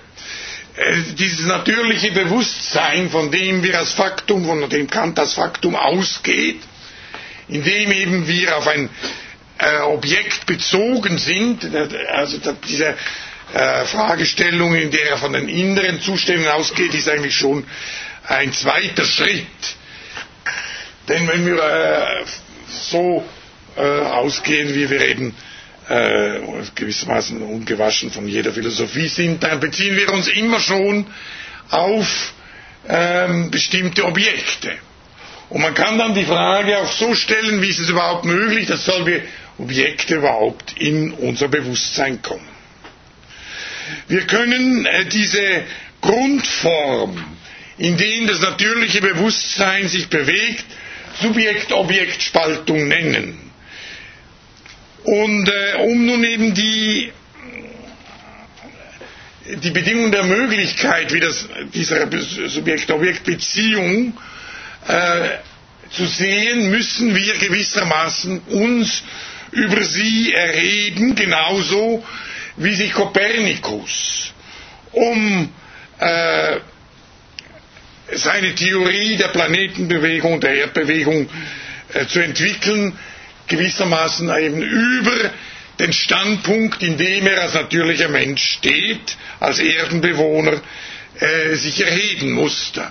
äh, 0.75 0.97
dieses 1.17 1.45
natürliche 1.45 2.11
Bewusstsein, 2.11 3.09
von 3.09 3.31
dem 3.31 3.63
wir 3.63 3.77
als 3.79 3.93
Faktum, 3.93 4.45
von 4.45 4.69
dem 4.69 4.89
Kant 4.89 5.17
als 5.17 5.33
Faktum 5.33 5.75
ausgeht, 5.75 6.61
indem 7.47 7.91
eben 7.91 8.27
wir 8.27 8.57
auf 8.57 8.67
ein 8.67 8.89
äh, 9.59 9.79
Objekt 9.81 10.45
bezogen 10.45 11.17
sind, 11.17 11.63
also 12.11 12.37
diese 12.67 12.95
äh, 13.53 13.85
Fragestellung, 13.85 14.75
in 14.75 14.91
der 14.91 15.11
er 15.11 15.17
von 15.17 15.31
den 15.33 15.47
inneren 15.47 16.01
Zuständen 16.01 16.47
ausgeht, 16.47 16.93
ist 16.93 17.07
eigentlich 17.07 17.35
schon 17.37 17.65
ein 18.27 18.51
zweiter 18.51 19.05
Schritt. 19.05 19.45
Denn 21.07 21.27
wenn 21.27 21.45
wir 21.45 21.63
äh, 21.63 22.25
so 22.67 23.23
äh, 23.77 23.81
ausgehen, 23.81 24.73
wie 24.75 24.89
wir 24.89 24.99
eben 25.01 25.35
äh, 25.89 26.39
gewissermaßen 26.75 27.41
ungewaschen 27.41 28.11
von 28.11 28.27
jeder 28.27 28.51
Philosophie 28.51 29.07
sind, 29.07 29.43
dann 29.43 29.59
beziehen 29.59 29.95
wir 29.95 30.11
uns 30.11 30.27
immer 30.27 30.59
schon 30.59 31.05
auf 31.69 32.33
ähm, 32.87 33.51
bestimmte 33.51 34.05
Objekte. 34.05 34.71
Und 35.49 35.61
man 35.61 35.73
kann 35.73 35.97
dann 35.97 36.15
die 36.15 36.25
Frage 36.25 36.77
auch 36.79 36.91
so 36.91 37.13
stellen, 37.13 37.61
wie 37.61 37.69
ist 37.69 37.79
es 37.79 37.89
überhaupt 37.89 38.25
möglich, 38.25 38.67
dass 38.67 38.85
solche 38.85 39.21
Objekte 39.57 40.15
überhaupt 40.15 40.73
in 40.79 41.11
unser 41.11 41.47
Bewusstsein 41.47 42.21
kommen. 42.21 42.47
Wir 44.07 44.21
können 44.21 44.85
äh, 44.85 45.05
diese 45.05 45.63
Grundform, 46.01 47.23
in 47.77 47.97
der 47.97 48.27
das 48.27 48.41
natürliche 48.41 49.01
Bewusstsein 49.01 49.87
sich 49.87 50.07
bewegt, 50.07 50.65
Subjekt-Objekt-Spaltung 51.21 52.87
nennen. 52.87 53.44
Und 55.05 55.47
äh, 55.47 55.75
um 55.83 56.05
nun 56.05 56.23
eben 56.23 56.53
die, 56.53 57.11
die 59.45 59.69
Bedingung 59.69 60.11
der 60.11 60.23
Möglichkeit 60.23 61.13
wie 61.13 61.19
das, 61.19 61.47
dieser 61.73 62.07
Subjekt-Objekt-Beziehung 62.49 64.17
äh, 64.87 65.29
zu 65.91 66.07
sehen, 66.07 66.71
müssen 66.71 67.15
wir 67.15 67.37
gewissermaßen 67.37 68.39
uns 68.49 69.03
über 69.51 69.83
sie 69.83 70.33
erheben, 70.33 71.13
genauso 71.15 72.03
wie 72.57 72.73
sich 72.73 72.91
Kopernikus 72.91 74.33
um 74.91 75.49
äh, 75.99 76.57
seine 78.13 78.55
Theorie 78.55 79.17
der 79.17 79.27
Planetenbewegung, 79.27 80.39
der 80.39 80.55
Erdbewegung 80.55 81.29
äh, 81.93 82.05
zu 82.07 82.19
entwickeln, 82.23 82.97
gewissermaßen 83.47 84.29
eben 84.39 84.61
über 84.61 85.31
den 85.79 85.91
Standpunkt, 85.93 86.81
in 86.83 86.97
dem 86.97 87.27
er 87.27 87.41
als 87.41 87.53
natürlicher 87.53 88.07
Mensch 88.09 88.43
steht, 88.43 89.17
als 89.39 89.59
Erdenbewohner, 89.59 90.61
äh, 91.19 91.55
sich 91.55 91.83
erheben 91.83 92.31
musste. 92.31 92.89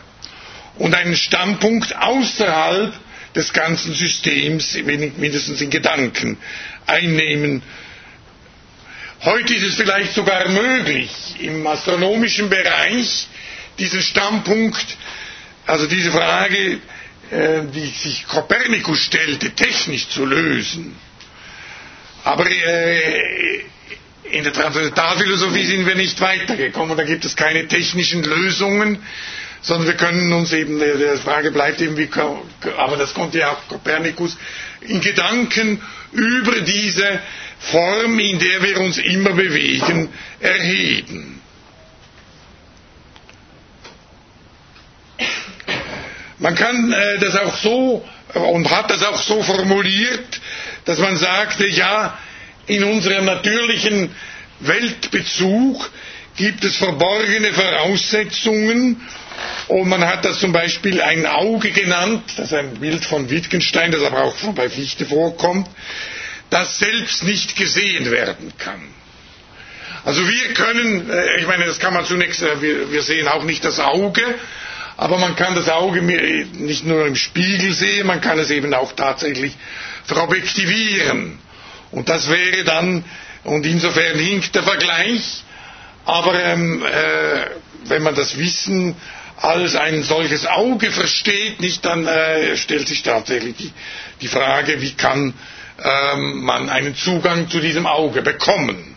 Und 0.77 0.95
einen 0.95 1.17
Standpunkt 1.17 1.97
außerhalb 1.97 2.93
des 3.35 3.53
ganzen 3.53 3.95
Systems, 3.95 4.75
mindestens 4.85 5.61
in 5.61 5.71
Gedanken, 5.71 6.37
einnehmen 6.87 7.63
Heute 9.25 9.55
ist 9.55 9.63
es 9.63 9.77
vielleicht 9.77 10.13
sogar 10.13 10.47
möglich, 10.51 11.11
im 11.39 11.67
astronomischen 11.67 12.51
Bereich 12.51 13.27
diesen 13.79 14.03
Standpunkt, 14.03 14.85
also 15.67 15.87
diese 15.87 16.13
Frage, 16.13 16.79
die 17.31 17.87
sich 17.87 18.27
Kopernikus 18.27 19.01
stellte, 19.01 19.51
technisch 19.51 20.09
zu 20.09 20.25
lösen. 20.25 20.95
Aber 22.25 22.47
äh, 22.51 23.65
in 24.31 24.43
der 24.45 24.53
Transzendentalphilosophie 24.53 25.65
sind 25.67 25.87
wir 25.87 25.95
nicht 25.95 26.21
weitergekommen, 26.21 26.97
da 26.97 27.05
gibt 27.05 27.25
es 27.25 27.37
keine 27.37 27.69
technischen 27.69 28.25
Lösungen, 28.25 28.99
sondern 29.61 29.87
wir 29.89 29.95
können 29.97 30.33
uns 30.33 30.53
eben, 30.53 30.79
die 30.79 31.19
Frage 31.23 31.51
bleibt 31.51 31.81
eben, 31.81 31.97
wie, 31.97 32.09
aber 32.77 32.97
das 32.97 33.15
konnte 33.15 33.39
ja 33.39 33.53
auch 33.53 33.69
Kopernikus, 33.69 34.37
in 34.81 35.01
Gedanken 35.01 35.81
über 36.13 36.61
diese 36.61 37.21
Form, 37.59 38.19
in 38.19 38.39
der 38.39 38.63
wir 38.63 38.81
uns 38.81 38.99
immer 38.99 39.31
bewegen, 39.31 40.09
erheben. 40.41 41.34
Man 46.39 46.55
kann 46.55 46.93
äh, 46.93 47.19
das 47.19 47.37
auch 47.37 47.57
so 47.57 48.05
und 48.35 48.71
hat 48.71 48.91
das 48.91 49.03
auch 49.05 49.21
so 49.21 49.43
formuliert, 49.43 50.41
dass 50.85 50.99
man 50.99 51.17
sagte, 51.17 51.67
ja, 51.67 52.19
in 52.67 52.83
unserem 52.85 53.25
natürlichen 53.27 54.11
Weltbezug 54.61 55.91
gibt 56.37 56.65
es 56.65 56.77
verborgene 56.77 57.53
Voraussetzungen 57.53 59.01
und 59.69 59.89
man 59.89 60.05
hat 60.07 60.25
das 60.25 60.41
zum 60.41 60.53
Beispiel 60.53 61.01
ein 61.01 61.27
Auge 61.27 61.71
genannt, 61.71 62.23
das 62.37 62.47
ist 62.47 62.55
ein 62.55 62.75
Bild 62.81 63.05
von 63.05 63.31
Wittgenstein, 63.31 63.93
das 63.93 64.03
aber 64.03 64.23
auch 64.25 64.37
bei 64.55 64.69
Fichte 64.69 65.07
vorkommt, 65.07 65.69
das 66.51 66.79
selbst 66.79 67.23
nicht 67.25 67.57
gesehen 67.57 68.11
werden 68.11 68.53
kann. 68.59 68.83
Also 70.05 70.27
wir 70.29 70.55
können, 70.55 71.09
äh, 71.11 71.41
ich 71.41 71.47
meine, 71.47 71.65
das 71.65 71.79
kann 71.79 71.95
man 71.95 72.05
zunächst, 72.05 72.43
äh, 72.43 72.61
wir, 72.91 73.03
sehen 73.03 73.27
auch 73.27 73.45
nicht 73.45 73.65
das 73.65 73.81
Auge, 73.81 74.23
aber 74.97 75.19
man 75.19 75.35
kann 75.37 75.55
das 75.55 75.69
Auge 75.69 76.03
nicht 76.03 76.85
nur 76.87 77.07
im 77.07 77.17
Spiegel 77.17 77.73
sehen, 77.73 78.07
man 78.07 78.21
kann 78.21 78.39
es 78.39 78.51
eben 78.51 78.73
auch 78.75 78.93
tatsächlich 78.93 79.55
verobjektivieren. 80.05 81.39
Und 81.91 82.09
das 82.09 82.29
wäre 82.31 82.65
dann, 82.65 83.05
und 83.45 83.67
insofern 83.67 84.19
hinkt 84.19 84.55
der 84.55 84.63
Vergleich, 84.63 85.45
aber 86.05 86.41
ähm, 86.43 86.83
äh, 86.85 87.47
wenn 87.89 88.03
man 88.03 88.15
das 88.15 88.39
Wissen 88.39 88.95
als 89.37 89.75
ein 89.75 90.03
solches 90.03 90.47
Auge 90.47 90.91
versteht, 90.91 91.61
nicht, 91.61 91.85
dann 91.85 92.07
äh, 92.07 92.57
stellt 92.57 92.87
sich 92.89 93.03
tatsächlich 93.03 93.57
die, 93.57 93.73
die 94.21 94.29
Frage, 94.29 94.81
wie 94.81 94.93
kann 94.95 95.35
ähm, 95.83 96.43
man 96.45 96.69
einen 96.71 96.95
Zugang 96.95 97.49
zu 97.51 97.61
diesem 97.61 97.87
Auge 97.87 98.23
bekommen. 98.23 98.95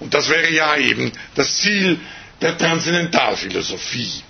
Und 0.00 0.14
das 0.14 0.28
wäre 0.30 0.50
ja 0.52 0.76
eben 0.76 1.12
das 1.34 1.58
Ziel 1.58 1.98
der 2.40 2.56
Transzendentalphilosophie. 2.56 4.22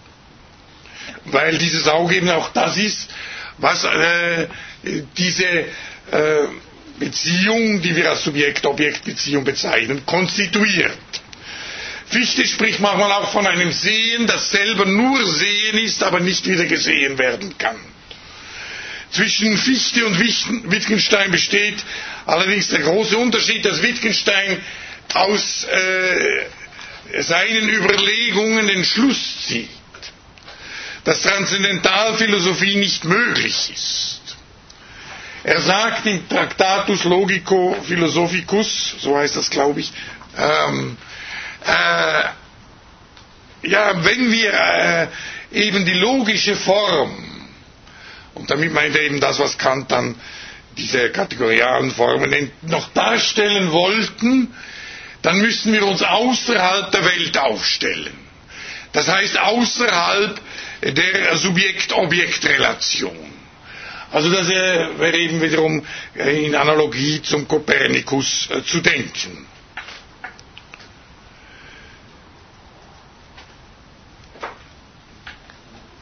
Weil 1.26 1.58
dieses 1.58 1.88
Auge 1.88 2.16
eben 2.16 2.28
auch 2.28 2.50
das 2.52 2.76
ist, 2.76 3.10
was 3.58 3.84
äh, 3.84 4.46
diese 5.16 5.44
äh, 5.46 5.66
Beziehung, 6.98 7.80
die 7.82 7.96
wir 7.96 8.10
als 8.10 8.24
Subjekt-Objekt-Beziehung 8.24 9.44
bezeichnen, 9.44 10.04
konstituiert. 10.06 10.98
Fichte 12.06 12.46
spricht 12.46 12.80
manchmal 12.80 13.10
auch 13.12 13.32
von 13.32 13.46
einem 13.46 13.72
Sehen, 13.72 14.26
das 14.26 14.50
selber 14.50 14.84
nur 14.84 15.26
Sehen 15.26 15.78
ist, 15.78 16.02
aber 16.02 16.20
nicht 16.20 16.46
wieder 16.46 16.66
gesehen 16.66 17.18
werden 17.18 17.56
kann. 17.58 17.76
Zwischen 19.10 19.56
Fichte 19.56 20.04
und 20.06 20.18
Wittgenstein 20.70 21.30
besteht 21.30 21.76
allerdings 22.26 22.68
der 22.68 22.80
große 22.80 23.16
Unterschied, 23.16 23.64
dass 23.64 23.82
Wittgenstein 23.82 24.58
aus 25.14 25.64
äh, 25.64 27.22
seinen 27.22 27.68
Überlegungen 27.68 28.66
den 28.66 28.84
Schluss 28.84 29.46
zieht, 29.46 29.70
dass 31.04 31.22
Transzendentalphilosophie 31.22 32.76
nicht 32.76 33.04
möglich 33.04 33.70
ist. 33.72 34.20
Er 35.44 35.60
sagt 35.60 36.06
in 36.06 36.26
Tractatus 36.28 37.04
Logico 37.04 37.76
Philosophicus, 37.86 38.94
so 39.00 39.16
heißt 39.18 39.36
das 39.36 39.50
glaube 39.50 39.80
ich, 39.80 39.92
Ähm, 40.36 40.96
äh, 41.64 42.24
ja, 43.68 44.04
wenn 44.04 44.30
wir 44.32 44.52
äh, 44.52 45.06
eben 45.52 45.84
die 45.84 45.94
logische 45.94 46.56
Form, 46.56 47.12
und 48.34 48.50
damit 48.50 48.72
meint 48.72 48.96
er 48.96 49.02
eben 49.02 49.20
das, 49.20 49.38
was 49.38 49.56
Kant 49.56 49.90
dann 49.92 50.16
diese 50.76 51.10
kategorialen 51.10 51.90
Formen 51.92 52.30
nennt, 52.30 52.68
noch 52.68 52.88
darstellen 52.92 53.70
wollten, 53.70 54.52
dann 55.22 55.38
müssen 55.38 55.72
wir 55.72 55.86
uns 55.86 56.02
außerhalb 56.02 56.90
der 56.90 57.04
Welt 57.04 57.38
aufstellen. 57.38 58.12
Das 58.92 59.08
heißt 59.08 59.38
außerhalb 59.38 60.40
der 60.92 61.36
Subjekt-Objekt-Relation. 61.36 63.16
Also 64.12 64.30
das 64.30 64.48
wäre 64.48 65.16
eben 65.16 65.40
wiederum 65.42 65.84
in 66.14 66.54
Analogie 66.54 67.20
zum 67.22 67.48
Kopernikus 67.48 68.48
äh, 68.50 68.62
zu 68.62 68.80
denken. 68.80 69.46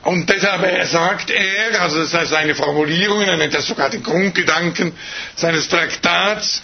Und 0.03 0.29
deshalb 0.29 0.85
sagt 0.89 1.31
er, 1.31 1.81
also 1.81 2.01
das 2.01 2.13
heißt 2.13 2.31
seine 2.33 2.55
Formulierungen, 2.57 3.29
er 3.29 3.37
nennt 3.37 3.55
das 3.55 3.67
sogar 3.67 3.89
den 3.89 4.03
Grundgedanken 4.03 4.93
seines 5.37 5.69
Traktats, 5.69 6.63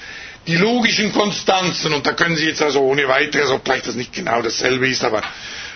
die 0.48 0.56
logischen 0.56 1.12
Konstanzen, 1.12 1.92
und 1.94 2.06
da 2.06 2.12
können 2.14 2.36
Sie 2.36 2.46
jetzt 2.46 2.62
also 2.62 2.80
ohne 2.80 3.06
weiteres, 3.06 3.50
obgleich 3.50 3.82
das 3.82 3.94
nicht 3.94 4.12
genau 4.12 4.42
dasselbe 4.42 4.88
ist, 4.88 5.04
aber 5.04 5.22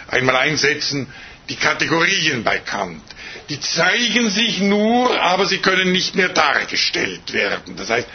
einmal 0.08 0.36
einsetzen, 0.36 1.06
die 1.48 1.56
Kategorien 1.56 2.44
bei 2.44 2.58
Kant. 2.58 3.02
Die 3.48 3.60
zeigen 3.60 4.30
sich 4.30 4.60
nur, 4.60 5.20
aber 5.20 5.46
sie 5.46 5.58
können 5.58 5.92
nicht 5.92 6.14
mehr 6.14 6.28
dargestellt 6.28 7.32
werden. 7.32 7.76
Das 7.76 7.90
heißt, 7.90 8.08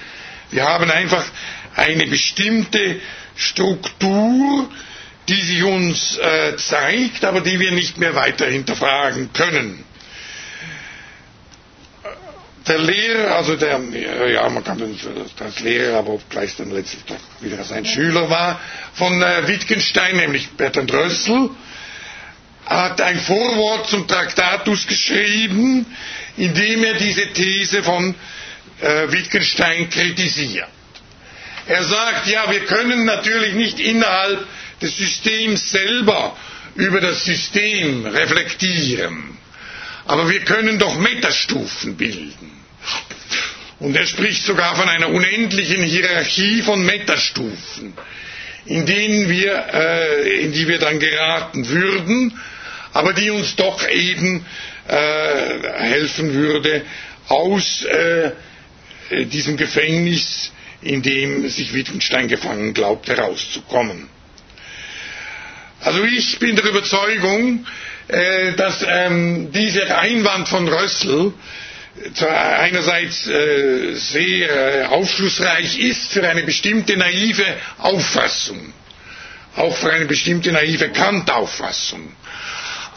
wir 0.51 0.63
haben 0.63 0.89
einfach 0.89 1.25
eine 1.75 2.07
bestimmte 2.07 2.99
Struktur, 3.35 4.69
die 5.27 5.41
sich 5.41 5.63
uns 5.63 6.17
äh, 6.17 6.55
zeigt, 6.57 7.25
aber 7.25 7.41
die 7.41 7.59
wir 7.59 7.71
nicht 7.71 7.97
mehr 7.97 8.15
weiter 8.15 8.45
hinterfragen 8.47 9.31
können. 9.33 9.83
Der 12.67 12.79
Lehrer, 12.79 13.35
also 13.35 13.55
der, 13.55 13.79
ja, 14.29 14.49
man 14.49 14.63
kann 14.63 14.81
das 15.37 15.59
Lehrer, 15.61 15.99
aber 15.99 16.09
obgleich 16.13 16.55
dann 16.57 16.69
letztlich 16.71 17.03
doch 17.05 17.15
wieder 17.41 17.63
sein 17.63 17.85
Schüler 17.85 18.29
war, 18.29 18.59
von 18.93 19.21
äh, 19.21 19.47
Wittgenstein, 19.47 20.17
nämlich 20.17 20.49
Bertrand 20.51 20.91
Rössel, 20.91 21.49
hat 22.67 23.01
ein 23.01 23.19
Vorwort 23.19 23.89
zum 23.89 24.07
Traktatus 24.07 24.87
geschrieben, 24.87 25.85
in 26.35 26.53
dem 26.53 26.83
er 26.83 26.95
diese 26.95 27.27
These 27.33 27.81
von 27.83 28.13
äh, 28.81 29.11
Wittgenstein 29.11 29.89
kritisiert. 29.89 30.67
Er 31.67 31.83
sagt, 31.83 32.27
ja, 32.27 32.49
wir 32.51 32.61
können 32.65 33.05
natürlich 33.05 33.53
nicht 33.53 33.79
innerhalb 33.79 34.45
des 34.81 34.95
Systems 34.97 35.71
selber 35.71 36.35
über 36.75 37.01
das 37.01 37.25
System 37.25 38.05
reflektieren. 38.05 39.37
Aber 40.05 40.29
wir 40.29 40.41
können 40.41 40.79
doch 40.79 40.97
Metastufen 40.97 41.97
bilden. 41.97 42.51
Und 43.79 43.95
er 43.95 44.05
spricht 44.07 44.45
sogar 44.45 44.75
von 44.75 44.87
einer 44.87 45.09
unendlichen 45.09 45.83
Hierarchie 45.83 46.61
von 46.61 46.83
Metastufen, 46.85 47.93
in, 48.65 48.85
denen 48.85 49.29
wir, 49.29 49.65
äh, 49.73 50.41
in 50.43 50.51
die 50.53 50.67
wir 50.67 50.79
dann 50.79 50.99
geraten 50.99 51.67
würden, 51.67 52.39
aber 52.97 53.13
die 53.13 53.29
uns 53.29 53.55
doch 53.55 53.87
eben 53.87 54.43
äh, 54.87 54.93
helfen 55.83 56.33
würde, 56.33 56.81
aus 57.27 57.83
äh, 57.83 58.31
diesem 59.25 59.55
Gefängnis, 59.55 60.51
in 60.81 61.03
dem 61.03 61.47
sich 61.47 61.73
Wittgenstein 61.75 62.27
gefangen 62.27 62.73
glaubt, 62.73 63.07
herauszukommen. 63.07 64.09
Also 65.81 66.03
ich 66.05 66.39
bin 66.39 66.55
der 66.55 66.65
Überzeugung, 66.65 67.67
äh, 68.07 68.53
dass 68.53 68.83
ähm, 68.87 69.51
dieser 69.51 69.99
Einwand 69.99 70.47
von 70.49 70.67
Rössel 70.67 71.33
einerseits 72.19 73.27
äh, 73.27 73.93
sehr 73.93 74.49
äh, 74.49 74.85
aufschlussreich 74.85 75.77
ist 75.77 76.13
für 76.13 76.27
eine 76.27 76.41
bestimmte 76.43 76.97
naive 76.97 77.45
Auffassung, 77.77 78.73
auch 79.55 79.75
für 79.77 79.91
eine 79.91 80.05
bestimmte 80.05 80.51
naive 80.51 80.89
Kant-Auffassung. 80.89 82.11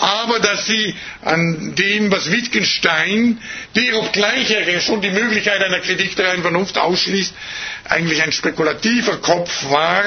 Aber 0.00 0.38
dass 0.40 0.64
sie 0.64 0.94
an 1.22 1.74
dem, 1.74 2.10
was 2.10 2.30
Wittgenstein, 2.32 3.38
der 3.76 3.98
obgleich 3.98 4.50
er 4.50 4.80
schon 4.80 5.02
die 5.02 5.10
Möglichkeit 5.10 5.62
einer 5.62 5.80
Kritik 5.80 6.16
der 6.16 6.28
reinen 6.28 6.40
Vernunft 6.42 6.78
ausschließt, 6.78 7.34
eigentlich 7.84 8.22
ein 8.22 8.32
spekulativer 8.32 9.18
Kopf 9.18 9.68
war, 9.70 10.02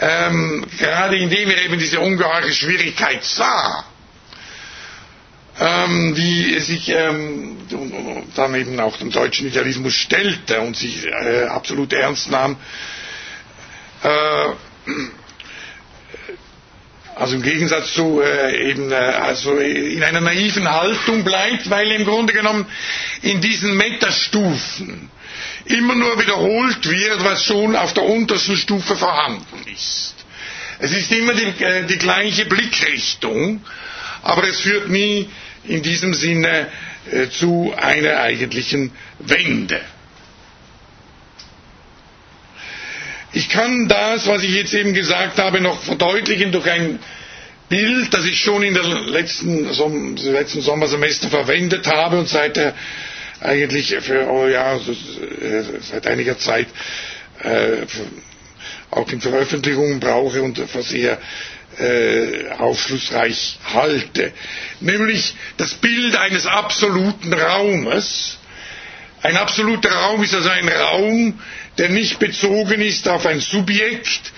ähm, 0.00 0.64
gerade 0.78 1.16
indem 1.16 1.50
er 1.50 1.64
eben 1.64 1.80
diese 1.80 1.98
ungeheure 1.98 2.52
Schwierigkeit 2.52 3.24
sah, 3.24 3.84
ähm, 5.58 6.16
wie 6.16 6.56
sich 6.60 6.88
ähm, 6.88 7.56
dann 8.36 8.54
eben 8.54 8.78
auch 8.78 8.96
dem 8.98 9.10
deutschen 9.10 9.48
Idealismus 9.48 9.94
stellte 9.94 10.60
und 10.60 10.76
sich 10.76 11.04
äh, 11.06 11.46
absolut 11.46 11.92
ernst 11.92 12.30
nahm, 12.30 12.56
äh, 14.04 14.48
also 17.18 17.34
im 17.34 17.42
Gegensatz 17.42 17.94
zu 17.94 18.20
äh, 18.22 18.70
eben 18.70 18.92
äh, 18.92 18.94
also 18.94 19.56
in 19.58 20.02
einer 20.04 20.20
naiven 20.20 20.70
Haltung 20.70 21.24
bleibt, 21.24 21.68
weil 21.68 21.90
im 21.90 22.04
Grunde 22.04 22.32
genommen 22.32 22.64
in 23.22 23.40
diesen 23.40 23.76
Metastufen 23.76 25.10
immer 25.64 25.96
nur 25.96 26.18
wiederholt 26.20 26.88
wird, 26.88 27.24
was 27.24 27.44
schon 27.44 27.74
auf 27.74 27.92
der 27.92 28.04
untersten 28.04 28.56
Stufe 28.56 28.94
vorhanden 28.96 29.64
ist. 29.74 30.14
Es 30.78 30.92
ist 30.92 31.10
immer 31.10 31.34
die, 31.34 31.64
äh, 31.64 31.84
die 31.86 31.98
gleiche 31.98 32.46
Blickrichtung, 32.46 33.62
aber 34.22 34.44
es 34.46 34.60
führt 34.60 34.88
nie 34.88 35.28
in 35.64 35.82
diesem 35.82 36.14
Sinne 36.14 36.68
äh, 37.10 37.28
zu 37.28 37.74
einer 37.76 38.18
eigentlichen 38.20 38.92
Wende. 39.18 39.80
Ich 43.32 43.48
kann 43.48 43.88
das, 43.88 44.26
was 44.26 44.42
ich 44.42 44.54
jetzt 44.54 44.72
eben 44.74 44.94
gesagt 44.94 45.38
habe, 45.38 45.60
noch 45.60 45.82
verdeutlichen 45.82 46.50
durch 46.52 46.68
ein 46.70 46.98
Bild, 47.68 48.12
das 48.14 48.24
ich 48.24 48.40
schon 48.40 48.62
in 48.62 48.72
der 48.74 48.84
letzten, 48.84 49.72
Som 49.74 50.16
letzten 50.16 50.62
Sommersemester 50.62 51.28
verwendet 51.28 51.86
habe 51.86 52.18
und 52.18 52.28
seit 52.28 52.58
eigentlich 53.40 53.94
für, 54.00 54.26
oh 54.30 54.48
ja, 54.48 54.76
äh, 54.76 54.80
seit 55.80 56.06
einiger 56.06 56.38
Zeit 56.38 56.66
äh, 57.42 57.86
auch 58.90 59.10
in 59.12 59.20
Veröffentlichungen 59.20 60.00
brauche 60.00 60.42
und 60.42 60.58
für 60.58 60.82
sehr 60.82 61.18
äh, 61.78 62.48
aufschlussreich 62.58 63.58
halte. 63.74 64.32
Nämlich 64.80 65.34
das 65.58 65.74
Bild 65.74 66.16
eines 66.16 66.46
absoluten 66.46 67.32
Raumes. 67.32 68.38
Ein 69.22 69.36
absoluter 69.36 69.90
Raum 69.90 70.22
ist 70.22 70.34
also 70.34 70.48
ein 70.48 70.68
Raum, 70.68 71.40
der 71.78 71.88
nicht 71.88 72.18
bezogen 72.18 72.80
ist 72.80 73.08
auf 73.08 73.26
ein 73.26 73.40
Subjekt, 73.40 74.32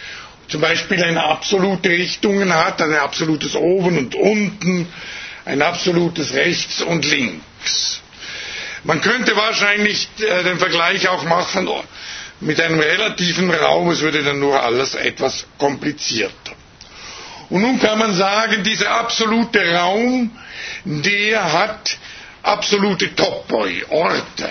zum 0.48 0.60
Beispiel 0.60 1.02
eine 1.02 1.24
absolute 1.24 1.88
Richtungen 1.90 2.52
hat, 2.52 2.82
ein 2.82 2.94
absolutes 2.94 3.54
Oben 3.54 3.98
und 3.98 4.14
Unten, 4.14 4.88
ein 5.44 5.62
absolutes 5.62 6.34
Rechts 6.34 6.82
und 6.82 7.04
Links. 7.04 8.00
Man 8.84 9.00
könnte 9.00 9.36
wahrscheinlich 9.36 10.08
äh, 10.20 10.42
den 10.44 10.58
Vergleich 10.58 11.08
auch 11.08 11.24
machen 11.24 11.68
mit 12.40 12.60
einem 12.60 12.80
relativen 12.80 13.50
Raum, 13.50 13.90
es 13.90 14.00
würde 14.00 14.22
dann 14.22 14.38
nur 14.40 14.62
alles 14.62 14.94
etwas 14.94 15.46
komplizierter. 15.58 16.52
Und 17.50 17.62
nun 17.62 17.78
kann 17.80 17.98
man 17.98 18.14
sagen, 18.14 18.62
dieser 18.62 18.90
absolute 18.92 19.60
Raum, 19.74 20.30
der 20.84 21.52
hat 21.52 21.98
absolute 22.42 23.14
Topoi, 23.14 23.84
Orte. 23.90 24.48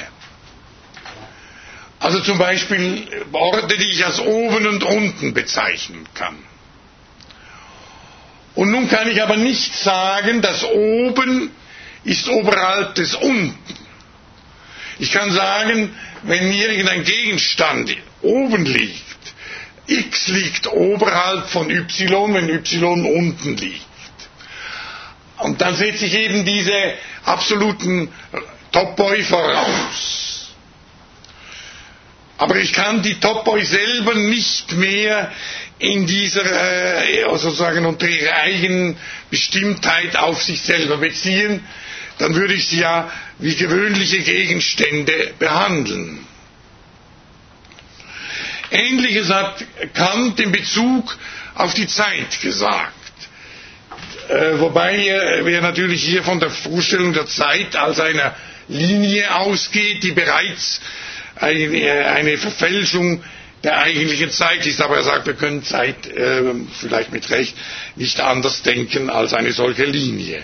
Also 2.00 2.22
zum 2.22 2.38
Beispiel 2.38 3.08
Orte, 3.34 3.78
die 3.78 3.92
ich 3.92 4.06
als 4.06 4.20
oben 4.20 4.68
und 4.68 4.84
unten 4.84 5.34
bezeichnen 5.34 6.08
kann. 6.14 6.38
Und 8.56 8.72
nun 8.72 8.90
kann 8.90 9.10
ich 9.10 9.22
aber 9.22 9.36
nicht 9.36 9.74
sagen, 9.76 10.42
dass 10.42 10.64
oben 10.64 11.52
ist 12.04 12.28
oberhalb 12.30 12.96
des 12.96 13.16
unten. 13.16 13.58
Ich 15.00 15.12
kann 15.12 15.32
sagen, 15.32 15.96
wenn 16.24 16.52
irgendein 16.52 17.04
Gegenstand 17.04 17.96
oben 18.22 18.66
liegt, 18.66 19.34
x 19.88 20.28
liegt 20.28 20.68
oberhalb 20.68 21.50
von 21.50 21.70
y, 21.70 22.34
wenn 22.34 22.50
y 22.50 23.06
unten 23.06 23.58
liegt. 23.58 23.86
Und 25.38 25.62
dann 25.62 25.76
setze 25.76 26.06
ich 26.06 26.14
eben 26.14 26.46
diese 26.46 26.94
absoluten 27.24 28.10
Topoi 28.72 29.24
voraus. 29.24 30.29
Aber 32.40 32.56
ich 32.56 32.72
kann 32.72 33.02
die 33.04 33.20
Topoi 33.20 33.64
selber 33.66 34.16
nicht 34.16 34.72
mehr 34.72 35.30
in 35.78 36.08
dieser, 36.08 36.46
äh, 36.46 37.24
sozusagen 37.38 37.86
unter 37.86 38.08
ihrer 38.08 38.34
eigenen 38.38 38.96
Bestimmtheit 39.30 40.16
auf 40.16 40.42
sich 40.42 40.62
selber 40.62 40.98
beziehen, 40.98 41.62
dann 42.18 42.36
würde 42.36 42.54
ich 42.54 42.68
sie 42.70 42.80
ja 42.80 43.12
wie 43.40 43.56
gewöhnliche 43.56 44.20
Gegenstände 44.20 45.34
behandeln. 45.38 46.26
Ähnliches 48.72 49.30
hat 49.30 49.66
Kant 49.94 50.40
in 50.40 50.54
Bezug 50.54 51.18
auf 51.56 51.74
die 51.74 51.88
Zeit 51.88 52.40
gesagt. 52.42 52.94
Äh, 54.30 54.60
wobei 54.60 54.96
er 55.08 55.62
natürlich 55.62 56.04
hier 56.06 56.24
von 56.24 56.40
der 56.40 56.52
Vorstellung 56.52 57.12
der 57.12 57.26
Zeit 57.26 57.76
als 57.76 58.00
einer 58.00 58.34
Linie 58.70 59.36
ausgeht, 59.36 60.04
die 60.04 60.12
bereits 60.14 60.80
eine, 61.40 62.06
eine 62.08 62.38
Verfälschung 62.38 63.24
der 63.64 63.78
eigentlichen 63.80 64.32
Zeit 64.32 64.66
ist. 64.66 64.82
Aber 64.82 64.98
er 64.98 65.04
sagt, 65.04 65.28
wir 65.28 65.34
können 65.34 65.64
Zeit 65.64 66.08
äh, 66.08 66.44
vielleicht 66.80 67.12
mit 67.12 67.30
Recht 67.30 67.56
nicht 67.96 68.20
anders 68.20 68.62
denken 68.62 69.10
als 69.10 69.34
eine 69.34 69.52
solche 69.52 69.86
Linie. 69.86 70.42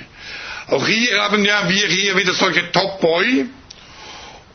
Auch 0.67 0.85
hier 0.87 1.21
haben 1.21 1.45
ja 1.45 1.69
wir 1.69 1.87
hier 1.87 2.17
wieder 2.17 2.33
solche 2.33 2.71
Topoi 2.71 3.45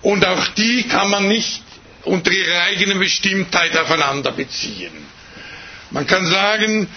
und 0.03 0.25
auch 0.27 0.47
die 0.49 0.83
kann 0.85 1.09
man 1.11 1.29
nicht 1.29 1.63
unter 2.03 2.33
ihrer 2.33 2.63
eigenen 2.63 2.99
Bestimmtheit 2.99 3.77
aufeinander 3.77 4.33
beziehen. 4.33 4.93
Man 5.91 6.07
kann 6.07 6.27
sagen, 6.27 6.89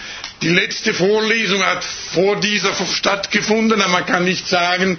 die 0.42 0.48
letzte 0.48 0.94
Vorlesung 0.94 1.64
hat 1.64 1.84
vor 1.84 2.36
dieser 2.40 2.74
stattgefunden, 2.86 3.80
aber 3.80 3.90
man 3.92 4.06
kann 4.06 4.24
nicht 4.24 4.46
sagen, 4.48 4.98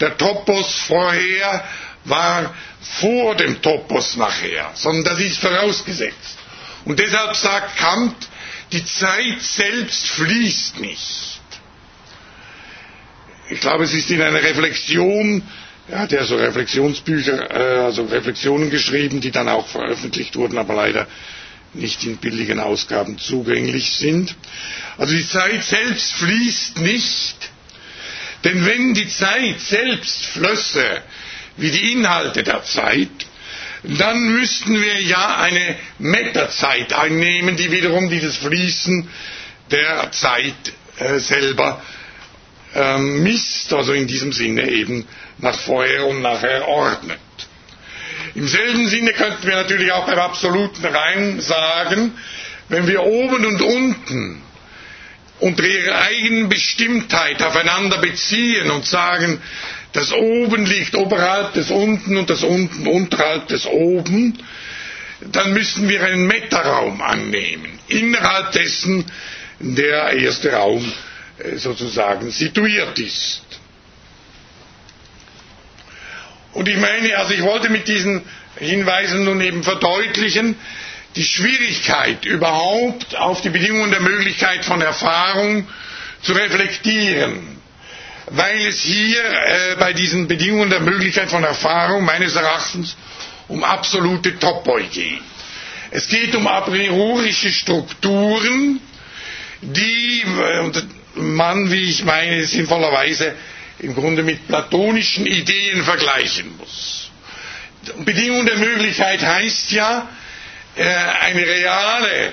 der 0.00 0.16
Topos 0.16 0.74
vorher 0.86 1.64
war 2.04 2.54
vor 2.80 3.34
dem 3.34 3.60
Topos 3.62 4.16
nachher, 4.16 4.70
sondern 4.74 5.04
das 5.16 5.20
ist 5.20 5.38
vorausgesetzt. 5.38 6.38
Und 6.84 6.98
deshalb 6.98 7.34
sagt 7.36 7.76
Kant, 7.78 8.14
die 8.72 8.84
Zeit 8.84 9.40
selbst 9.40 10.08
fließt 10.08 10.80
nicht. 10.80 11.40
Ich 13.50 13.60
glaube, 13.60 13.84
es 13.84 13.92
ist 13.94 14.10
in 14.10 14.20
einer 14.22 14.42
Reflexion, 14.42 15.42
er 15.88 15.98
hat 16.00 16.12
ja 16.12 16.24
so 16.24 16.36
Reflexionsbücher, 16.36 17.50
äh, 17.50 17.78
also 17.84 18.04
Reflexionen 18.04 18.70
geschrieben, 18.70 19.20
die 19.20 19.30
dann 19.30 19.48
auch 19.48 19.66
veröffentlicht 19.68 20.36
wurden, 20.36 20.56
aber 20.58 20.74
leider 20.74 21.06
nicht 21.74 22.04
in 22.04 22.16
billigen 22.18 22.60
Ausgaben 22.60 23.18
zugänglich 23.18 23.92
sind. 23.92 24.34
Also 24.96 25.14
die 25.14 25.28
Zeit 25.28 25.62
selbst 25.64 26.14
fließt 26.14 26.78
nicht, 26.78 27.50
denn 28.44 28.64
wenn 28.64 28.94
die 28.94 29.08
Zeit 29.08 29.60
selbst 29.60 30.24
flösse 30.26 31.02
wie 31.56 31.70
die 31.70 31.92
Inhalte 31.92 32.42
der 32.42 32.62
Zeit, 32.64 33.08
dann 33.84 34.32
müssten 34.32 34.80
wir 34.80 35.00
ja 35.02 35.36
eine 35.36 35.76
Metazeit 35.98 36.92
einnehmen, 36.94 37.56
die 37.56 37.70
wiederum 37.70 38.08
dieses 38.08 38.36
Fließen 38.38 39.08
der 39.70 40.10
Zeit 40.12 40.54
äh, 40.98 41.18
selber 41.18 41.82
äh, 42.74 42.98
misst, 42.98 43.72
also 43.72 43.92
in 43.92 44.06
diesem 44.06 44.32
Sinne 44.32 44.70
eben 44.70 45.06
nach 45.38 45.58
vorher 45.58 46.06
und 46.06 46.22
nachher 46.22 46.66
ordnet. 46.66 47.18
Im 48.34 48.48
selben 48.48 48.88
Sinne 48.88 49.12
könnten 49.12 49.46
wir 49.46 49.54
natürlich 49.56 49.92
auch 49.92 50.06
beim 50.06 50.18
absoluten 50.18 50.84
Reim 50.84 51.40
sagen, 51.40 52.12
wenn 52.68 52.86
wir 52.86 53.02
oben 53.02 53.44
und 53.44 53.60
unten 53.62 54.42
unter 55.40 55.64
ihrer 55.64 56.00
eigenen 56.02 56.48
Bestimmtheit 56.48 57.42
aufeinander 57.42 57.98
beziehen 57.98 58.70
und 58.70 58.86
sagen, 58.86 59.40
das 59.94 60.12
oben 60.12 60.66
liegt 60.66 60.96
oberhalb 60.96 61.54
des 61.54 61.70
unten 61.70 62.16
und 62.16 62.28
das 62.28 62.42
unten 62.42 62.86
unterhalb 62.88 63.46
des 63.46 63.64
oben, 63.64 64.36
dann 65.32 65.52
müssen 65.52 65.88
wir 65.88 66.02
einen 66.02 66.26
Metaraum 66.26 67.00
annehmen, 67.00 67.78
innerhalb 67.88 68.50
dessen 68.52 69.04
der 69.60 70.12
erste 70.14 70.52
Raum 70.52 70.92
äh, 71.38 71.56
sozusagen 71.56 72.30
situiert 72.32 72.98
ist. 72.98 73.42
Und 76.52 76.68
ich 76.68 76.76
meine, 76.76 77.16
also 77.16 77.32
ich 77.32 77.42
wollte 77.42 77.70
mit 77.70 77.86
diesen 77.86 78.22
Hinweisen 78.56 79.24
nun 79.24 79.40
eben 79.40 79.62
verdeutlichen, 79.62 80.56
die 81.14 81.24
Schwierigkeit 81.24 82.24
überhaupt 82.24 83.14
auf 83.16 83.40
die 83.42 83.50
Bedingungen 83.50 83.92
der 83.92 84.00
Möglichkeit 84.00 84.64
von 84.64 84.80
Erfahrung 84.80 85.68
zu 86.22 86.32
reflektieren, 86.32 87.54
weil 88.26 88.66
es 88.66 88.80
hier 88.82 89.22
äh, 89.24 89.76
bei 89.78 89.92
diesen 89.92 90.26
Bedingungen 90.28 90.70
der 90.70 90.80
Möglichkeit 90.80 91.30
von 91.30 91.44
Erfahrung 91.44 92.04
meines 92.04 92.36
Erachtens 92.36 92.96
um 93.48 93.62
absolute 93.62 94.38
Topoi 94.38 94.82
geht. 94.84 95.20
Es 95.90 96.08
geht 96.08 96.34
um 96.34 96.46
a 96.46 96.60
priorische 96.62 97.50
Strukturen, 97.50 98.80
die 99.60 100.22
äh, 100.22 101.20
man, 101.20 101.70
wie 101.70 101.90
ich 101.90 102.04
meine, 102.04 102.44
sinnvollerweise 102.44 103.34
im 103.78 103.94
Grunde 103.94 104.22
mit 104.22 104.46
platonischen 104.48 105.26
Ideen 105.26 105.82
vergleichen 105.82 106.56
muss. 106.58 107.10
Bedingung 108.04 108.46
der 108.46 108.56
Möglichkeit 108.56 109.20
heißt 109.22 109.70
ja, 109.72 110.08
äh, 110.76 110.82
eine 110.84 111.46
reale 111.46 112.32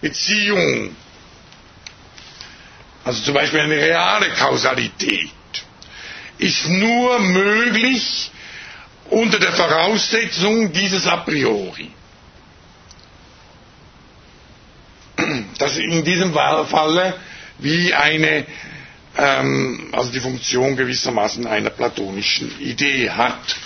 Beziehung, 0.00 0.96
also 3.04 3.22
zum 3.22 3.34
Beispiel 3.34 3.60
eine 3.60 3.76
reale 3.76 4.30
Kausalität, 4.30 5.30
ist 6.38 6.68
nur 6.68 7.18
möglich 7.20 8.30
unter 9.10 9.38
der 9.38 9.52
Voraussetzung 9.52 10.72
dieses 10.72 11.06
a 11.06 11.18
priori. 11.18 11.90
Das 15.58 15.76
in 15.76 16.04
diesem 16.04 16.32
Falle 16.34 17.14
wie 17.58 17.94
eine 17.94 18.46
ähm, 19.16 19.88
also 19.92 20.10
die 20.10 20.20
Funktion 20.20 20.76
gewissermaßen 20.76 21.46
einer 21.46 21.70
platonischen 21.70 22.58
Idee 22.60 23.10
hat. 23.10 23.56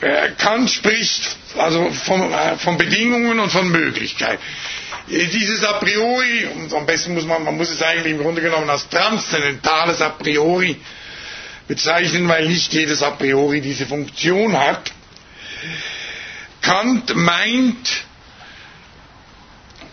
Äh, 0.00 0.30
Kant 0.38 0.70
spricht 0.70 1.36
also 1.58 1.90
von, 1.90 2.32
äh, 2.32 2.56
von 2.56 2.76
Bedingungen 2.78 3.38
und 3.40 3.50
von 3.50 3.68
Möglichkeiten. 3.70 4.42
Äh, 5.10 5.26
dieses 5.26 5.64
a 5.64 5.74
priori, 5.74 6.46
und 6.54 6.72
am 6.72 6.86
besten 6.86 7.14
muss 7.14 7.24
man, 7.24 7.42
man 7.44 7.56
muss 7.56 7.70
es 7.70 7.82
eigentlich 7.82 8.12
im 8.12 8.18
Grunde 8.18 8.40
genommen 8.42 8.70
als 8.70 8.88
transzendentales 8.88 10.00
a 10.00 10.10
priori 10.10 10.76
bezeichnen, 11.66 12.28
weil 12.28 12.46
nicht 12.48 12.72
jedes 12.72 13.02
a 13.02 13.10
priori 13.10 13.60
diese 13.60 13.86
Funktion 13.86 14.56
hat. 14.58 14.92
Kant 16.62 17.14
meint, 17.16 18.04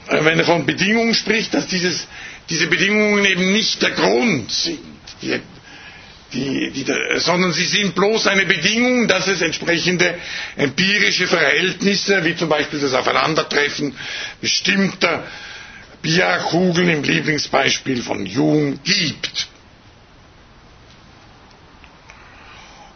wenn 0.07 0.39
er 0.39 0.45
von 0.45 0.65
Bedingungen 0.65 1.13
spricht, 1.13 1.53
dass 1.53 1.67
dieses, 1.67 2.07
diese 2.49 2.67
Bedingungen 2.67 3.25
eben 3.25 3.51
nicht 3.51 3.81
der 3.81 3.91
Grund 3.91 4.51
sind, 4.51 4.79
die, 5.21 5.39
die, 6.33 6.71
die, 6.71 6.85
sondern 7.19 7.53
sie 7.53 7.65
sind 7.65 7.95
bloß 7.95 8.27
eine 8.27 8.45
Bedingung, 8.45 9.07
dass 9.07 9.27
es 9.27 9.41
entsprechende 9.41 10.19
empirische 10.55 11.27
Verhältnisse, 11.27 12.23
wie 12.25 12.35
zum 12.35 12.49
Beispiel 12.49 12.79
das 12.79 12.93
Aufeinandertreffen 12.93 13.95
bestimmter 14.41 15.23
Bierkugeln 16.01 16.89
im 16.89 17.03
Lieblingsbeispiel 17.03 18.01
von 18.01 18.25
Jung 18.25 18.79
gibt. 18.83 19.47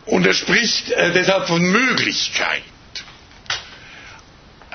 Und 0.05 0.25
er 0.27 0.33
spricht 0.33 0.91
äh, 0.91 1.11
deshalb 1.13 1.47
von 1.47 1.61
Möglichkeit. 1.61 2.63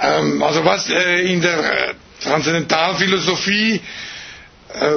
Ähm, 0.00 0.42
also 0.42 0.64
was 0.64 0.88
äh, 0.88 1.20
in 1.30 1.40
der 1.42 1.94
Transzendentalphilosophie 2.22 3.80
äh, 4.74 4.90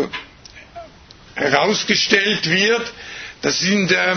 herausgestellt 1.35 2.49
wird, 2.49 2.93
das, 3.41 3.59
sind, 3.59 3.91
äh, 3.91 4.15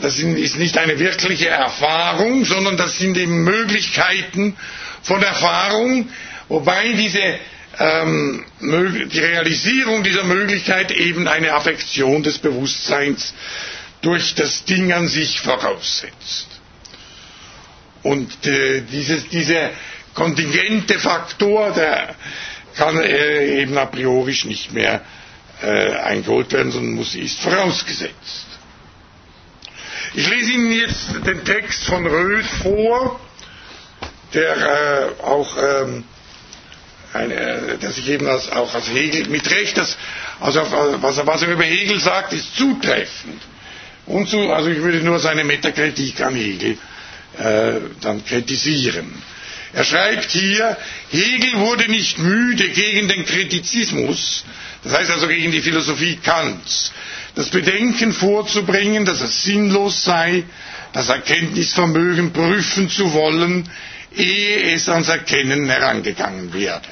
das 0.00 0.18
ist 0.18 0.56
nicht 0.56 0.78
eine 0.78 0.98
wirkliche 0.98 1.48
Erfahrung, 1.48 2.44
sondern 2.44 2.76
das 2.76 2.98
sind 2.98 3.16
eben 3.16 3.44
Möglichkeiten 3.44 4.56
von 5.02 5.22
Erfahrung, 5.22 6.08
wobei 6.48 6.92
diese, 6.92 7.38
ähm, 7.78 8.44
die 8.60 9.18
Realisierung 9.18 10.02
dieser 10.02 10.24
Möglichkeit 10.24 10.90
eben 10.92 11.26
eine 11.28 11.52
Affektion 11.54 12.22
des 12.22 12.38
Bewusstseins 12.38 13.34
durch 14.02 14.34
das 14.34 14.64
Ding 14.64 14.92
an 14.92 15.08
sich 15.08 15.40
voraussetzt. 15.40 16.48
Und 18.02 18.46
äh, 18.46 18.82
dieses, 18.90 19.28
diese 19.28 19.70
kontingente 20.14 20.98
Faktor, 20.98 21.72
der 21.72 22.14
kann 22.76 22.98
äh, 23.02 23.60
eben 23.62 23.76
a 23.76 23.86
priori 23.86 24.36
nicht 24.44 24.72
mehr 24.72 25.02
äh, 25.62 25.92
eingeholt 25.96 26.52
werden, 26.52 26.72
sondern 26.72 26.94
muss, 26.94 27.14
ist 27.14 27.40
vorausgesetzt. 27.40 28.46
Ich 30.14 30.28
lese 30.28 30.52
Ihnen 30.52 30.72
jetzt 30.72 31.24
den 31.26 31.44
Text 31.44 31.84
von 31.84 32.06
Röth 32.06 32.46
vor, 32.62 33.20
der 34.34 34.56
äh, 35.18 35.22
auch 35.22 35.56
ähm, 35.56 36.04
eine, 37.12 37.78
der 37.80 37.90
sich 37.92 38.08
eben 38.08 38.26
als, 38.26 38.50
auch 38.52 38.74
als 38.74 38.88
Hegel 38.88 39.28
mit 39.28 39.50
Recht, 39.50 39.76
das, 39.76 39.96
also 40.40 40.60
was, 41.00 41.18
er, 41.18 41.26
was 41.26 41.42
er 41.42 41.48
über 41.48 41.64
Hegel 41.64 42.00
sagt, 42.00 42.32
ist 42.32 42.56
zutreffend. 42.56 43.40
Und 44.06 44.28
so, 44.28 44.52
also 44.52 44.68
ich 44.70 44.78
würde 44.80 44.98
nur 44.98 45.18
seine 45.20 45.44
Metakritik 45.44 46.20
an 46.20 46.34
Hegel 46.34 46.78
äh, 47.38 47.80
dann 48.00 48.24
kritisieren. 48.24 49.22
Er 49.72 49.84
schreibt 49.84 50.30
hier, 50.32 50.76
Hegel 51.10 51.58
wurde 51.60 51.88
nicht 51.88 52.18
müde 52.18 52.68
gegen 52.70 53.08
den 53.08 53.24
Kritizismus, 53.24 54.44
das 54.82 54.94
heißt 54.94 55.10
also 55.10 55.28
gegen 55.28 55.52
die 55.52 55.60
Philosophie 55.60 56.16
Kants, 56.16 56.92
das 57.36 57.50
Bedenken 57.50 58.12
vorzubringen, 58.12 59.04
dass 59.04 59.20
es 59.20 59.44
sinnlos 59.44 60.02
sei, 60.04 60.42
das 60.92 61.08
Erkenntnisvermögen 61.08 62.32
prüfen 62.32 62.90
zu 62.90 63.12
wollen, 63.12 63.68
ehe 64.16 64.74
es 64.74 64.88
ans 64.88 65.08
Erkennen 65.08 65.68
herangegangen 65.70 66.52
werde. 66.52 66.88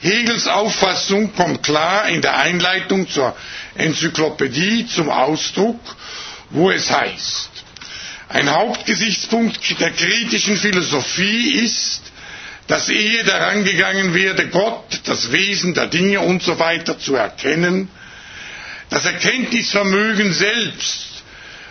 Hegels 0.00 0.48
Auffassung 0.48 1.32
kommt 1.36 1.62
klar 1.62 2.08
in 2.08 2.22
der 2.22 2.36
Einleitung 2.38 3.08
zur 3.08 3.36
Enzyklopädie 3.76 4.86
zum 4.88 5.08
Ausdruck, 5.08 5.78
wo 6.50 6.72
es 6.72 6.90
heißt, 6.90 7.50
ein 8.32 8.50
Hauptgesichtspunkt 8.50 9.78
der 9.80 9.90
kritischen 9.90 10.56
Philosophie 10.56 11.52
ist, 11.64 12.00
dass 12.66 12.88
ehe 12.88 13.24
daran 13.24 13.64
gegangen 13.64 14.14
werde, 14.14 14.48
Gott, 14.48 15.00
das 15.04 15.32
Wesen 15.32 15.74
der 15.74 15.88
Dinge 15.88 16.20
und 16.20 16.42
so 16.42 16.58
weiter 16.58 16.98
zu 16.98 17.14
erkennen, 17.14 17.88
das 18.88 19.04
Erkenntnisvermögen 19.04 20.32
selbst 20.32 21.22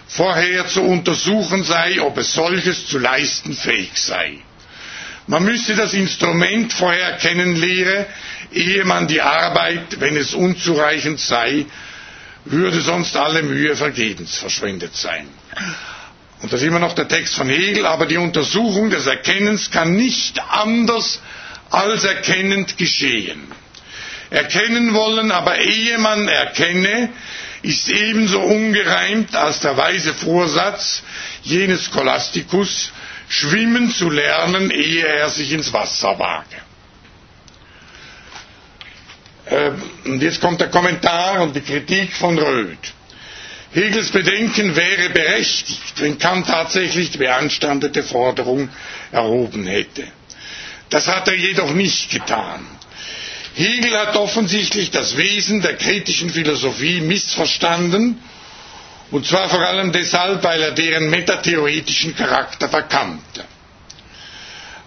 vorher 0.07 0.67
zu 0.67 0.81
untersuchen 0.83 1.63
sei, 1.63 2.01
ob 2.01 2.17
es 2.17 2.33
solches 2.33 2.87
zu 2.87 2.99
leisten 2.99 3.53
fähig 3.53 3.91
sei. 3.95 4.37
Man 5.27 5.43
müsse 5.43 5.75
das 5.75 5.93
Instrument 5.93 6.73
vorher 6.73 7.13
kennenlernen, 7.17 8.05
ehe 8.51 8.83
man 8.85 9.07
die 9.07 9.21
Arbeit, 9.21 9.99
wenn 9.99 10.17
es 10.17 10.33
unzureichend 10.33 11.19
sei, 11.19 11.65
würde 12.45 12.81
sonst 12.81 13.15
alle 13.15 13.41
Mühe 13.43 13.75
vergebens 13.75 14.37
verschwendet 14.37 14.95
sein. 14.95 15.27
Und 16.41 16.51
das 16.51 16.61
ist 16.61 16.67
immer 16.67 16.79
noch 16.79 16.93
der 16.93 17.07
Text 17.07 17.35
von 17.35 17.49
Hegel, 17.49 17.85
aber 17.85 18.05
die 18.07 18.17
Untersuchung 18.17 18.89
des 18.89 19.05
Erkennens 19.05 19.69
kann 19.69 19.95
nicht 19.95 20.41
anders 20.49 21.21
als 21.69 22.03
erkennend 22.03 22.77
geschehen. 22.77 23.43
Erkennen 24.31 24.93
wollen, 24.93 25.31
aber 25.31 25.59
ehe 25.59 25.97
man 25.99 26.27
erkenne, 26.27 27.09
ist 27.61 27.89
ebenso 27.89 28.39
ungereimt 28.41 29.35
als 29.35 29.59
der 29.59 29.77
weise 29.77 30.13
Vorsatz 30.13 31.03
jenes 31.43 31.85
Scholastikus, 31.85 32.91
schwimmen 33.29 33.91
zu 33.91 34.09
lernen, 34.09 34.71
ehe 34.71 35.05
er 35.05 35.29
sich 35.29 35.51
ins 35.51 35.71
Wasser 35.73 36.17
wage. 36.17 36.57
Ähm, 39.47 39.81
und 40.05 40.23
jetzt 40.23 40.41
kommt 40.41 40.59
der 40.61 40.69
Kommentar 40.69 41.41
und 41.41 41.55
die 41.55 41.61
Kritik 41.61 42.13
von 42.13 42.37
Röth. 42.39 42.93
Hegels 43.73 44.09
Bedenken 44.11 44.75
wäre 44.75 45.09
berechtigt, 45.11 45.93
wenn 46.01 46.17
Kant 46.17 46.47
tatsächlich 46.47 47.11
die 47.11 47.17
beanstandete 47.19 48.03
Forderung 48.03 48.69
erhoben 49.11 49.65
hätte. 49.65 50.03
Das 50.89 51.07
hat 51.07 51.27
er 51.29 51.35
jedoch 51.35 51.71
nicht 51.73 52.09
getan. 52.11 52.65
Hegel 53.55 53.97
hat 53.97 54.15
offensichtlich 54.17 54.91
das 54.91 55.15
Wesen 55.15 55.61
der 55.61 55.75
kritischen 55.77 56.29
Philosophie 56.29 56.99
missverstanden, 57.01 58.19
und 59.09 59.25
zwar 59.25 59.49
vor 59.49 59.59
allem 59.59 59.91
deshalb, 59.91 60.43
weil 60.43 60.61
er 60.61 60.71
deren 60.71 61.09
metatheoretischen 61.09 62.15
Charakter 62.15 62.69
verkannte. 62.69 63.43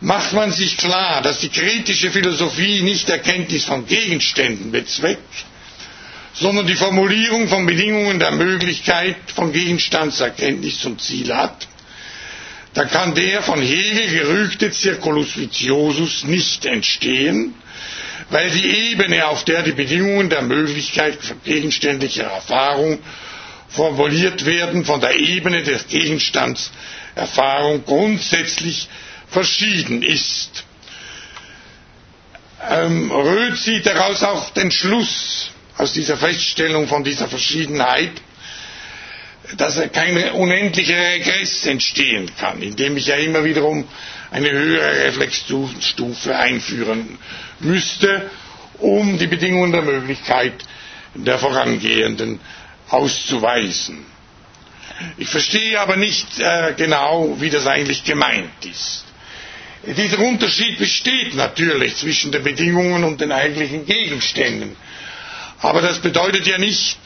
Macht 0.01 0.33
man 0.35 0.51
sich 0.53 0.77
klar, 0.77 1.23
dass 1.23 1.39
die 1.41 1.49
kritische 1.49 2.11
Philosophie 2.11 2.83
nicht 2.83 3.09
Erkenntnis 3.09 3.65
von 3.65 3.87
Gegenständen 3.87 4.73
bezweckt, 4.73 5.47
sondern 6.35 6.67
die 6.67 6.75
Formulierung 6.75 7.49
von 7.49 7.65
Bedingungen 7.65 8.19
der 8.19 8.33
Möglichkeit 8.33 9.17
von 9.35 9.53
Gegenstandserkenntnis 9.53 10.81
zum 10.81 10.99
Ziel 10.99 11.33
hat, 11.35 11.69
da 12.75 12.85
kann 12.87 13.15
der 13.15 13.43
von 13.43 13.63
Hegel 13.63 14.09
gerügte 14.09 14.73
Circulus 14.73 15.37
viciosus 15.37 16.25
nicht 16.25 16.67
entstehen, 16.67 17.55
weil 18.31 18.51
die 18.51 18.91
Ebene, 18.91 19.27
auf 19.29 19.45
der 19.45 19.63
die 19.63 19.71
Bedingungen 19.73 20.29
der 20.29 20.43
Möglichkeit 20.43 21.17
gegenständlicher 21.45 22.25
Erfahrung 22.25 22.99
formuliert 23.69 24.45
werden, 24.45 24.85
von 24.85 25.01
der 25.01 25.15
Ebene 25.21 25.63
der 25.63 25.79
Gegenstandserfahrung 25.79 27.85
grundsätzlich 27.85 28.89
verschieden 29.29 30.03
ist. 30.03 30.65
Ähm, 32.69 33.13
Röth 33.13 33.59
zieht 33.59 33.87
daraus 33.87 34.25
auch 34.25 34.51
den 34.51 34.73
Schluss 34.73 35.51
aus 35.77 35.93
dieser 35.93 36.17
Feststellung 36.17 36.89
von 36.89 37.05
dieser 37.05 37.29
Verschiedenheit, 37.29 38.13
dass 39.57 39.81
kein 39.93 40.17
unendlicher 40.33 40.97
Regress 40.97 41.67
entstehen 41.67 42.31
kann, 42.39 42.63
indem 42.63 42.97
ich 42.97 43.07
ja 43.07 43.17
immer 43.17 43.45
wiederum 43.45 43.87
eine 44.31 44.51
höhere 44.51 45.05
Reflexstufe 45.05 46.37
einführen 46.37 47.19
müsste, 47.61 48.31
um 48.79 49.19
die 49.19 49.27
Bedingungen 49.27 49.73
der 49.73 49.83
Möglichkeit 49.83 50.55
der 51.15 51.39
vorangehenden 51.39 52.41
auszuweisen. 52.89 54.05
Ich 55.19 55.29
verstehe 55.29 55.81
aber 55.81 55.97
nicht 55.97 56.27
äh, 56.39 56.73
genau, 56.77 57.37
wie 57.41 57.51
das 57.51 57.67
eigentlich 57.67 58.05
gemeint 58.05 58.65
ist. 58.65 59.05
Dieser 59.87 60.19
Unterschied 60.21 60.79
besteht 60.79 61.35
natürlich 61.35 61.97
zwischen 61.97 62.33
den 62.33 62.43
Bedingungen 62.43 63.05
und 63.05 63.21
den 63.21 63.33
eigentlichen 63.33 63.85
Gegenständen. 63.85 64.77
Aber 65.65 65.81
das 65.81 66.01
bedeutet 66.01 66.47
ja 66.47 66.59
nicht, 66.59 66.99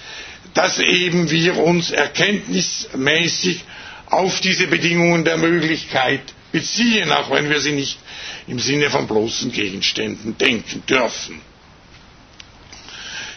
dass 0.53 0.81
eben 0.81 1.31
wir 1.31 1.59
uns 1.59 1.93
erkenntnismäßig 1.93 3.63
auf 4.07 4.41
diese 4.41 4.67
Bedingungen 4.67 5.25
der 5.25 5.37
Möglichkeit 5.37 6.23
beziehen, 6.51 7.13
auch 7.13 7.31
wenn 7.31 7.49
wir 7.51 7.61
sie 7.61 7.71
nicht 7.71 8.01
im 8.49 8.59
Sinne 8.59 8.91
von 8.91 9.07
bloßen 9.07 9.53
Gegenständen 9.53 10.37
denken 10.39 10.83
dürfen. 10.89 11.41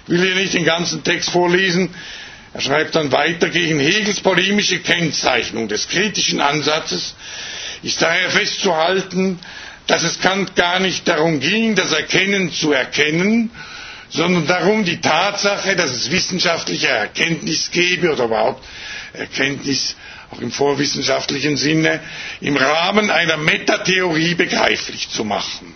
Ich 0.08 0.14
will 0.20 0.24
hier 0.34 0.36
nicht 0.42 0.56
den 0.56 0.66
ganzen 0.66 1.04
Text 1.04 1.30
vorlesen. 1.30 1.94
Er 2.56 2.62
schreibt 2.62 2.96
dann 2.96 3.12
weiter, 3.12 3.50
gegen 3.50 3.80
Hegels 3.80 4.22
polemische 4.22 4.80
Kennzeichnung 4.80 5.68
des 5.68 5.88
kritischen 5.88 6.42
Ansatzes 6.42 7.14
ist 7.84 8.02
daher 8.02 8.32
festzuhalten, 8.32 9.38
dass 9.86 10.02
es 10.02 10.20
Kant 10.20 10.56
gar 10.56 10.80
nicht 10.80 11.08
darum 11.08 11.40
ging, 11.40 11.76
das 11.76 11.92
Erkennen 11.94 12.52
zu 12.52 12.72
erkennen, 12.72 13.52
sondern 14.12 14.46
darum, 14.46 14.84
die 14.84 15.00
Tatsache, 15.00 15.76
dass 15.76 15.92
es 15.92 16.12
wissenschaftliche 16.12 16.88
Erkenntnis 16.90 17.72
gebe 17.72 18.12
oder 18.12 18.26
überhaupt 18.26 18.64
Erkenntnis 19.14 19.96
auch 20.32 20.40
im 20.42 20.52
vorwissenschaftlichen 20.52 21.58
Sinne, 21.58 22.00
im 22.40 22.56
Rahmen 22.58 23.10
einer 23.10 23.38
Metatheorie 23.38 24.36
begreiflich 24.36 25.10
zu 25.10 25.24
machen. 25.26 25.74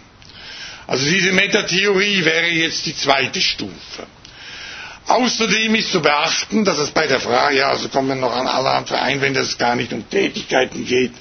Also 0.88 1.06
diese 1.10 1.32
Metatheorie 1.32 2.24
wäre 2.24 2.48
jetzt 2.48 2.86
die 2.86 2.96
zweite 2.96 3.42
Stufe. 3.42 4.06
Außerdem 5.08 5.76
ist 5.76 5.92
zu 5.92 6.02
beachten, 6.02 6.66
dass 6.66 6.78
es 6.80 6.92
bei 6.92 7.06
der 7.08 7.20
Frage, 7.20 7.58
ja, 7.58 7.70
also 7.70 7.90
kommen 7.90 8.08
wir 8.10 8.16
noch 8.16 8.36
an 8.36 8.48
allerhand 8.48 8.92
Einwände, 8.92 9.40
dass 9.40 9.50
es 9.50 9.58
gar 9.58 9.76
nicht 9.76 9.94
um 9.94 10.10
Tätigkeiten 10.10 10.86
geht, 10.86 11.12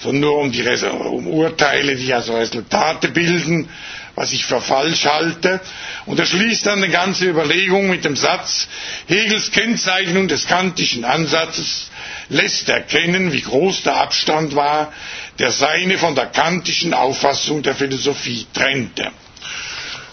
sondern 0.00 0.20
nur 0.20 0.38
um, 0.38 0.52
die, 0.52 0.62
um 0.62 1.26
Urteile, 1.26 1.96
die 1.96 2.12
also 2.12 2.36
Resultate 2.36 3.08
bilden, 3.08 3.68
was 4.16 4.32
ich 4.32 4.44
für 4.46 4.60
falsch 4.60 5.06
halte. 5.06 5.60
Und 6.06 6.18
er 6.20 6.26
schließt 6.26 6.66
dann 6.66 6.82
eine 6.82 6.90
ganze 6.92 7.26
Überlegung 7.26 7.88
mit 7.88 8.04
dem 8.04 8.16
Satz, 8.16 8.68
Hegels 9.06 9.50
Kennzeichnung 9.50 10.28
des 10.28 10.46
kantischen 10.46 11.04
Ansatzes 11.04 11.90
lässt 12.28 12.68
erkennen, 12.68 13.32
wie 13.32 13.42
groß 13.42 13.82
der 13.82 13.96
Abstand 13.96 14.54
war, 14.54 14.92
der 15.38 15.50
seine 15.50 15.98
von 15.98 16.14
der 16.14 16.26
kantischen 16.26 16.94
Auffassung 16.94 17.62
der 17.62 17.74
Philosophie 17.74 18.46
trennte. 18.54 19.10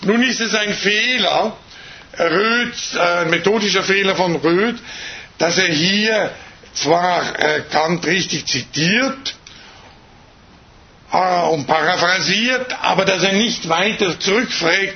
Nun 0.04 0.24
ist 0.24 0.42
es 0.42 0.56
ein 0.56 0.74
Fehler, 0.74 1.56
Röth, 2.20 2.98
ein 2.98 3.30
methodischer 3.30 3.84
Fehler 3.84 4.16
von 4.16 4.36
Röth, 4.36 4.80
dass 5.38 5.58
er 5.58 5.68
hier 5.74 6.32
zwar 6.74 7.40
äh, 7.40 7.62
Kant 7.72 8.06
richtig 8.06 8.46
zitiert, 8.46 9.18
äh, 9.28 9.41
und 11.12 11.68
paraphrasiert, 11.68 12.74
aber 12.82 13.04
dass 13.06 13.24
er 13.24 13.34
nicht 13.34 13.68
weiter 13.68 14.18
zurückfragt, 14.20 14.94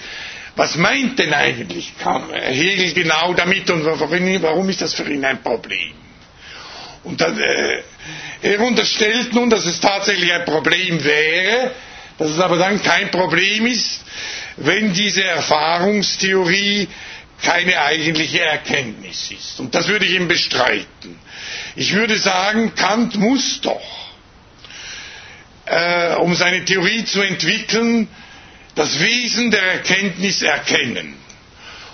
was 0.56 0.78
meint 0.78 1.20
denn 1.20 1.34
eigentlich 1.34 1.94
Hegel 2.34 2.94
genau 2.94 3.34
damit 3.34 3.70
und 3.70 3.86
warum 3.86 4.70
ist 4.70 4.82
das 4.82 4.94
für 4.94 5.10
ihn 5.12 5.26
ein 5.26 5.44
Problem? 5.44 5.94
Und 7.04 7.20
dann, 7.22 7.38
äh, 7.38 7.82
er 8.42 8.60
unterstellt 8.62 9.34
nun, 9.34 9.50
dass 9.50 9.66
es 9.66 9.80
tatsächlich 9.80 10.32
ein 10.34 10.46
Problem 10.46 11.04
wäre, 11.04 11.72
dass 12.18 12.30
es 12.32 12.40
aber 12.40 12.58
dann 12.58 12.82
kein 12.82 13.12
Problem 13.12 13.66
ist, 13.68 14.02
wenn 14.58 14.94
diese 14.94 15.24
Erfahrungstheorie 15.24 16.88
keine 17.42 17.80
eigentliche 17.82 18.40
Erkenntnis 18.42 19.30
ist. 19.32 19.60
Und 19.60 19.76
das 19.76 19.88
würde 19.90 20.06
ich 20.06 20.14
ihm 20.14 20.28
bestreiten. 20.28 21.20
Ich 21.76 21.94
würde 21.94 22.18
sagen, 22.18 22.74
Kant 22.76 23.16
muss 23.18 23.60
doch 23.62 24.05
äh, 25.66 26.16
um 26.16 26.36
seine 26.36 26.64
Theorie 26.66 27.06
zu 27.06 27.22
entwickeln, 27.22 28.08
das 28.76 29.00
Wesen 29.00 29.52
der 29.52 29.64
Erkenntnis 29.64 30.42
erkennen. 30.42 31.16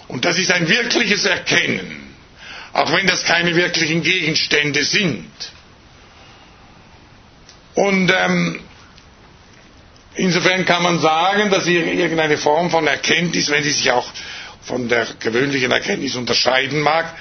Und 0.07 0.25
das 0.25 0.37
ist 0.39 0.51
ein 0.51 0.67
wirkliches 0.67 1.25
Erkennen, 1.25 2.13
auch 2.73 2.91
wenn 2.91 3.07
das 3.07 3.23
keine 3.23 3.55
wirklichen 3.55 4.01
Gegenstände 4.01 4.83
sind. 4.83 5.29
Und 7.75 8.11
ähm, 8.11 8.59
insofern 10.15 10.65
kann 10.65 10.83
man 10.83 10.99
sagen, 10.99 11.49
dass 11.49 11.65
irgendeine 11.67 12.37
Form 12.37 12.69
von 12.69 12.87
Erkenntnis, 12.87 13.49
wenn 13.49 13.63
sie 13.63 13.71
sich 13.71 13.91
auch 13.91 14.11
von 14.63 14.89
der 14.89 15.07
gewöhnlichen 15.19 15.71
Erkenntnis 15.71 16.15
unterscheiden 16.15 16.81
mag, 16.81 17.15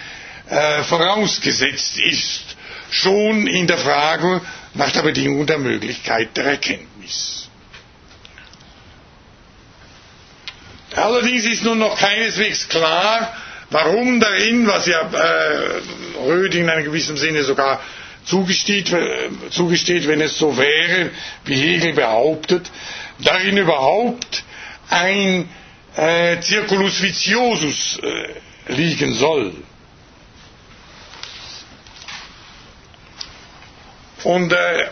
äh, 0.48 0.82
vorausgesetzt 0.82 1.96
ist, 1.98 2.49
schon 2.90 3.46
in 3.46 3.66
der 3.66 3.78
Frage 3.78 4.40
nach 4.74 4.90
der 4.90 5.02
Bedingung 5.02 5.46
der 5.46 5.58
Möglichkeit 5.58 6.36
der 6.36 6.44
Erkenntnis. 6.44 7.48
Allerdings 10.94 11.44
ist 11.44 11.62
nun 11.64 11.78
noch 11.78 11.96
keineswegs 11.98 12.68
klar, 12.68 13.32
warum 13.70 14.18
darin, 14.20 14.66
was 14.66 14.86
ja 14.86 15.00
äh, 15.00 15.80
Röding 16.26 16.62
in 16.64 16.70
einem 16.70 16.84
gewissen 16.84 17.16
Sinne 17.16 17.44
sogar 17.44 17.80
zugesteht, 18.24 18.92
äh, 18.92 19.28
zugesteht, 19.50 20.08
wenn 20.08 20.20
es 20.20 20.36
so 20.38 20.56
wäre, 20.56 21.10
wie 21.44 21.54
Hegel 21.54 21.92
behauptet, 21.92 22.70
darin 23.20 23.56
überhaupt 23.56 24.42
ein 24.88 25.48
äh, 25.96 26.40
Circulus 26.42 27.00
viciosus 27.02 27.98
äh, 28.02 28.72
liegen 28.72 29.14
soll. 29.14 29.52
Und 34.24 34.52
äh, 34.52 34.86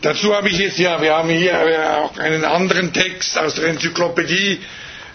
dazu 0.00 0.34
habe 0.34 0.48
ich 0.48 0.58
jetzt, 0.58 0.78
ja, 0.78 1.00
wir 1.02 1.14
haben 1.14 1.28
hier 1.28 1.52
äh, 1.52 1.86
auch 1.96 2.16
einen 2.18 2.44
anderen 2.44 2.92
Text 2.92 3.36
aus 3.36 3.56
der 3.56 3.68
Enzyklopädie 3.68 4.60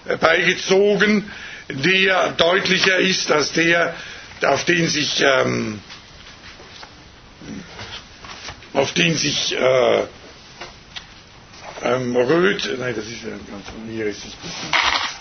äh, 0.06 0.18
beigezogen, 0.18 1.32
der 1.70 2.32
deutlicher 2.32 2.98
ist 2.98 3.32
als 3.32 3.54
der, 3.54 3.96
auf 4.44 4.66
den 4.66 4.88
sich, 4.88 5.22
ähm, 5.22 5.80
auf 8.74 8.94
den 8.94 9.16
sich 9.16 9.56
äh, 9.56 10.04
ähm, 11.84 12.16
Röth, 12.16 12.70
nein, 12.78 12.94
das 12.96 13.06
ist 13.06 13.24
ja 13.24 13.30
ganz 13.32 13.66
mir 13.88 14.06
ist 14.06 14.26
es, 14.26 14.34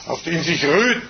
auf 0.08 0.22
den 0.24 0.42
sich 0.42 0.64
Röth 0.64 1.02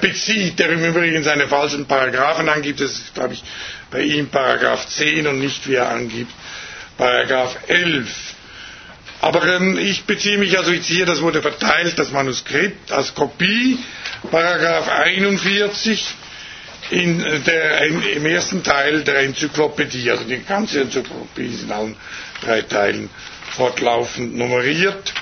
bezieht, 0.00 0.58
der 0.58 0.70
im 0.70 0.84
Übrigen 0.84 1.22
seine 1.22 1.48
falschen 1.48 1.86
Paragraphen 1.86 2.48
angibt. 2.48 2.80
Das 2.80 2.92
ist, 2.92 3.14
glaube 3.14 3.34
ich, 3.34 3.42
bei 3.90 4.02
ihm 4.02 4.28
Paragraph 4.28 4.86
10 4.88 5.26
und 5.26 5.38
nicht, 5.40 5.68
wie 5.68 5.74
er 5.74 5.88
angibt, 5.90 6.32
Paragraph 6.96 7.56
11. 7.68 8.08
Aber 9.20 9.44
ähm, 9.46 9.78
ich 9.78 10.04
beziehe 10.04 10.38
mich 10.38 10.56
also 10.58 10.72
jetzt 10.72 10.86
hier, 10.86 11.06
das 11.06 11.20
wurde 11.22 11.42
verteilt, 11.42 11.98
das 11.98 12.10
Manuskript, 12.12 12.92
als 12.92 13.14
Kopie, 13.14 13.78
Paragraph 14.30 14.88
41 14.88 16.04
in 16.90 17.18
der, 17.46 17.82
in, 17.86 18.02
im 18.02 18.26
ersten 18.26 18.62
Teil 18.62 19.02
der 19.02 19.20
Enzyklopädie, 19.20 20.10
also 20.10 20.24
die 20.24 20.42
ganze 20.44 20.82
Enzyklopädie 20.82 21.54
ist 21.54 21.62
in 21.64 21.72
allen 21.72 21.96
drei 22.44 22.62
Teilen 22.62 23.10
fortlaufend 23.50 24.36
nummeriert. 24.36 25.12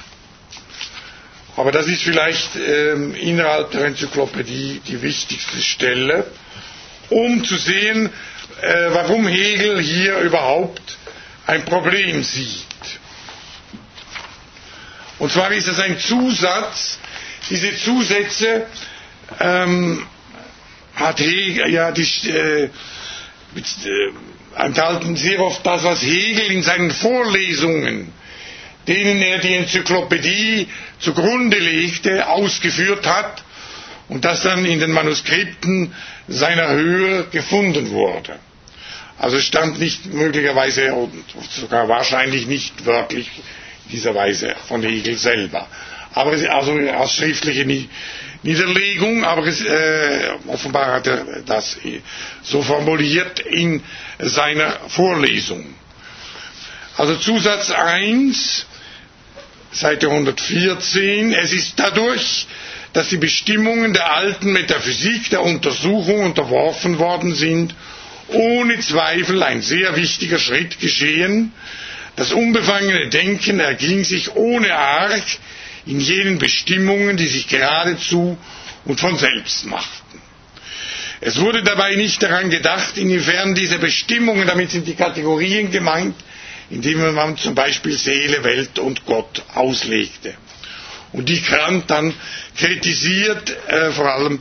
Aber 1.57 1.71
das 1.71 1.87
ist 1.87 2.03
vielleicht 2.03 2.57
ähm, 2.57 3.15
innerhalb 3.15 3.71
der 3.71 3.85
Enzyklopädie 3.85 4.81
die 4.87 5.03
wichtigste 5.03 5.61
Stelle, 5.63 6.27
um 7.11 7.45
zu 7.45 7.57
sehen, 7.57 8.11
äh, 8.61 8.87
warum 8.91 9.27
Hegel 9.29 9.81
hier 9.81 10.19
überhaupt 10.19 10.97
ein 11.47 11.65
Problem 11.65 12.25
sieht. 12.25 12.65
Und 15.19 15.31
zwar 15.31 15.53
ist 15.53 15.69
es 15.69 15.79
ein 15.79 15.99
Zusatz, 16.01 16.99
diese 17.51 17.77
Zusätze 17.77 18.67
ähm, 19.39 20.05
hat 20.97 21.21
Hegel, 21.21 21.71
ja, 21.71 21.93
die, 21.93 22.03
äh, 22.31 22.69
mit, 23.55 23.65
äh, 23.85 24.61
enthalten 24.61 25.17
sehr 25.17 25.41
oft 25.41 25.65
das, 25.65 25.85
was 25.85 26.03
Hegel 26.03 26.51
in 26.51 26.63
seinen 26.63 26.91
Vorlesungen 26.91 28.13
denen 28.87 29.21
er 29.23 29.39
die 29.39 29.55
Enzyklopädie 29.55 30.69
zugrunde 31.01 31.59
legte, 31.59 32.29
ausgeführt 32.29 33.07
hat 33.07 33.43
und 34.09 34.25
das 34.25 34.43
dann 34.43 34.65
in 34.65 34.81
den 34.81 34.93
Manuskripten 34.93 35.95
seiner 36.29 36.69
Höhe 36.71 37.25
gefunden 37.31 37.91
wurde. 37.91 38.39
Also 39.19 39.39
stand 39.39 39.79
nicht 39.79 40.07
möglicherweise 40.13 40.93
und 40.95 41.13
sogar 41.51 41.89
wahrscheinlich 41.89 42.47
nicht 42.47 42.85
wörtlich 42.85 43.31
in 43.87 43.93
dieser 43.93 44.15
Weise 44.15 44.55
von 44.69 44.83
Hegel 44.83 45.17
selber. 45.17 45.67
Aber 46.13 46.33
also 46.33 46.73
als 46.73 47.13
schriftliche 47.15 47.65
Niederlegung, 48.43 49.25
aber 49.25 49.47
äh, 49.47 50.31
offenbar 50.49 50.93
hat 50.93 51.07
er 51.07 51.25
das 51.47 51.77
so 52.43 52.63
formuliert 52.63 53.41
in 53.41 53.83
seiner 54.19 54.79
Vorlesung. 54.89 55.75
Also 56.97 57.17
Zusatz 57.17 57.71
1 57.71 58.67
Seite 59.75 60.07
114. 60.09 61.33
Es 61.33 61.53
ist 61.53 61.75
dadurch, 61.77 62.47
dass 62.93 63.09
die 63.09 63.17
Bestimmungen 63.17 63.93
der 63.93 64.13
alten 64.15 64.53
Metaphysik 64.53 65.31
der 65.31 65.43
Untersuchung 65.43 66.21
unterworfen 66.25 66.99
worden 66.99 67.35
sind, 67.35 67.75
ohne 68.29 68.79
Zweifel 68.81 69.43
ein 69.43 69.63
sehr 69.63 69.97
wichtiger 69.97 70.39
Schritt 70.39 70.79
geschehen. 70.81 71.53
Das 72.17 72.33
unbefangene 72.33 73.09
Denken 73.09 73.59
erging 73.59 74.05
sich 74.05 74.37
ohne 74.37 74.75
Arg 74.75 75.23
in 75.87 75.99
jenen 76.01 76.39
Bestimmungen, 76.39 77.17
die 77.17 77.27
sich 77.27 77.49
geradezu 77.49 78.39
und 78.85 79.01
von 79.01 79.19
selbst 79.19 79.67
machten. 79.67 80.21
Es 81.21 81.41
wurde 81.41 81.63
dabei 81.63 81.97
nicht 81.97 82.23
daran 82.23 82.51
gedacht, 82.51 82.97
inwiefern 82.97 83.55
diese 83.55 83.79
Bestimmungen, 83.79 84.47
damit 84.47 84.71
sind 84.71 84.87
die 84.87 84.95
Kategorien 84.95 85.71
gemeint, 85.71 86.15
indem 86.71 87.15
man 87.15 87.37
zum 87.37 87.55
Beispiel 87.55 87.97
Seele, 87.97 88.43
Welt 88.45 88.79
und 88.79 89.05
Gott 89.07 89.43
auslegte. 89.55 90.35
Und 91.13 91.29
die 91.29 91.41
Kant 91.41 91.91
dann 91.91 92.13
kritisiert, 92.57 93.57
äh, 93.69 93.91
vor 93.93 94.13
allem 94.13 94.41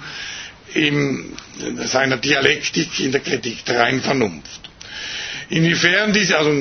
in 0.74 1.36
seiner 1.86 2.18
Dialektik, 2.18 3.00
in 3.00 3.12
der 3.12 3.22
Kritik 3.22 3.64
der 3.66 3.80
reinen 3.80 4.02
Vernunft. 4.02 4.62
Inwiefern 5.50 6.14
diese, 6.14 6.38
also 6.38 6.52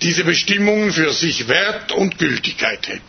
diese 0.00 0.24
Bestimmungen 0.24 0.92
für 0.92 1.12
sich 1.12 1.46
Wert 1.48 1.92
und 1.92 2.18
Gültigkeit 2.18 2.88
hätten. 2.88 3.02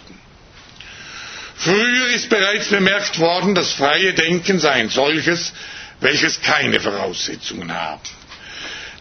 Früher 1.56 2.08
ist 2.10 2.28
bereits 2.30 2.68
bemerkt 2.68 3.18
worden, 3.20 3.56
das 3.56 3.72
freie 3.72 4.14
Denken 4.14 4.60
sei 4.60 4.72
ein 4.72 4.90
solches, 4.90 5.54
welches 6.02 6.42
keine 6.42 6.82
Voraussetzungen 6.82 7.74
habe. 7.74 8.02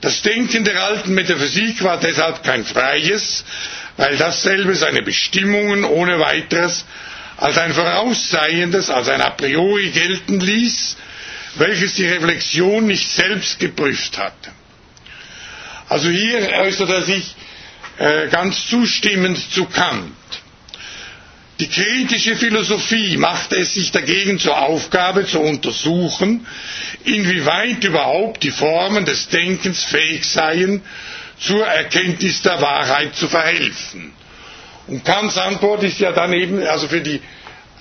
Das 0.05 0.21
Denken 0.21 0.65
der 0.65 0.83
alten 0.85 1.15
Metaphysik 1.15 1.83
war 1.83 1.99
deshalb 1.99 2.43
kein 2.45 2.63
freies, 2.67 3.43
weil 3.97 4.19
dasselbe 4.19 4.75
seine 4.75 5.01
Bestimmungen 5.01 5.83
ohne 5.83 6.21
weiteres 6.21 6.85
als 7.39 7.57
ein 7.57 7.73
vorausseiendes, 7.73 8.91
als 8.91 9.09
ein 9.09 9.23
a 9.23 9.31
priori 9.31 9.89
gelten 9.89 10.41
ließ, 10.41 10.99
welches 11.55 11.95
die 11.95 12.05
Reflexion 12.07 12.87
nicht 12.87 13.11
selbst 13.11 13.59
geprüft 13.59 14.19
hatte. 14.19 14.51
Also 15.89 16.11
hier 16.11 16.51
äußert 16.53 16.91
er 16.91 17.03
sich 17.03 17.35
äh, 17.97 18.29
ganz 18.29 18.67
zustimmend 18.67 19.39
zu 19.55 19.65
Kant. 19.65 20.13
Die 21.61 21.69
kritische 21.69 22.35
Philosophie 22.35 23.17
machte 23.17 23.57
es 23.57 23.75
sich 23.75 23.93
dagegen 23.93 24.41
zur 24.41 24.59
Aufgabe 24.59 25.25
zu 25.25 25.39
untersuchen, 25.41 26.47
inwieweit 27.05 27.85
überhaupt 27.85 28.43
die 28.43 28.51
Formen 28.51 29.05
des 29.05 29.29
Denkens 29.29 29.85
fähig 29.85 30.25
seien, 30.25 30.83
zur 31.39 31.65
Erkenntnis 31.65 32.43
der 32.43 32.61
Wahrheit 32.61 33.15
zu 33.15 33.29
verhelfen. 33.29 34.13
Und 34.89 35.05
Kants 35.05 35.39
Antwort 35.39 35.85
ist 35.85 36.01
ja 36.01 36.11
dann 36.13 36.33
eben, 36.33 36.61
also 36.67 36.89
für 36.89 37.01
die 37.01 37.21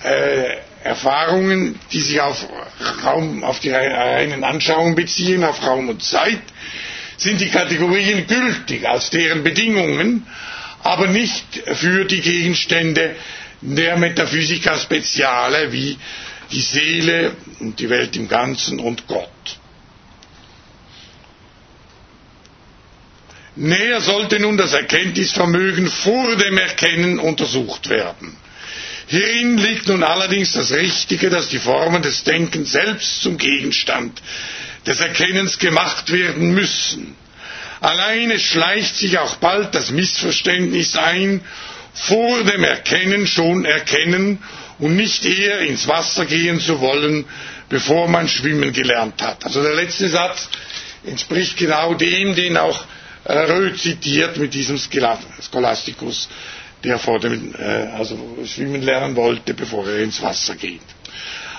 äh, 0.04 0.58
Erfahrungen, 0.84 1.80
die 1.92 2.00
sich 2.02 2.22
auf, 2.22 2.46
Raum, 3.04 3.44
auf 3.44 3.60
die 3.60 3.72
reinen 3.72 4.44
Anschauungen 4.44 4.96
beziehen, 4.96 5.44
auf 5.44 5.66
Raum 5.66 5.90
und 5.90 6.04
Zeit, 6.04 6.42
sind 7.18 7.42
die 7.42 7.50
Kategorien 7.50 8.28
gültig 8.28 8.88
als 8.88 9.10
deren 9.10 9.44
Bedingungen, 9.44 10.28
aber 10.84 11.08
nicht 11.08 11.46
für 11.74 12.06
die 12.06 12.22
Gegenstände 12.22 13.16
der 13.64 13.98
Metaphysica 13.98 14.78
Speziale 14.78 15.72
wie 15.72 15.98
die 16.52 16.62
Seele 16.62 17.36
und 17.60 17.80
die 17.80 17.90
Welt 17.90 18.16
im 18.16 18.28
Ganzen 18.28 18.80
und 18.80 19.08
Gott. 19.08 19.30
Näher 23.56 24.02
sollte 24.02 24.40
nun 24.40 24.58
das 24.58 24.74
Erkenntnisvermögen 24.74 25.88
vor 25.88 26.36
dem 26.36 26.58
Erkennen 26.58 27.20
untersucht 27.20 27.88
werden. 27.90 28.36
Hierin 29.08 29.58
liegt 29.58 29.88
nun 29.88 30.04
allerdings 30.04 30.54
das 30.54 30.72
Richtige, 30.72 31.30
dass 31.30 31.50
die 31.50 31.60
Formen 31.60 32.02
des 32.02 32.24
Denkens 32.24 32.72
selbst 32.72 33.22
zum 33.22 33.38
Gegenstand 33.38 34.22
des 34.88 35.00
Erkennens 35.02 35.60
gemacht 35.60 36.12
werden 36.12 36.54
müssen. 36.54 37.16
Alleine 37.80 38.40
schleicht 38.40 38.96
sich 38.96 39.20
auch 39.20 39.36
bald 39.36 39.76
das 39.76 39.92
Missverständnis 39.92 40.96
ein, 40.96 41.42
vor 41.94 42.44
dem 42.44 42.64
Erkennen 42.64 43.28
schon 43.28 43.66
erkennen 43.66 44.40
und 44.80 44.96
nicht 44.96 45.26
eher 45.26 45.60
ins 45.62 45.88
Wasser 45.88 46.26
gehen 46.26 46.60
zu 46.60 46.80
wollen, 46.82 47.26
bevor 47.70 48.08
man 48.08 48.28
schwimmen 48.28 48.74
gelernt 48.74 49.22
hat. 49.22 49.46
Also 49.46 49.62
der 49.62 49.74
letzte 49.76 50.10
Satz 50.10 50.50
entspricht 51.06 51.58
genau 51.58 51.94
dem, 51.94 52.36
den 52.36 52.58
auch 52.58 52.84
äh, 53.26 53.34
Röth 53.34 53.80
zitiert 53.80 54.38
mit 54.38 54.54
diesem 54.54 54.78
Scholasticus 54.78 56.30
der 56.84 57.00
vor 57.00 57.20
dem, 57.20 57.56
äh, 57.56 57.64
also 57.98 58.18
schwimmen 58.46 58.82
lernen 58.82 59.16
wollte, 59.16 59.54
bevor 59.54 59.88
er 59.88 60.00
ins 60.00 60.22
Wasser 60.22 60.56
geht. 60.56 60.82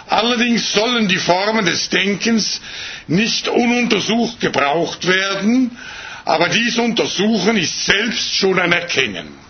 Allerdings 0.07 0.73
sollen 0.73 1.09
die 1.09 1.17
Formen 1.17 1.65
des 1.65 1.89
Denkens 1.89 2.61
nicht 3.07 3.49
ununtersucht 3.49 4.39
gebraucht 4.41 5.07
werden, 5.07 5.79
aber 6.27 6.49
dies 6.51 6.79
Untersuchen 6.79 7.57
ist 7.57 7.87
selbst 7.87 8.35
schon 8.35 8.59
ein 8.59 8.73
Erkennen. 8.73 9.44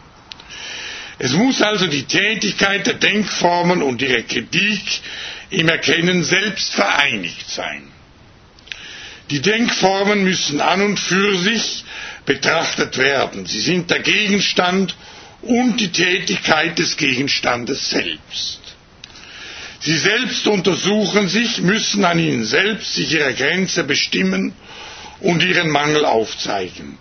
Es 1.18 1.32
muss 1.32 1.62
also 1.62 1.86
die 1.86 2.04
Tätigkeit 2.04 2.86
der 2.86 2.94
Denkformen 2.94 3.82
und 3.82 4.02
ihre 4.02 4.22
Kritik 4.24 4.82
im 5.50 5.68
Erkennen 5.68 6.24
selbst 6.24 6.74
vereinigt 6.74 7.48
sein. 7.48 7.84
Die 9.30 9.40
Denkformen 9.40 10.24
müssen 10.24 10.60
an 10.60 10.82
und 10.82 10.98
für 10.98 11.36
sich 11.38 11.84
betrachtet 12.26 12.98
werden. 12.98 13.46
Sie 13.46 13.60
sind 13.60 13.90
der 13.90 14.00
Gegenstand 14.00 14.96
und 15.42 15.80
die 15.80 15.92
Tätigkeit 15.92 16.78
des 16.78 16.96
Gegenstandes 16.96 17.90
selbst. 17.90 18.60
Sie 19.80 19.96
selbst 19.98 20.46
untersuchen 20.46 21.28
sich, 21.28 21.58
müssen 21.60 22.04
an 22.04 22.18
ihnen 22.18 22.44
selbst 22.44 22.94
sich 22.94 23.12
ihre 23.12 23.34
Grenze 23.34 23.84
bestimmen 23.84 24.54
und 25.20 25.42
ihren 25.42 25.68
Mangel 25.68 26.04
aufzeigen. 26.06 26.98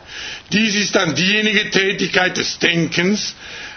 Dies 0.51 0.75
ist 0.75 0.95
dann 0.95 1.15
diejenige 1.15 1.69
Tätigkeit 1.69 2.35
des 2.37 2.59
Denkens, 2.59 3.35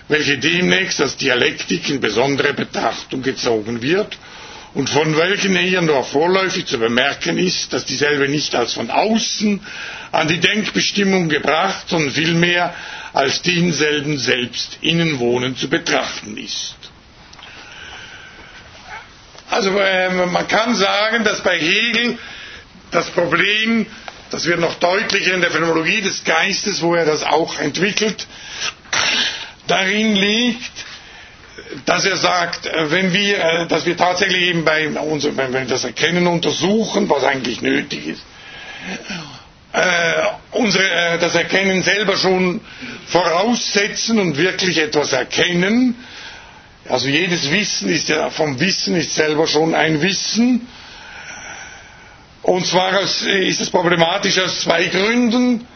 welche 0.09 0.39
demnächst 0.39 1.01
als 1.01 1.17
Dialektik 1.17 1.89
in 1.91 2.01
besondere 2.01 2.53
Betrachtung 2.55 3.23
gezogen 3.23 3.83
wird 3.83 4.17
und 4.75 4.91
von 4.91 5.17
welchen 5.17 5.57
eher 5.57 5.81
nur 5.83 6.05
vorläufig 6.05 6.67
zu 6.67 6.79
bemerken 6.79 7.39
ist, 7.39 7.73
dass 7.73 7.85
dieselbe 7.87 8.29
nicht 8.29 8.55
als 8.55 8.75
von 8.75 8.91
außen 8.91 9.61
an 10.13 10.29
die 10.29 10.39
Denkbestimmung 10.39 11.29
gebracht, 11.29 11.89
sondern 11.89 12.13
vielmehr 12.13 12.75
als 13.13 13.43
denselben 13.43 14.19
selbst 14.19 14.79
innenwohnen 14.83 15.57
zu 15.57 15.69
betrachten 15.69 16.37
ist. 16.37 16.75
Also 19.51 19.79
äh, 19.79 20.11
man 20.27 20.47
kann 20.49 20.75
sagen, 20.75 21.25
dass 21.25 21.41
bei 21.43 21.59
Hegel 21.59 22.19
das 22.91 23.07
Problem, 23.11 23.87
das 24.31 24.45
wird 24.45 24.61
noch 24.61 24.75
deutlicher 24.75 25.33
in 25.35 25.41
der 25.41 25.51
Phänomenologie 25.51 26.03
des 26.03 26.25
Geistes, 26.25 26.83
wo 26.83 26.95
er 26.95 27.07
das 27.07 27.23
auch 27.23 27.59
entwickelt, 27.59 28.27
darin 29.67 30.15
liegt, 30.15 30.85
dass 31.85 32.05
er 32.05 32.17
sagt, 32.17 32.67
äh, 32.67 32.91
wenn 32.91 33.13
wir, 33.13 33.39
äh, 33.39 33.67
dass 33.67 33.87
wir 33.87 33.97
tatsächlich 33.97 34.43
eben 34.49 34.65
bei 34.65 34.89
unserem, 34.89 35.37
wenn 35.37 35.53
wir 35.53 35.65
das 35.65 35.85
Erkennen 35.85 36.27
untersuchen, 36.27 37.09
was 37.09 37.25
eigentlich 37.25 37.63
nötig 37.63 38.07
ist, 38.07 38.23
äh, 39.73 40.13
unsere, 40.53 40.85
äh, 40.91 41.19
das 41.19 41.35
Erkennen 41.35 41.83
selber 41.83 42.17
schon 42.17 42.61
voraussetzen 43.07 44.19
und 44.19 44.37
wirklich 44.39 44.79
etwas 44.79 45.13
erkennen. 45.13 45.95
Also 46.89 47.09
jedes 47.09 47.51
Wissen 47.51 47.89
ist 47.91 48.09
ja, 48.09 48.31
vom 48.31 48.61
Wissen 48.61 48.95
ist 48.97 49.15
selber 49.15 49.47
schon 49.47 49.75
ein 49.75 50.01
Wissen. 50.03 50.67
Und 52.43 52.65
zwar 52.67 53.01
ist 53.01 53.61
es 53.61 53.71
problematisch 53.71 54.39
aus 54.39 54.61
zwei 54.61 54.85
Gründen. 54.87 55.67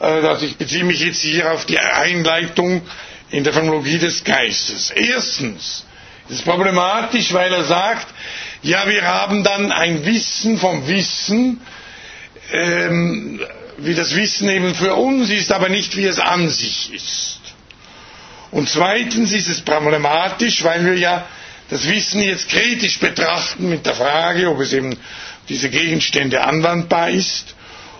Äh, 0.00 0.04
also 0.04 0.46
ich 0.46 0.56
beziehe 0.56 0.84
mich 0.84 1.00
jetzt 1.00 1.22
hier 1.22 1.52
auf 1.52 1.66
die 1.66 1.78
Einleitung 1.78 2.82
in 3.34 3.42
der 3.42 3.52
Phänomenologie 3.52 3.98
des 3.98 4.22
Geistes. 4.22 4.90
Erstens 4.90 5.84
ist 6.28 6.36
es 6.38 6.42
problematisch, 6.42 7.32
weil 7.32 7.52
er 7.52 7.64
sagt, 7.64 8.06
ja, 8.62 8.88
wir 8.88 9.02
haben 9.06 9.42
dann 9.42 9.72
ein 9.72 10.06
Wissen 10.06 10.56
vom 10.56 10.86
Wissen, 10.86 11.60
ähm, 12.52 13.40
wie 13.78 13.94
das 13.94 14.14
Wissen 14.14 14.48
eben 14.48 14.72
für 14.74 14.94
uns 14.94 15.30
ist, 15.30 15.50
aber 15.50 15.68
nicht 15.68 15.96
wie 15.96 16.04
es 16.06 16.20
an 16.20 16.48
sich 16.48 16.92
ist. 16.94 17.40
Und 18.52 18.68
zweitens 18.68 19.32
ist 19.32 19.48
es 19.48 19.60
problematisch, 19.62 20.62
weil 20.62 20.84
wir 20.86 20.94
ja 20.96 21.26
das 21.70 21.88
Wissen 21.88 22.22
jetzt 22.22 22.48
kritisch 22.48 23.00
betrachten 23.00 23.68
mit 23.68 23.84
der 23.84 23.94
Frage, 23.94 24.48
ob 24.48 24.60
es 24.60 24.72
eben 24.72 24.96
diese 25.48 25.70
Gegenstände 25.70 26.44
anwendbar 26.44 27.10
ist 27.10 27.56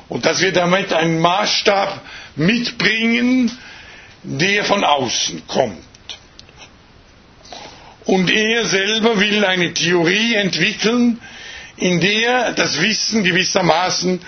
und 0.09 0.27
dass 0.27 0.41
wir 0.41 0.53
damit 0.53 0.93
einen 0.93 1.19
Maßstab 1.19 2.01
mitbringen, 2.37 3.51
der 4.25 4.65
von 4.65 4.83
außen 4.85 5.47
kommt. 5.47 5.79
Und 8.07 8.31
er 8.31 8.65
selber 8.67 9.21
will 9.21 9.45
eine 9.45 9.73
Theorie 9.73 10.35
entwickeln, 10.35 11.21
in 11.77 12.01
der 12.01 12.53
das 12.53 12.81
Wissen 12.81 13.25
gewissermaßen 13.25 14.21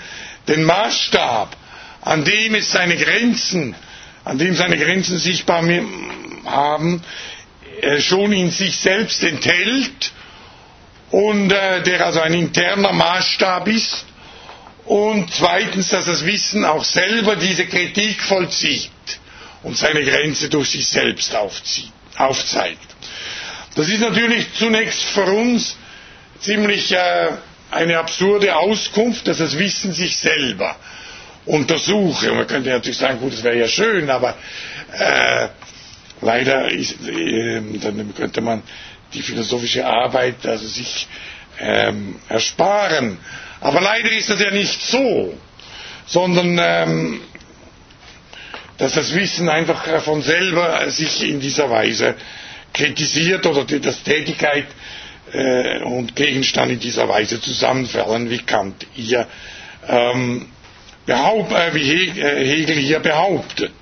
den 0.48 0.64
Maßstab, 0.64 1.56
an 2.02 2.24
dem 2.24 2.54
es 2.54 2.72
seine 2.72 2.96
Grenzen, 2.96 3.74
an 4.24 4.38
dem 4.38 4.54
seine 4.54 4.78
Grenzen 4.78 5.18
sichtbar 5.18 5.62
haben, 6.44 7.02
äh, 7.80 8.00
schon 8.00 8.32
in 8.32 8.50
sich 8.50 8.76
selbst 8.76 9.22
enthält 9.22 10.12
und 11.10 11.50
äh, 11.52 11.82
der 11.82 12.04
also 12.06 12.20
ein 12.20 12.34
interner 12.34 12.92
Maßstab 12.92 13.68
ist 13.68 14.06
und 14.84 15.32
zweitens, 15.32 15.88
dass 15.90 16.06
das 16.06 16.24
Wissen 16.24 16.64
auch 16.64 16.84
selber 16.84 17.36
diese 17.36 17.66
Kritik 17.66 18.22
vollzieht 18.22 18.90
und 19.62 19.76
seine 19.76 20.04
Grenze 20.04 20.48
durch 20.48 20.70
sich 20.70 20.86
selbst 20.88 21.34
aufzeigt. 22.16 22.86
Das 23.74 23.88
ist 23.88 24.00
natürlich 24.00 24.52
zunächst 24.54 25.02
für 25.04 25.24
uns 25.24 25.76
ziemlich 26.40 26.92
äh, 26.92 27.28
eine 27.70 27.98
absurde 27.98 28.56
Auskunft, 28.56 29.26
dass 29.28 29.38
das 29.38 29.58
Wissen 29.58 29.92
sich 29.92 30.16
selber 30.16 30.76
untersuche. 31.44 32.30
Und 32.30 32.38
man 32.38 32.46
könnte 32.46 32.70
natürlich 32.70 32.98
sagen, 32.98 33.20
gut, 33.20 33.32
das 33.32 33.42
wäre 33.42 33.58
ja 33.58 33.68
schön, 33.68 34.08
aber 34.10 34.34
äh, 34.92 35.48
leider 36.20 36.70
ist, 36.70 36.96
äh, 37.06 37.60
dann 37.80 38.14
könnte 38.14 38.40
man 38.40 38.62
die 39.14 39.22
philosophische 39.22 39.86
Arbeit 39.86 40.44
also 40.46 40.66
sich 40.66 41.06
ähm, 41.60 42.16
ersparen. 42.28 43.18
Aber 43.60 43.80
leider 43.80 44.10
ist 44.12 44.30
das 44.30 44.40
ja 44.40 44.50
nicht 44.50 44.80
so, 44.82 45.36
sondern 46.06 46.58
ähm, 46.60 47.20
dass 48.78 48.92
das 48.94 49.14
Wissen 49.14 49.48
einfach 49.48 50.02
von 50.02 50.22
selber 50.22 50.90
sich 50.90 51.22
in 51.28 51.40
dieser 51.40 51.70
Weise 51.70 52.14
kritisiert 52.72 53.46
oder 53.46 53.64
dass 53.64 54.02
Tätigkeit 54.02 54.66
äh, 55.32 55.78
und 55.82 56.14
Gegenstand 56.14 56.72
in 56.72 56.78
dieser 56.80 57.08
Weise 57.08 57.40
zusammenfallen, 57.40 58.28
wie 58.30 58.38
Kant 58.38 58.86
hier 58.94 59.26
ähm, 59.88 60.46
behaupt, 61.06 61.52
äh, 61.52 61.74
wie 61.74 62.20
äh, 62.20 62.44
Hegel 62.46 62.76
hier 62.76 63.00
behauptet. 63.00 63.72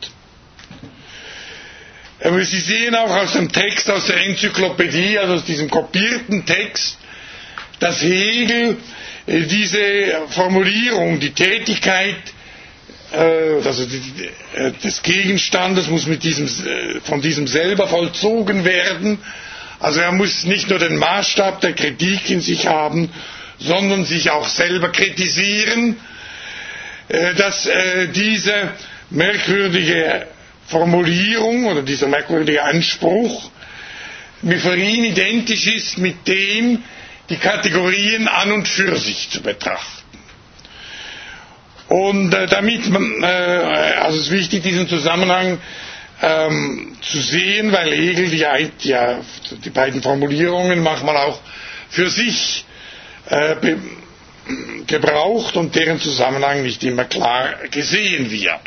Aber 2.23 2.43
Sie 2.45 2.61
sehen 2.61 2.95
auch 2.95 3.11
aus 3.11 3.33
dem 3.33 3.51
Text 3.53 3.91
aus 3.91 4.07
der 4.07 4.17
Enzyklopädie, 4.25 5.19
also 5.19 5.35
aus 5.35 5.45
diesem 5.45 5.69
kopierten 5.69 6.47
Text, 6.47 6.99
dass 7.81 8.01
Hegel 8.03 8.77
äh, 9.27 9.41
diese 9.43 9.83
Formulierung, 10.31 11.19
die 11.19 11.33
Tätigkeit 11.33 12.17
also 13.15 13.85
äh, 13.85 14.73
des 14.83 15.03
Gegenstandes 15.03 15.89
muss 15.89 16.07
äh, 16.07 17.01
von 17.03 17.21
diesem 17.21 17.47
selber 17.47 17.87
vollzogen 17.89 18.65
werden. 18.65 19.19
Also 19.81 20.01
er 20.01 20.13
muss 20.13 20.45
nicht 20.45 20.71
nur 20.71 20.79
den 20.79 20.97
Maßstab 20.97 21.61
der 21.61 21.73
Kritik 21.75 22.31
in 22.31 22.41
sich 22.41 22.67
haben, 22.67 23.11
sondern 23.59 24.05
sich 24.05 24.31
auch 24.31 24.49
selber 24.49 24.91
kritisieren, 24.91 25.97
dass 27.37 27.69
diese 28.15 28.71
merkwürdige 29.11 30.27
Formulierung 30.69 31.67
oder 31.67 31.83
dieser 31.83 32.07
merkwürdige 32.09 32.63
Anspruch 32.63 33.51
für 34.43 34.77
ihn 34.77 35.05
identisch 35.05 35.67
ist 35.67 35.99
mit 35.99 36.27
dem, 36.29 36.83
die 37.29 37.37
Kategorien 37.37 38.29
an 38.29 38.53
und 38.53 38.69
für 38.69 38.97
sich 38.97 39.29
zu 39.31 39.43
betrachten. 39.43 40.04
Und 41.89 42.33
äh, 42.33 42.47
damit, 42.47 42.83
äh, 42.87 43.27
also 43.27 44.19
es 44.19 44.27
ist 44.27 44.31
wichtig, 44.31 44.63
diesen 44.63 44.89
Zusammenhang 44.89 45.59
ähm, 46.23 46.97
zu 47.03 47.21
sehen, 47.21 47.73
weil 47.73 47.93
Hegel 47.93 48.31
die, 48.31 48.39
ja, 48.39 49.19
die 49.65 49.71
beiden 49.71 50.03
Formulierungen 50.03 50.83
manchmal 50.83 51.17
auch 51.17 51.41
für 51.91 52.09
sich 52.11 52.65
äh, 53.29 53.57
gebraucht 54.87 55.57
und 55.57 55.75
deren 55.75 56.01
Zusammenhang 56.01 56.63
nicht 56.63 56.83
immer 56.85 57.05
klar 57.05 57.55
gesehen 57.71 58.31
wird. 58.31 58.61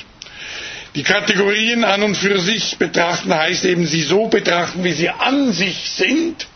Die 0.96 1.04
Kategorien 1.04 1.84
an 1.84 2.02
und 2.02 2.16
für 2.16 2.40
sich 2.40 2.78
betrachten 2.78 3.34
heißt 3.34 3.66
eben, 3.66 3.86
sie 3.86 4.02
so 4.02 4.28
betrachten, 4.28 4.84
wie 4.84 4.94
sie 4.94 5.10
an 5.10 5.52
sich 5.54 5.78
sind, 5.92 6.48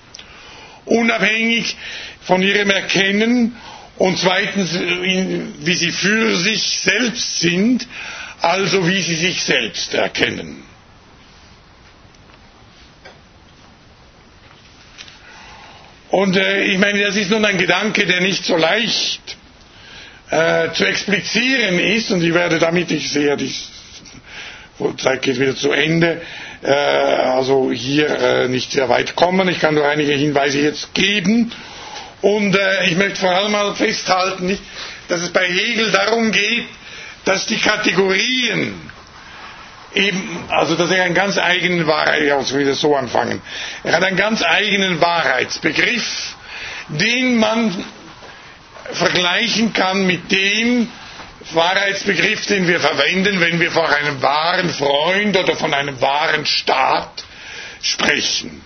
unabhängig 0.86 1.76
von 2.22 2.42
ihrem 2.42 2.70
Erkennen 2.72 3.56
und 4.02 4.18
zweitens, 4.18 4.73
wie 4.80 5.76
sie 5.76 5.91
für 5.91 6.36
sich 6.36 6.80
selbst 6.80 7.40
sind, 7.40 7.86
also 8.41 8.88
wie 8.88 8.99
sie 8.99 9.14
sich 9.15 9.44
selbst 9.44 9.94
erkennen. 9.94 10.64
Und 16.10 16.36
äh, 16.36 16.64
ich 16.64 16.80
meine, 16.80 16.99
das 17.03 17.15
ist 17.15 17.30
nun 17.30 17.45
ein 17.45 17.60
Gedanke, 17.60 18.07
der 18.07 18.22
nicht 18.22 18.44
so 18.44 18.57
leicht 18.57 19.38
äh, 20.32 20.72
zu 20.73 20.84
explizieren 20.86 21.78
ist, 21.78 22.10
und 22.10 22.23
ich 22.23 22.34
werde 22.34 22.57
damit, 22.57 22.90
ich 22.90 23.07
sehe, 23.11 23.38
die 23.38 23.53
die 24.80 24.95
Zeit 24.98 25.22
geht 25.22 25.40
wieder 25.40 25.56
zu 25.56 25.72
Ende, 25.72 26.22
äh, 26.64 26.72
also 26.72 27.72
hier 27.72 28.10
äh, 28.10 28.48
nicht 28.48 28.72
sehr 28.72 28.90
weit 28.90 29.15
kommen. 29.15 29.48
Ich 29.48 29.60
kann 29.60 29.76
nur 29.76 29.88
einige 29.88 30.14
Hinweise 30.14 30.60
jetzt 30.60 30.95
geben. 30.95 31.52
Und 32.22 32.56
äh, 32.56 32.85
ich 32.85 32.95
möchte 32.95 33.19
vor 33.19 33.31
allem 33.31 33.52
mal 33.52 33.76
festhalten, 33.76 34.45
nicht, 34.45 34.61
dass 35.07 35.22
es 35.22 35.30
bei 35.31 35.48
Hegel 35.48 35.91
darum 35.91 36.31
geht, 36.31 36.65
dass 37.26 37.45
die 37.48 37.57
Kategorien 37.57 38.80
eben, 39.93 40.45
also 40.49 40.76
dass 40.76 40.91
er 40.91 41.03
einen 41.03 41.15
ganz 41.15 41.38
eigenen 41.38 41.88
Wahrheit, 41.88 42.31
also 42.31 42.57
wieder 42.57 42.73
so 42.73 42.95
anfangen, 42.95 43.41
er 43.84 43.93
hat 43.93 44.03
einen 44.03 44.18
ganz 44.18 44.43
eigenen 44.43 45.02
Wahrheitsbegriff, 45.02 46.35
den 46.89 47.38
man 47.38 47.84
vergleichen 48.93 49.73
kann 49.73 50.06
mit 50.06 50.31
dem 50.31 50.89
Wahrheitsbegriff, 51.52 52.45
den 52.45 52.68
wir 52.68 52.80
verwenden, 52.80 53.39
wenn 53.39 53.60
wir 53.60 53.72
von 53.72 53.85
einem 53.85 54.22
wahren 54.22 54.69
Freund 54.69 55.35
oder 55.38 55.56
von 55.56 55.73
einem 55.73 55.99
wahren 56.02 56.45
Staat 56.45 57.23
sprechen. 57.81 58.61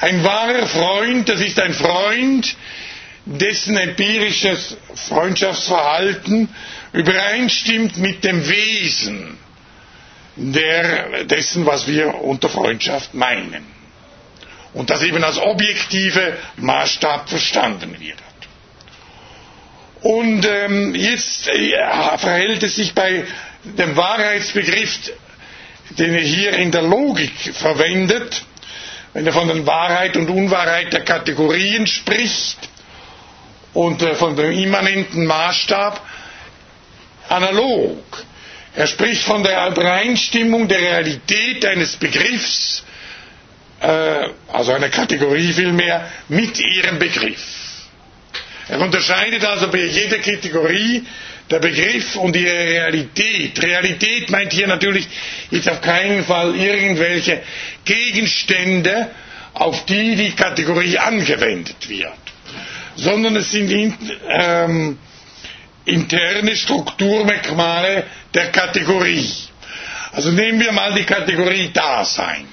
Ein 0.00 0.24
wahrer 0.24 0.66
Freund, 0.66 1.28
das 1.28 1.40
ist 1.40 1.58
ein 1.60 1.72
Freund, 1.72 2.56
dessen 3.26 3.76
empirisches 3.76 4.76
Freundschaftsverhalten 5.08 6.48
übereinstimmt 6.92 7.96
mit 7.96 8.22
dem 8.24 8.48
Wesen 8.48 9.38
der, 10.36 11.24
dessen, 11.24 11.64
was 11.64 11.86
wir 11.86 12.14
unter 12.16 12.48
Freundschaft 12.48 13.14
meinen. 13.14 13.64
Und 14.72 14.90
das 14.90 15.02
eben 15.02 15.22
als 15.22 15.38
objektive 15.38 16.36
Maßstab 16.56 17.28
verstanden 17.28 17.96
wird. 18.00 18.18
Und 20.02 20.44
ähm, 20.44 20.94
jetzt 20.94 21.48
äh, 21.48 22.18
verhält 22.18 22.62
es 22.62 22.76
sich 22.76 22.92
bei 22.94 23.24
dem 23.64 23.96
Wahrheitsbegriff, 23.96 25.12
den 25.90 26.14
er 26.14 26.20
hier 26.20 26.52
in 26.58 26.72
der 26.72 26.82
Logik 26.82 27.32
verwendet, 27.54 28.44
wenn 29.14 29.26
er 29.26 29.32
von 29.32 29.46
der 29.48 29.64
Wahrheit 29.66 30.16
und 30.16 30.28
Unwahrheit 30.28 30.92
der 30.92 31.04
Kategorien 31.04 31.86
spricht 31.86 32.58
und 33.72 34.02
äh, 34.02 34.14
von 34.14 34.36
dem 34.36 34.50
immanenten 34.52 35.24
Maßstab, 35.24 36.00
analog. 37.28 38.02
Er 38.74 38.86
spricht 38.88 39.22
von 39.22 39.42
der 39.44 39.68
Übereinstimmung 39.68 40.66
der 40.68 40.80
Realität 40.80 41.64
eines 41.64 41.96
Begriffs, 41.96 42.84
äh, 43.80 44.28
also 44.52 44.72
einer 44.72 44.88
Kategorie 44.88 45.52
vielmehr, 45.52 46.10
mit 46.28 46.58
ihrem 46.58 46.98
Begriff. 46.98 47.40
Er 48.68 48.80
unterscheidet 48.80 49.44
also 49.44 49.68
bei 49.70 49.84
jeder 49.84 50.18
Kategorie 50.18 51.06
der 51.50 51.58
Begriff 51.58 52.16
und 52.16 52.34
ihre 52.36 52.52
Realität. 52.58 53.62
Realität 53.62 54.30
meint 54.30 54.52
hier 54.52 54.66
natürlich 54.66 55.06
jetzt 55.50 55.68
auf 55.68 55.80
keinen 55.80 56.24
Fall 56.24 56.54
irgendwelche 56.56 57.42
Gegenstände, 57.84 59.10
auf 59.52 59.84
die 59.86 60.16
die 60.16 60.32
Kategorie 60.32 60.98
angewendet 60.98 61.88
wird, 61.88 62.12
sondern 62.96 63.36
es 63.36 63.50
sind 63.52 63.70
ähm, 64.28 64.98
interne 65.84 66.56
Strukturmerkmale 66.56 68.04
der 68.32 68.50
Kategorie. 68.50 69.30
Also 70.12 70.30
nehmen 70.30 70.60
wir 70.60 70.72
mal 70.72 70.94
die 70.94 71.04
Kategorie 71.04 71.70
Dasein. 71.72 72.46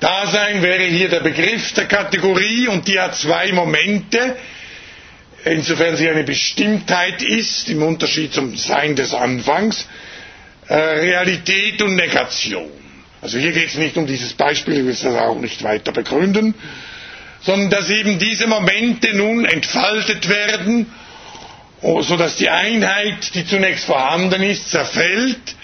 Dasein 0.00 0.62
wäre 0.62 0.84
hier 0.84 1.08
der 1.08 1.20
Begriff 1.20 1.72
der 1.74 1.86
Kategorie 1.86 2.66
und 2.68 2.88
die 2.88 2.98
hat 2.98 3.14
zwei 3.14 3.52
Momente 3.52 4.36
insofern 5.44 5.96
sie 5.96 6.08
eine 6.08 6.24
Bestimmtheit 6.24 7.22
ist, 7.22 7.68
im 7.68 7.82
Unterschied 7.82 8.32
zum 8.32 8.56
Sein 8.56 8.96
des 8.96 9.14
Anfangs, 9.14 9.86
äh, 10.68 10.74
Realität 10.74 11.82
und 11.82 11.96
Negation. 11.96 12.70
Also 13.20 13.38
hier 13.38 13.52
geht 13.52 13.68
es 13.68 13.74
nicht 13.76 13.96
um 13.96 14.06
dieses 14.06 14.32
Beispiel, 14.34 14.74
ich 14.78 14.84
will 14.84 14.90
es 14.90 15.04
auch 15.04 15.38
nicht 15.38 15.62
weiter 15.62 15.92
begründen, 15.92 16.54
sondern 17.40 17.70
dass 17.70 17.90
eben 17.90 18.18
diese 18.18 18.46
Momente 18.46 19.14
nun 19.16 19.44
entfaltet 19.44 20.28
werden, 20.28 20.86
oh, 21.82 22.02
sodass 22.02 22.36
die 22.36 22.48
Einheit, 22.48 23.34
die 23.34 23.46
zunächst 23.46 23.84
vorhanden 23.84 24.42
ist, 24.42 24.70
zerfällt, 24.70 25.54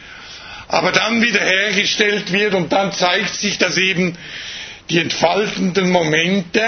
aber 0.69 0.93
dann 0.93 1.23
wiederhergestellt 1.23 2.33
wird 2.33 2.55
und 2.55 2.73
dann 2.73 2.93
zeigt 2.93 3.35
sich, 3.35 3.59
dass 3.59 3.77
eben 3.77 4.17
die 4.91 4.99
entfaltenden 4.99 5.91
Momente 5.91 6.63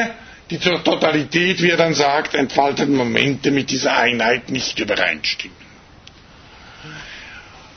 die 0.51 0.59
zur 0.59 0.83
Totalität, 0.83 1.63
wie 1.63 1.71
er 1.71 1.77
dann 1.77 1.95
sagt, 1.95 2.35
entfalteten 2.35 2.97
Momente 2.97 3.51
mit 3.53 3.71
dieser 3.71 3.97
Einheit 3.97 4.51
nicht 4.51 4.79
übereinstimmen. 4.81 5.57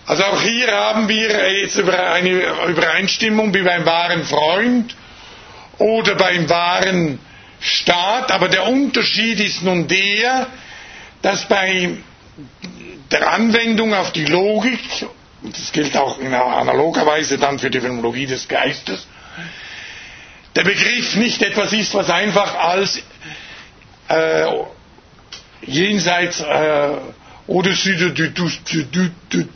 Also 0.05 0.23
auch 0.25 0.41
hier 0.41 0.71
haben 0.71 1.07
wir 1.07 1.59
jetzt 1.61 1.79
eine 1.79 2.29
Übereinstimmung 2.67 3.53
wie 3.53 3.61
beim 3.61 3.85
wahren 3.85 4.23
Freund 4.25 4.95
oder 5.77 6.15
beim 6.15 6.49
wahren 6.49 7.19
Staat, 7.61 8.31
aber 8.31 8.49
der 8.49 8.67
Unterschied 8.67 9.39
ist 9.39 9.63
nun 9.63 9.87
der, 9.87 10.47
dass 11.21 11.47
bei 11.47 11.91
der 13.11 13.31
Anwendung 13.31 13.93
auf 13.93 14.11
die 14.11 14.25
Logik, 14.25 14.79
und 15.41 15.57
das 15.57 15.71
gilt 15.71 15.95
auch 15.95 16.19
in 16.19 16.33
analoger 16.33 17.05
Weise 17.05 17.37
dann 17.37 17.59
für 17.59 17.69
die 17.69 17.79
Phänomenologie 17.79 18.25
des 18.25 18.47
Geistes, 18.49 19.07
der 20.55 20.63
Begriff 20.63 21.15
nicht 21.15 21.41
etwas 21.41 21.73
ist, 21.73 21.93
was 21.93 22.09
einfach 22.09 22.55
als 22.55 23.01
äh, 24.09 24.45
jenseits 25.65 26.41
äh, 26.41 26.89
au-dessus 27.47 27.97
du, 27.97 28.09
du, 28.11 28.29
du, 28.29 28.49
du, 28.91 29.09
du, 29.29 29.47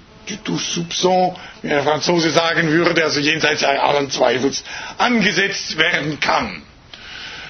du 0.43 0.57
soupçon, 0.57 1.35
wie 1.61 1.69
der 1.69 1.83
Franzose 1.83 2.31
sagen 2.31 2.69
würde, 2.69 3.03
also 3.03 3.19
jenseits 3.19 3.63
allen 3.63 4.09
Zweifels, 4.09 4.63
angesetzt 4.97 5.77
werden 5.77 6.19
kann, 6.19 6.63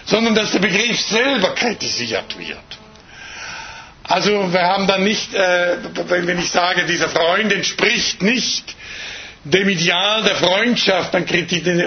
sondern 0.06 0.36
dass 0.36 0.52
der 0.52 0.60
Begriff 0.60 1.00
selber 1.00 1.56
kritisiert 1.56 2.38
wird. 2.38 2.60
Also 4.04 4.54
wir 4.54 4.62
haben 4.62 4.88
dann 4.88 5.04
nicht, 5.04 5.34
äh, 5.34 5.78
wenn 6.10 6.40
ich 6.40 6.50
sage, 6.50 6.86
dieser 6.86 7.10
Freund 7.10 7.52
entspricht 7.52 8.22
nicht 8.22 8.76
dem 9.44 9.70
Ideal 9.70 10.24
der 10.24 10.36
Freundschaft, 10.36 11.14
dann 11.14 11.26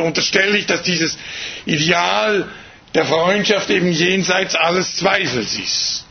unterstelle 0.00 0.56
ich, 0.56 0.66
dass 0.66 0.82
dieses 0.82 1.18
Ideal 1.66 2.48
der 2.94 3.04
Freundschaft 3.04 3.70
eben 3.70 3.92
jenseits 3.92 4.54
alles 4.54 4.96
Zweifels 4.96 5.58
ist. 5.58 6.04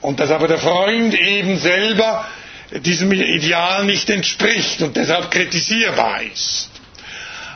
Und 0.00 0.18
dass 0.20 0.30
aber 0.30 0.48
der 0.48 0.58
Freund 0.58 1.14
eben 1.14 1.58
selber 1.58 2.26
diesem 2.72 3.12
Ideal 3.12 3.84
nicht 3.84 4.08
entspricht 4.10 4.80
und 4.82 4.96
deshalb 4.96 5.30
kritisierbar 5.30 6.22
ist. 6.22 6.70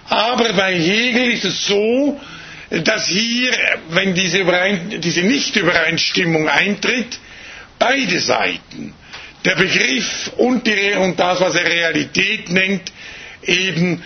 Aber 0.08 0.52
bei 0.52 0.74
Hegel 0.74 1.30
ist 1.30 1.44
es 1.44 1.66
so, 1.66 2.20
dass 2.70 3.06
hier, 3.06 3.52
wenn 3.90 4.14
diese, 4.14 4.44
diese 4.98 5.22
Nichtübereinstimmung 5.22 6.48
eintritt, 6.48 7.18
beide 7.78 8.20
Seiten 8.20 8.94
der 9.44 9.56
Begriff 9.56 10.30
und, 10.36 10.66
die, 10.66 10.92
und 10.94 11.18
das, 11.18 11.40
was 11.40 11.54
er 11.54 11.64
Realität 11.64 12.48
nennt, 12.50 12.92
eben 13.42 14.02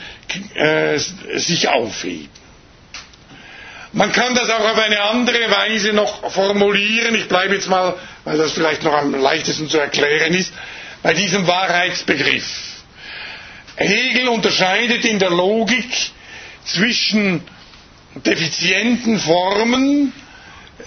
äh, 0.55 0.99
sich 0.99 1.69
aufheben. 1.69 2.29
Man 3.93 4.13
kann 4.13 4.35
das 4.35 4.51
auch 4.51 4.61
auf 4.71 4.79
eine 4.79 5.01
andere 5.01 5.51
Weise 5.51 5.93
noch 5.93 6.31
formulieren. 6.31 7.15
Ich 7.15 7.29
bleibe 7.29 7.55
jetzt 7.55 7.69
mal, 7.69 7.95
weil 8.25 8.37
das 8.37 8.53
vielleicht 8.53 8.83
noch 8.83 8.93
am 8.93 9.15
leichtesten 9.15 9.69
zu 9.69 9.79
erklären 9.79 10.35
ist, 10.35 10.53
bei 11.03 11.15
diesem 11.15 11.47
Wahrheitsbegriff. 11.47 12.45
Hegel 13.77 14.29
unterscheidet 14.29 15.05
in 15.05 15.19
der 15.19 15.31
Logik 15.31 15.89
zwischen 16.65 17.43
defizienten 18.17 19.19
Formen, 19.19 20.13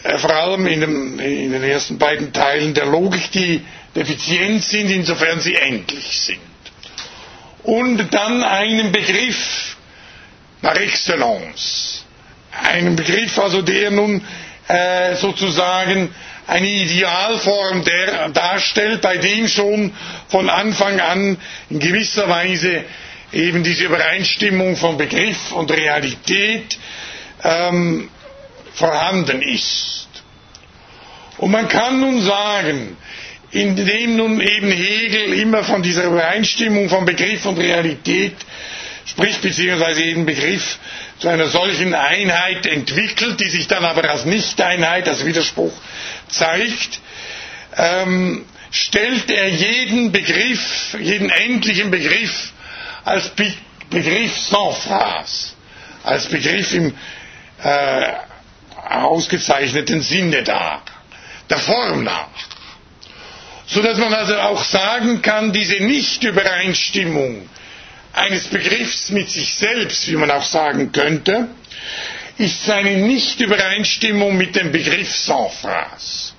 äh, 0.03 0.17
vor 0.17 0.31
allem 0.35 0.67
in, 0.67 0.81
dem, 0.81 1.19
in, 1.19 1.51
den 1.51 1.63
ersten 1.63 1.97
beiden 1.97 2.33
Teilen 2.33 2.73
der 2.73 2.85
Logik, 2.85 3.31
die 3.31 3.61
defizient 3.95 4.63
sind, 4.63 4.89
insofern 4.89 5.39
sie 5.41 5.55
endlich 5.55 6.19
sind. 6.21 6.39
Und 7.63 8.13
dann 8.13 8.43
einen 8.43 8.91
Begriff 8.91 9.75
par 10.61 10.79
excellence. 10.79 12.05
Einen 12.51 12.95
Begriff, 12.95 13.37
also 13.39 13.61
der 13.61 13.91
nun 13.91 14.25
äh, 14.67 15.15
sozusagen 15.15 16.13
eine 16.47 16.67
Idealform 16.67 17.83
der, 17.83 18.29
darstellt, 18.29 19.01
bei 19.01 19.17
dem 19.17 19.47
schon 19.47 19.93
von 20.27 20.49
Anfang 20.49 20.99
an 20.99 21.37
in 21.69 21.79
gewisser 21.79 22.27
Weise 22.27 22.83
eben 23.31 23.63
diese 23.63 23.85
Übereinstimmung 23.85 24.75
von 24.75 24.97
Begriff 24.97 25.51
und 25.53 25.71
Realität 25.71 26.77
ähm, 27.43 28.09
vorhanden 28.73 29.41
ist. 29.41 30.07
Und 31.37 31.51
man 31.51 31.67
kann 31.67 31.99
nun 31.99 32.21
sagen, 32.21 32.97
indem 33.51 34.15
nun 34.15 34.39
eben 34.39 34.71
Hegel 34.71 35.33
immer 35.33 35.63
von 35.63 35.81
dieser 35.83 36.05
Übereinstimmung 36.05 36.89
von 36.89 37.05
Begriff 37.05 37.45
und 37.45 37.57
Realität 37.57 38.35
spricht, 39.05 39.41
beziehungsweise 39.41 40.01
jeden 40.03 40.25
Begriff 40.25 40.79
zu 41.19 41.27
einer 41.27 41.47
solchen 41.47 41.93
Einheit 41.93 42.65
entwickelt, 42.65 43.39
die 43.39 43.49
sich 43.49 43.67
dann 43.67 43.83
aber 43.83 44.09
als 44.09 44.25
Nichteinheit, 44.25 45.07
als 45.07 45.25
Widerspruch 45.25 45.73
zeigt, 46.29 46.99
ähm, 47.77 48.45
stellt 48.71 49.29
er 49.29 49.49
jeden 49.49 50.11
Begriff, 50.11 50.95
jeden 50.99 51.29
endlichen 51.29 51.91
Begriff 51.91 52.53
als 53.03 53.29
Be 53.29 53.53
Begriff 53.89 54.37
sans 54.39 54.77
phrase, 54.85 55.49
als 56.05 56.27
Begriff 56.27 56.73
im 56.73 56.95
äh, 57.61 58.11
ausgezeichneten 58.89 60.01
Sinne 60.01 60.43
dar, 60.43 60.81
der 61.49 61.57
Form 61.57 62.05
nach. 62.05 62.29
So 63.71 63.81
dass 63.81 63.97
man 63.97 64.13
also 64.13 64.37
auch 64.37 64.63
sagen 64.65 65.21
kann, 65.21 65.53
diese 65.53 65.75
Nichtübereinstimmung 65.81 67.47
eines 68.11 68.47
Begriffs 68.49 69.09
mit 69.11 69.29
sich 69.29 69.55
selbst, 69.55 70.09
wie 70.09 70.17
man 70.17 70.29
auch 70.29 70.43
sagen 70.43 70.91
könnte, 70.91 71.47
ist 72.37 72.65
seine 72.65 72.97
Nichtübereinstimmung 72.97 74.35
mit 74.35 74.57
dem 74.57 74.73
Begriff 74.73 75.15
sans 75.15 75.53
phrase 75.55 76.33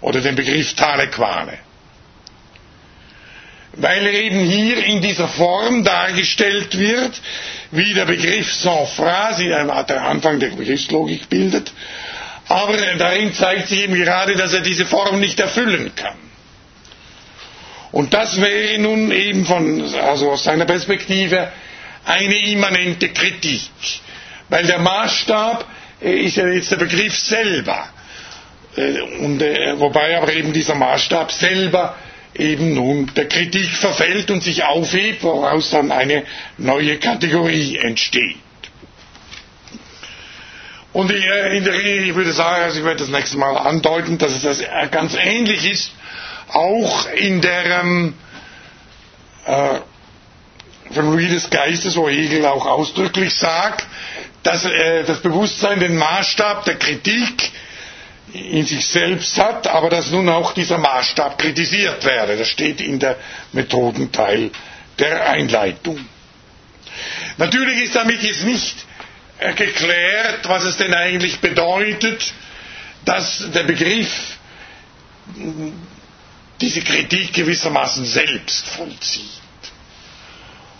oder 0.00 0.20
dem 0.20 0.34
Begriff 0.34 0.74
Talequane. 0.74 1.58
Weil 3.74 4.04
er 4.04 4.12
eben 4.14 4.40
hier 4.40 4.84
in 4.84 5.02
dieser 5.02 5.28
Form 5.28 5.84
dargestellt 5.84 6.76
wird, 6.76 7.22
wie 7.70 7.94
der 7.94 8.06
Begriff 8.06 8.52
sans 8.52 8.90
phrase, 8.92 9.44
der 9.44 10.02
Anfang 10.02 10.40
der 10.40 10.48
Begriffslogik 10.48 11.28
bildet, 11.28 11.72
aber 12.52 12.76
darin 12.98 13.32
zeigt 13.34 13.68
sich 13.68 13.82
eben 13.84 13.94
gerade, 13.94 14.36
dass 14.36 14.52
er 14.52 14.60
diese 14.60 14.86
Form 14.86 15.20
nicht 15.20 15.40
erfüllen 15.40 15.92
kann. 15.96 16.16
Und 17.92 18.14
das 18.14 18.40
wäre 18.40 18.78
nun 18.78 19.10
eben 19.12 19.44
von, 19.44 19.94
also 19.94 20.32
aus 20.32 20.44
seiner 20.44 20.64
Perspektive 20.64 21.52
eine 22.04 22.36
immanente 22.50 23.10
Kritik. 23.10 23.60
Weil 24.48 24.66
der 24.66 24.78
Maßstab 24.78 25.64
ist 26.00 26.36
ja 26.36 26.46
jetzt 26.48 26.70
der 26.72 26.76
Begriff 26.76 27.16
selber. 27.16 27.88
Äh, 28.76 29.00
und, 29.00 29.40
äh, 29.42 29.78
wobei 29.78 30.16
aber 30.16 30.32
eben 30.32 30.52
dieser 30.52 30.74
Maßstab 30.74 31.30
selber 31.30 31.96
eben 32.34 32.74
nun 32.74 33.10
der 33.14 33.28
Kritik 33.28 33.68
verfällt 33.70 34.30
und 34.30 34.42
sich 34.42 34.64
aufhebt, 34.64 35.22
woraus 35.22 35.70
dann 35.70 35.92
eine 35.92 36.24
neue 36.56 36.96
Kategorie 36.98 37.76
entsteht. 37.76 38.36
Und 40.92 41.10
äh, 41.10 41.56
in 41.56 41.64
der, 41.64 41.74
ich 41.74 42.14
würde 42.14 42.32
sagen, 42.32 42.62
also 42.64 42.78
ich 42.78 42.84
werde 42.84 43.00
das 43.00 43.08
nächste 43.08 43.38
Mal 43.38 43.56
andeuten, 43.56 44.18
dass 44.18 44.32
es 44.32 44.42
das 44.42 44.62
ganz 44.90 45.14
ähnlich 45.14 45.70
ist, 45.70 45.92
auch 46.48 47.06
in 47.10 47.40
der 47.40 47.80
ähm, 47.80 48.14
äh, 49.46 49.80
Theorie 50.92 51.28
des 51.28 51.48
Geistes, 51.48 51.96
wo 51.96 52.08
Hegel 52.08 52.44
auch 52.44 52.66
ausdrücklich 52.66 53.32
sagt, 53.34 53.86
dass 54.42 54.64
äh, 54.66 55.04
das 55.04 55.20
Bewusstsein 55.20 55.80
den 55.80 55.96
Maßstab 55.96 56.64
der 56.66 56.76
Kritik 56.76 57.52
in 58.34 58.64
sich 58.66 58.86
selbst 58.86 59.38
hat, 59.38 59.66
aber 59.66 59.88
dass 59.90 60.10
nun 60.10 60.28
auch 60.28 60.52
dieser 60.52 60.78
Maßstab 60.78 61.38
kritisiert 61.38 62.04
werde. 62.04 62.36
Das 62.36 62.48
steht 62.48 62.80
in 62.80 62.98
der 62.98 63.16
Methodenteil 63.52 64.50
der 64.98 65.28
Einleitung. 65.30 65.98
Natürlich 67.38 67.82
ist 67.84 67.94
damit 67.94 68.22
jetzt 68.22 68.44
nicht 68.44 68.76
äh, 68.78 68.91
geklärt, 69.56 70.48
was 70.48 70.64
es 70.64 70.76
denn 70.76 70.94
eigentlich 70.94 71.40
bedeutet, 71.40 72.32
dass 73.04 73.50
der 73.52 73.64
Begriff 73.64 74.36
diese 76.60 76.80
Kritik 76.82 77.32
gewissermaßen 77.32 78.04
selbst 78.04 78.68
vollzieht. 78.68 79.42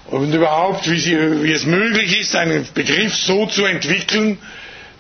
Und 0.06 0.32
überhaupt, 0.32 0.90
wie, 0.90 0.98
sie, 1.00 1.16
wie 1.42 1.52
es 1.52 1.64
möglich 1.64 2.20
ist, 2.20 2.36
einen 2.36 2.66
Begriff 2.74 3.14
so 3.14 3.46
zu 3.46 3.64
entwickeln, 3.64 4.38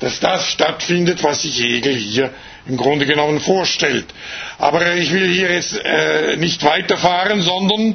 dass 0.00 0.20
das 0.20 0.50
stattfindet, 0.50 1.22
was 1.22 1.42
sich 1.42 1.60
Hegel 1.60 1.94
hier 1.94 2.30
im 2.66 2.76
Grunde 2.76 3.06
genommen 3.06 3.40
vorstellt. 3.40 4.06
Aber 4.58 4.94
ich 4.94 5.12
will 5.12 5.28
hier 5.32 5.52
jetzt 5.52 5.78
äh, 5.84 6.36
nicht 6.36 6.64
weiterfahren, 6.64 7.42
sondern 7.42 7.94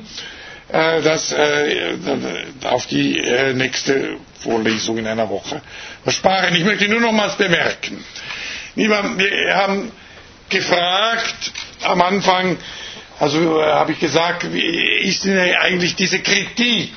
äh, 0.70 1.02
das 1.02 1.32
äh, 1.32 1.98
auf 2.66 2.88
die 2.88 3.20
äh, 3.20 3.54
nächste 3.54 4.18
Vorlesung 4.42 4.98
in 4.98 5.08
einer 5.08 5.30
Woche 5.30 5.62
versparen. 6.04 6.56
Ich 6.56 6.64
möchte 6.64 6.88
nur 6.88 7.00
nochmals 7.02 7.36
bemerken, 7.36 8.04
wir 8.76 9.56
haben 9.56 9.92
gefragt 10.50 11.52
am 11.84 12.02
Anfang, 12.02 12.58
also 13.20 13.60
äh, 13.62 13.66
habe 13.66 13.94
ich 13.94 14.00
gesagt, 14.00 14.44
ist 14.44 15.26
denn 15.26 15.38
eigentlich 15.56 15.96
diese 15.96 16.20
Kritik 16.20 16.92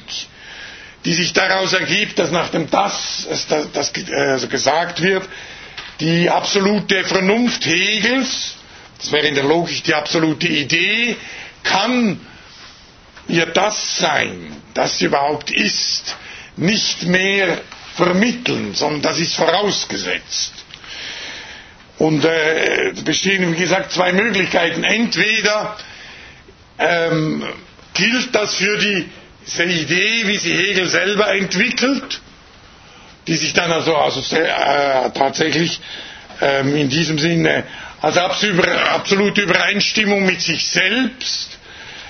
die 1.05 1.15
sich 1.15 1.33
daraus 1.33 1.73
ergibt, 1.73 2.19
dass 2.19 2.31
nachdem 2.31 2.69
das, 2.71 3.27
das, 3.49 3.71
das 3.73 3.93
also 4.15 4.49
gesagt 4.49 5.01
wird, 5.03 5.27
die 6.01 6.29
absolute 6.29 7.05
Vernunft 7.05 7.65
Hegels, 7.67 8.55
das 8.99 9.13
wäre 9.13 9.27
in 9.27 9.35
der 9.35 9.45
Logik 9.45 9.83
die 9.85 9.95
absolute 9.95 10.47
Idee, 10.49 11.17
kann 11.63 12.21
ihr 13.31 13.47
das 13.47 13.99
sein, 13.99 14.57
das 14.75 14.99
sie 14.99 15.07
überhaupt 15.07 15.51
ist, 15.51 16.17
nicht 16.57 17.05
mehr 17.05 17.61
vermitteln, 17.97 18.75
sondern 18.75 19.03
das 19.03 19.19
ist 19.19 19.35
vorausgesetzt. 19.35 20.53
Und 21.99 22.25
äh, 22.25 22.93
bestehen, 23.05 23.53
wie 23.53 23.61
gesagt, 23.61 23.93
zwei 23.93 24.13
Möglichkeiten. 24.13 24.85
Entweder 24.85 25.77
ähm, 26.79 27.45
gilt 27.93 28.35
das 28.35 28.55
für 28.55 28.79
die 28.79 29.07
diese 29.47 29.65
Idee, 29.65 30.27
wie 30.27 30.37
sie 30.39 30.53
Hegel 30.55 30.89
selber 30.89 31.35
entwickelt, 31.35 32.21
die 33.27 33.37
sich 33.37 33.53
dann 33.53 33.73
also, 33.73 33.97
also 33.97 34.21
äh, 34.37 35.11
tatsächlich 35.11 35.81
ähm, 36.41 36.77
in 36.77 36.89
diesem 36.89 37.19
Sinne 37.19 37.65
als 38.01 38.17
absolute 38.17 39.43
Übereinstimmung 39.43 40.25
mit 40.25 40.41
sich 40.41 40.67
selbst 40.69 41.59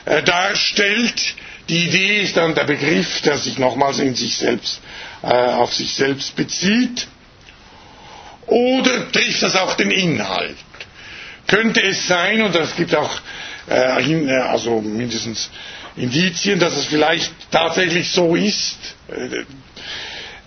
darstellt. 0.05 1.35
Die 1.69 1.85
Idee 1.87 2.23
ist 2.23 2.37
dann 2.37 2.55
der 2.57 2.65
Begriff, 2.65 3.21
der 3.23 3.39
sich 3.39 3.59
nochmals 3.59 4.01
in 4.01 4.15
sich 4.17 4.37
selbst, 4.37 4.81
äh, 5.23 5.27
auf 5.29 5.73
sich 5.73 5.95
selbst 5.95 6.35
bezieht. 6.35 7.07
Oder 8.47 9.11
trifft 9.13 9.43
das 9.43 9.55
auch 9.55 9.75
den 9.75 9.93
Inhalt? 9.93 10.57
Könnte 11.47 11.81
es 11.83 12.09
sein, 12.09 12.43
und 12.43 12.57
es 12.57 12.75
gibt 12.75 12.95
auch 12.97 13.21
äh, 13.69 14.03
äh 14.03 14.37
also 14.41 14.81
mindestens 14.81 15.51
Indizien, 15.97 16.59
dass 16.59 16.77
es 16.77 16.87
vielleicht 16.87 17.33
tatsächlich 17.53 18.11
so 18.11 18.35
ist, 18.35 18.79
äh, 19.09 19.45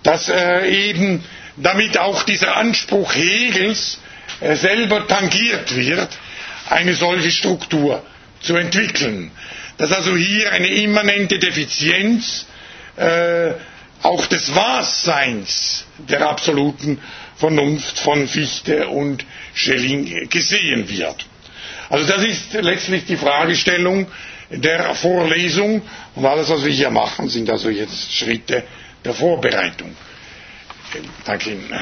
dass 0.03 0.27
äh, 0.27 0.67
eben 0.89 1.23
damit 1.55 1.97
auch 1.97 2.23
dieser 2.23 2.57
Anspruch 2.57 3.15
Hegels 3.15 3.99
äh, 4.41 4.55
selber 4.55 5.07
tangiert 5.07 5.73
wird, 5.73 6.09
eine 6.69 6.95
solche 6.95 7.31
Struktur 7.31 8.03
zu 8.43 8.55
entwickeln. 8.55 9.31
Dass 9.77 9.91
also 9.91 10.15
hier 10.15 10.51
eine 10.51 10.67
immanente 10.67 11.39
Defizienz 11.39 12.45
äh, 12.95 13.51
auch 14.03 14.25
des 14.27 14.53
Wahrseins 14.53 15.85
der 15.97 16.27
absoluten 16.29 16.99
Vernunft 17.37 17.99
von 17.99 18.27
Fichte 18.27 18.87
und 18.89 19.25
Schelling 19.53 20.29
gesehen 20.29 20.87
wird. 20.89 21.25
Also 21.89 22.05
das 22.05 22.23
ist 22.23 22.53
letztlich 22.53 23.05
die 23.05 23.17
Fragestellung, 23.17 24.07
der 24.49 24.93
Vorlesung. 24.93 25.81
Und 26.15 26.25
alles, 26.25 26.49
was 26.49 26.63
wir 26.63 26.71
hier 26.71 26.89
machen, 26.89 27.29
sind 27.29 27.49
also 27.49 27.69
jetzt 27.69 28.13
Schritte 28.13 28.63
der 29.03 29.13
Vorbereitung. 29.13 29.95
Danke 31.25 31.51
Ihnen. 31.51 31.73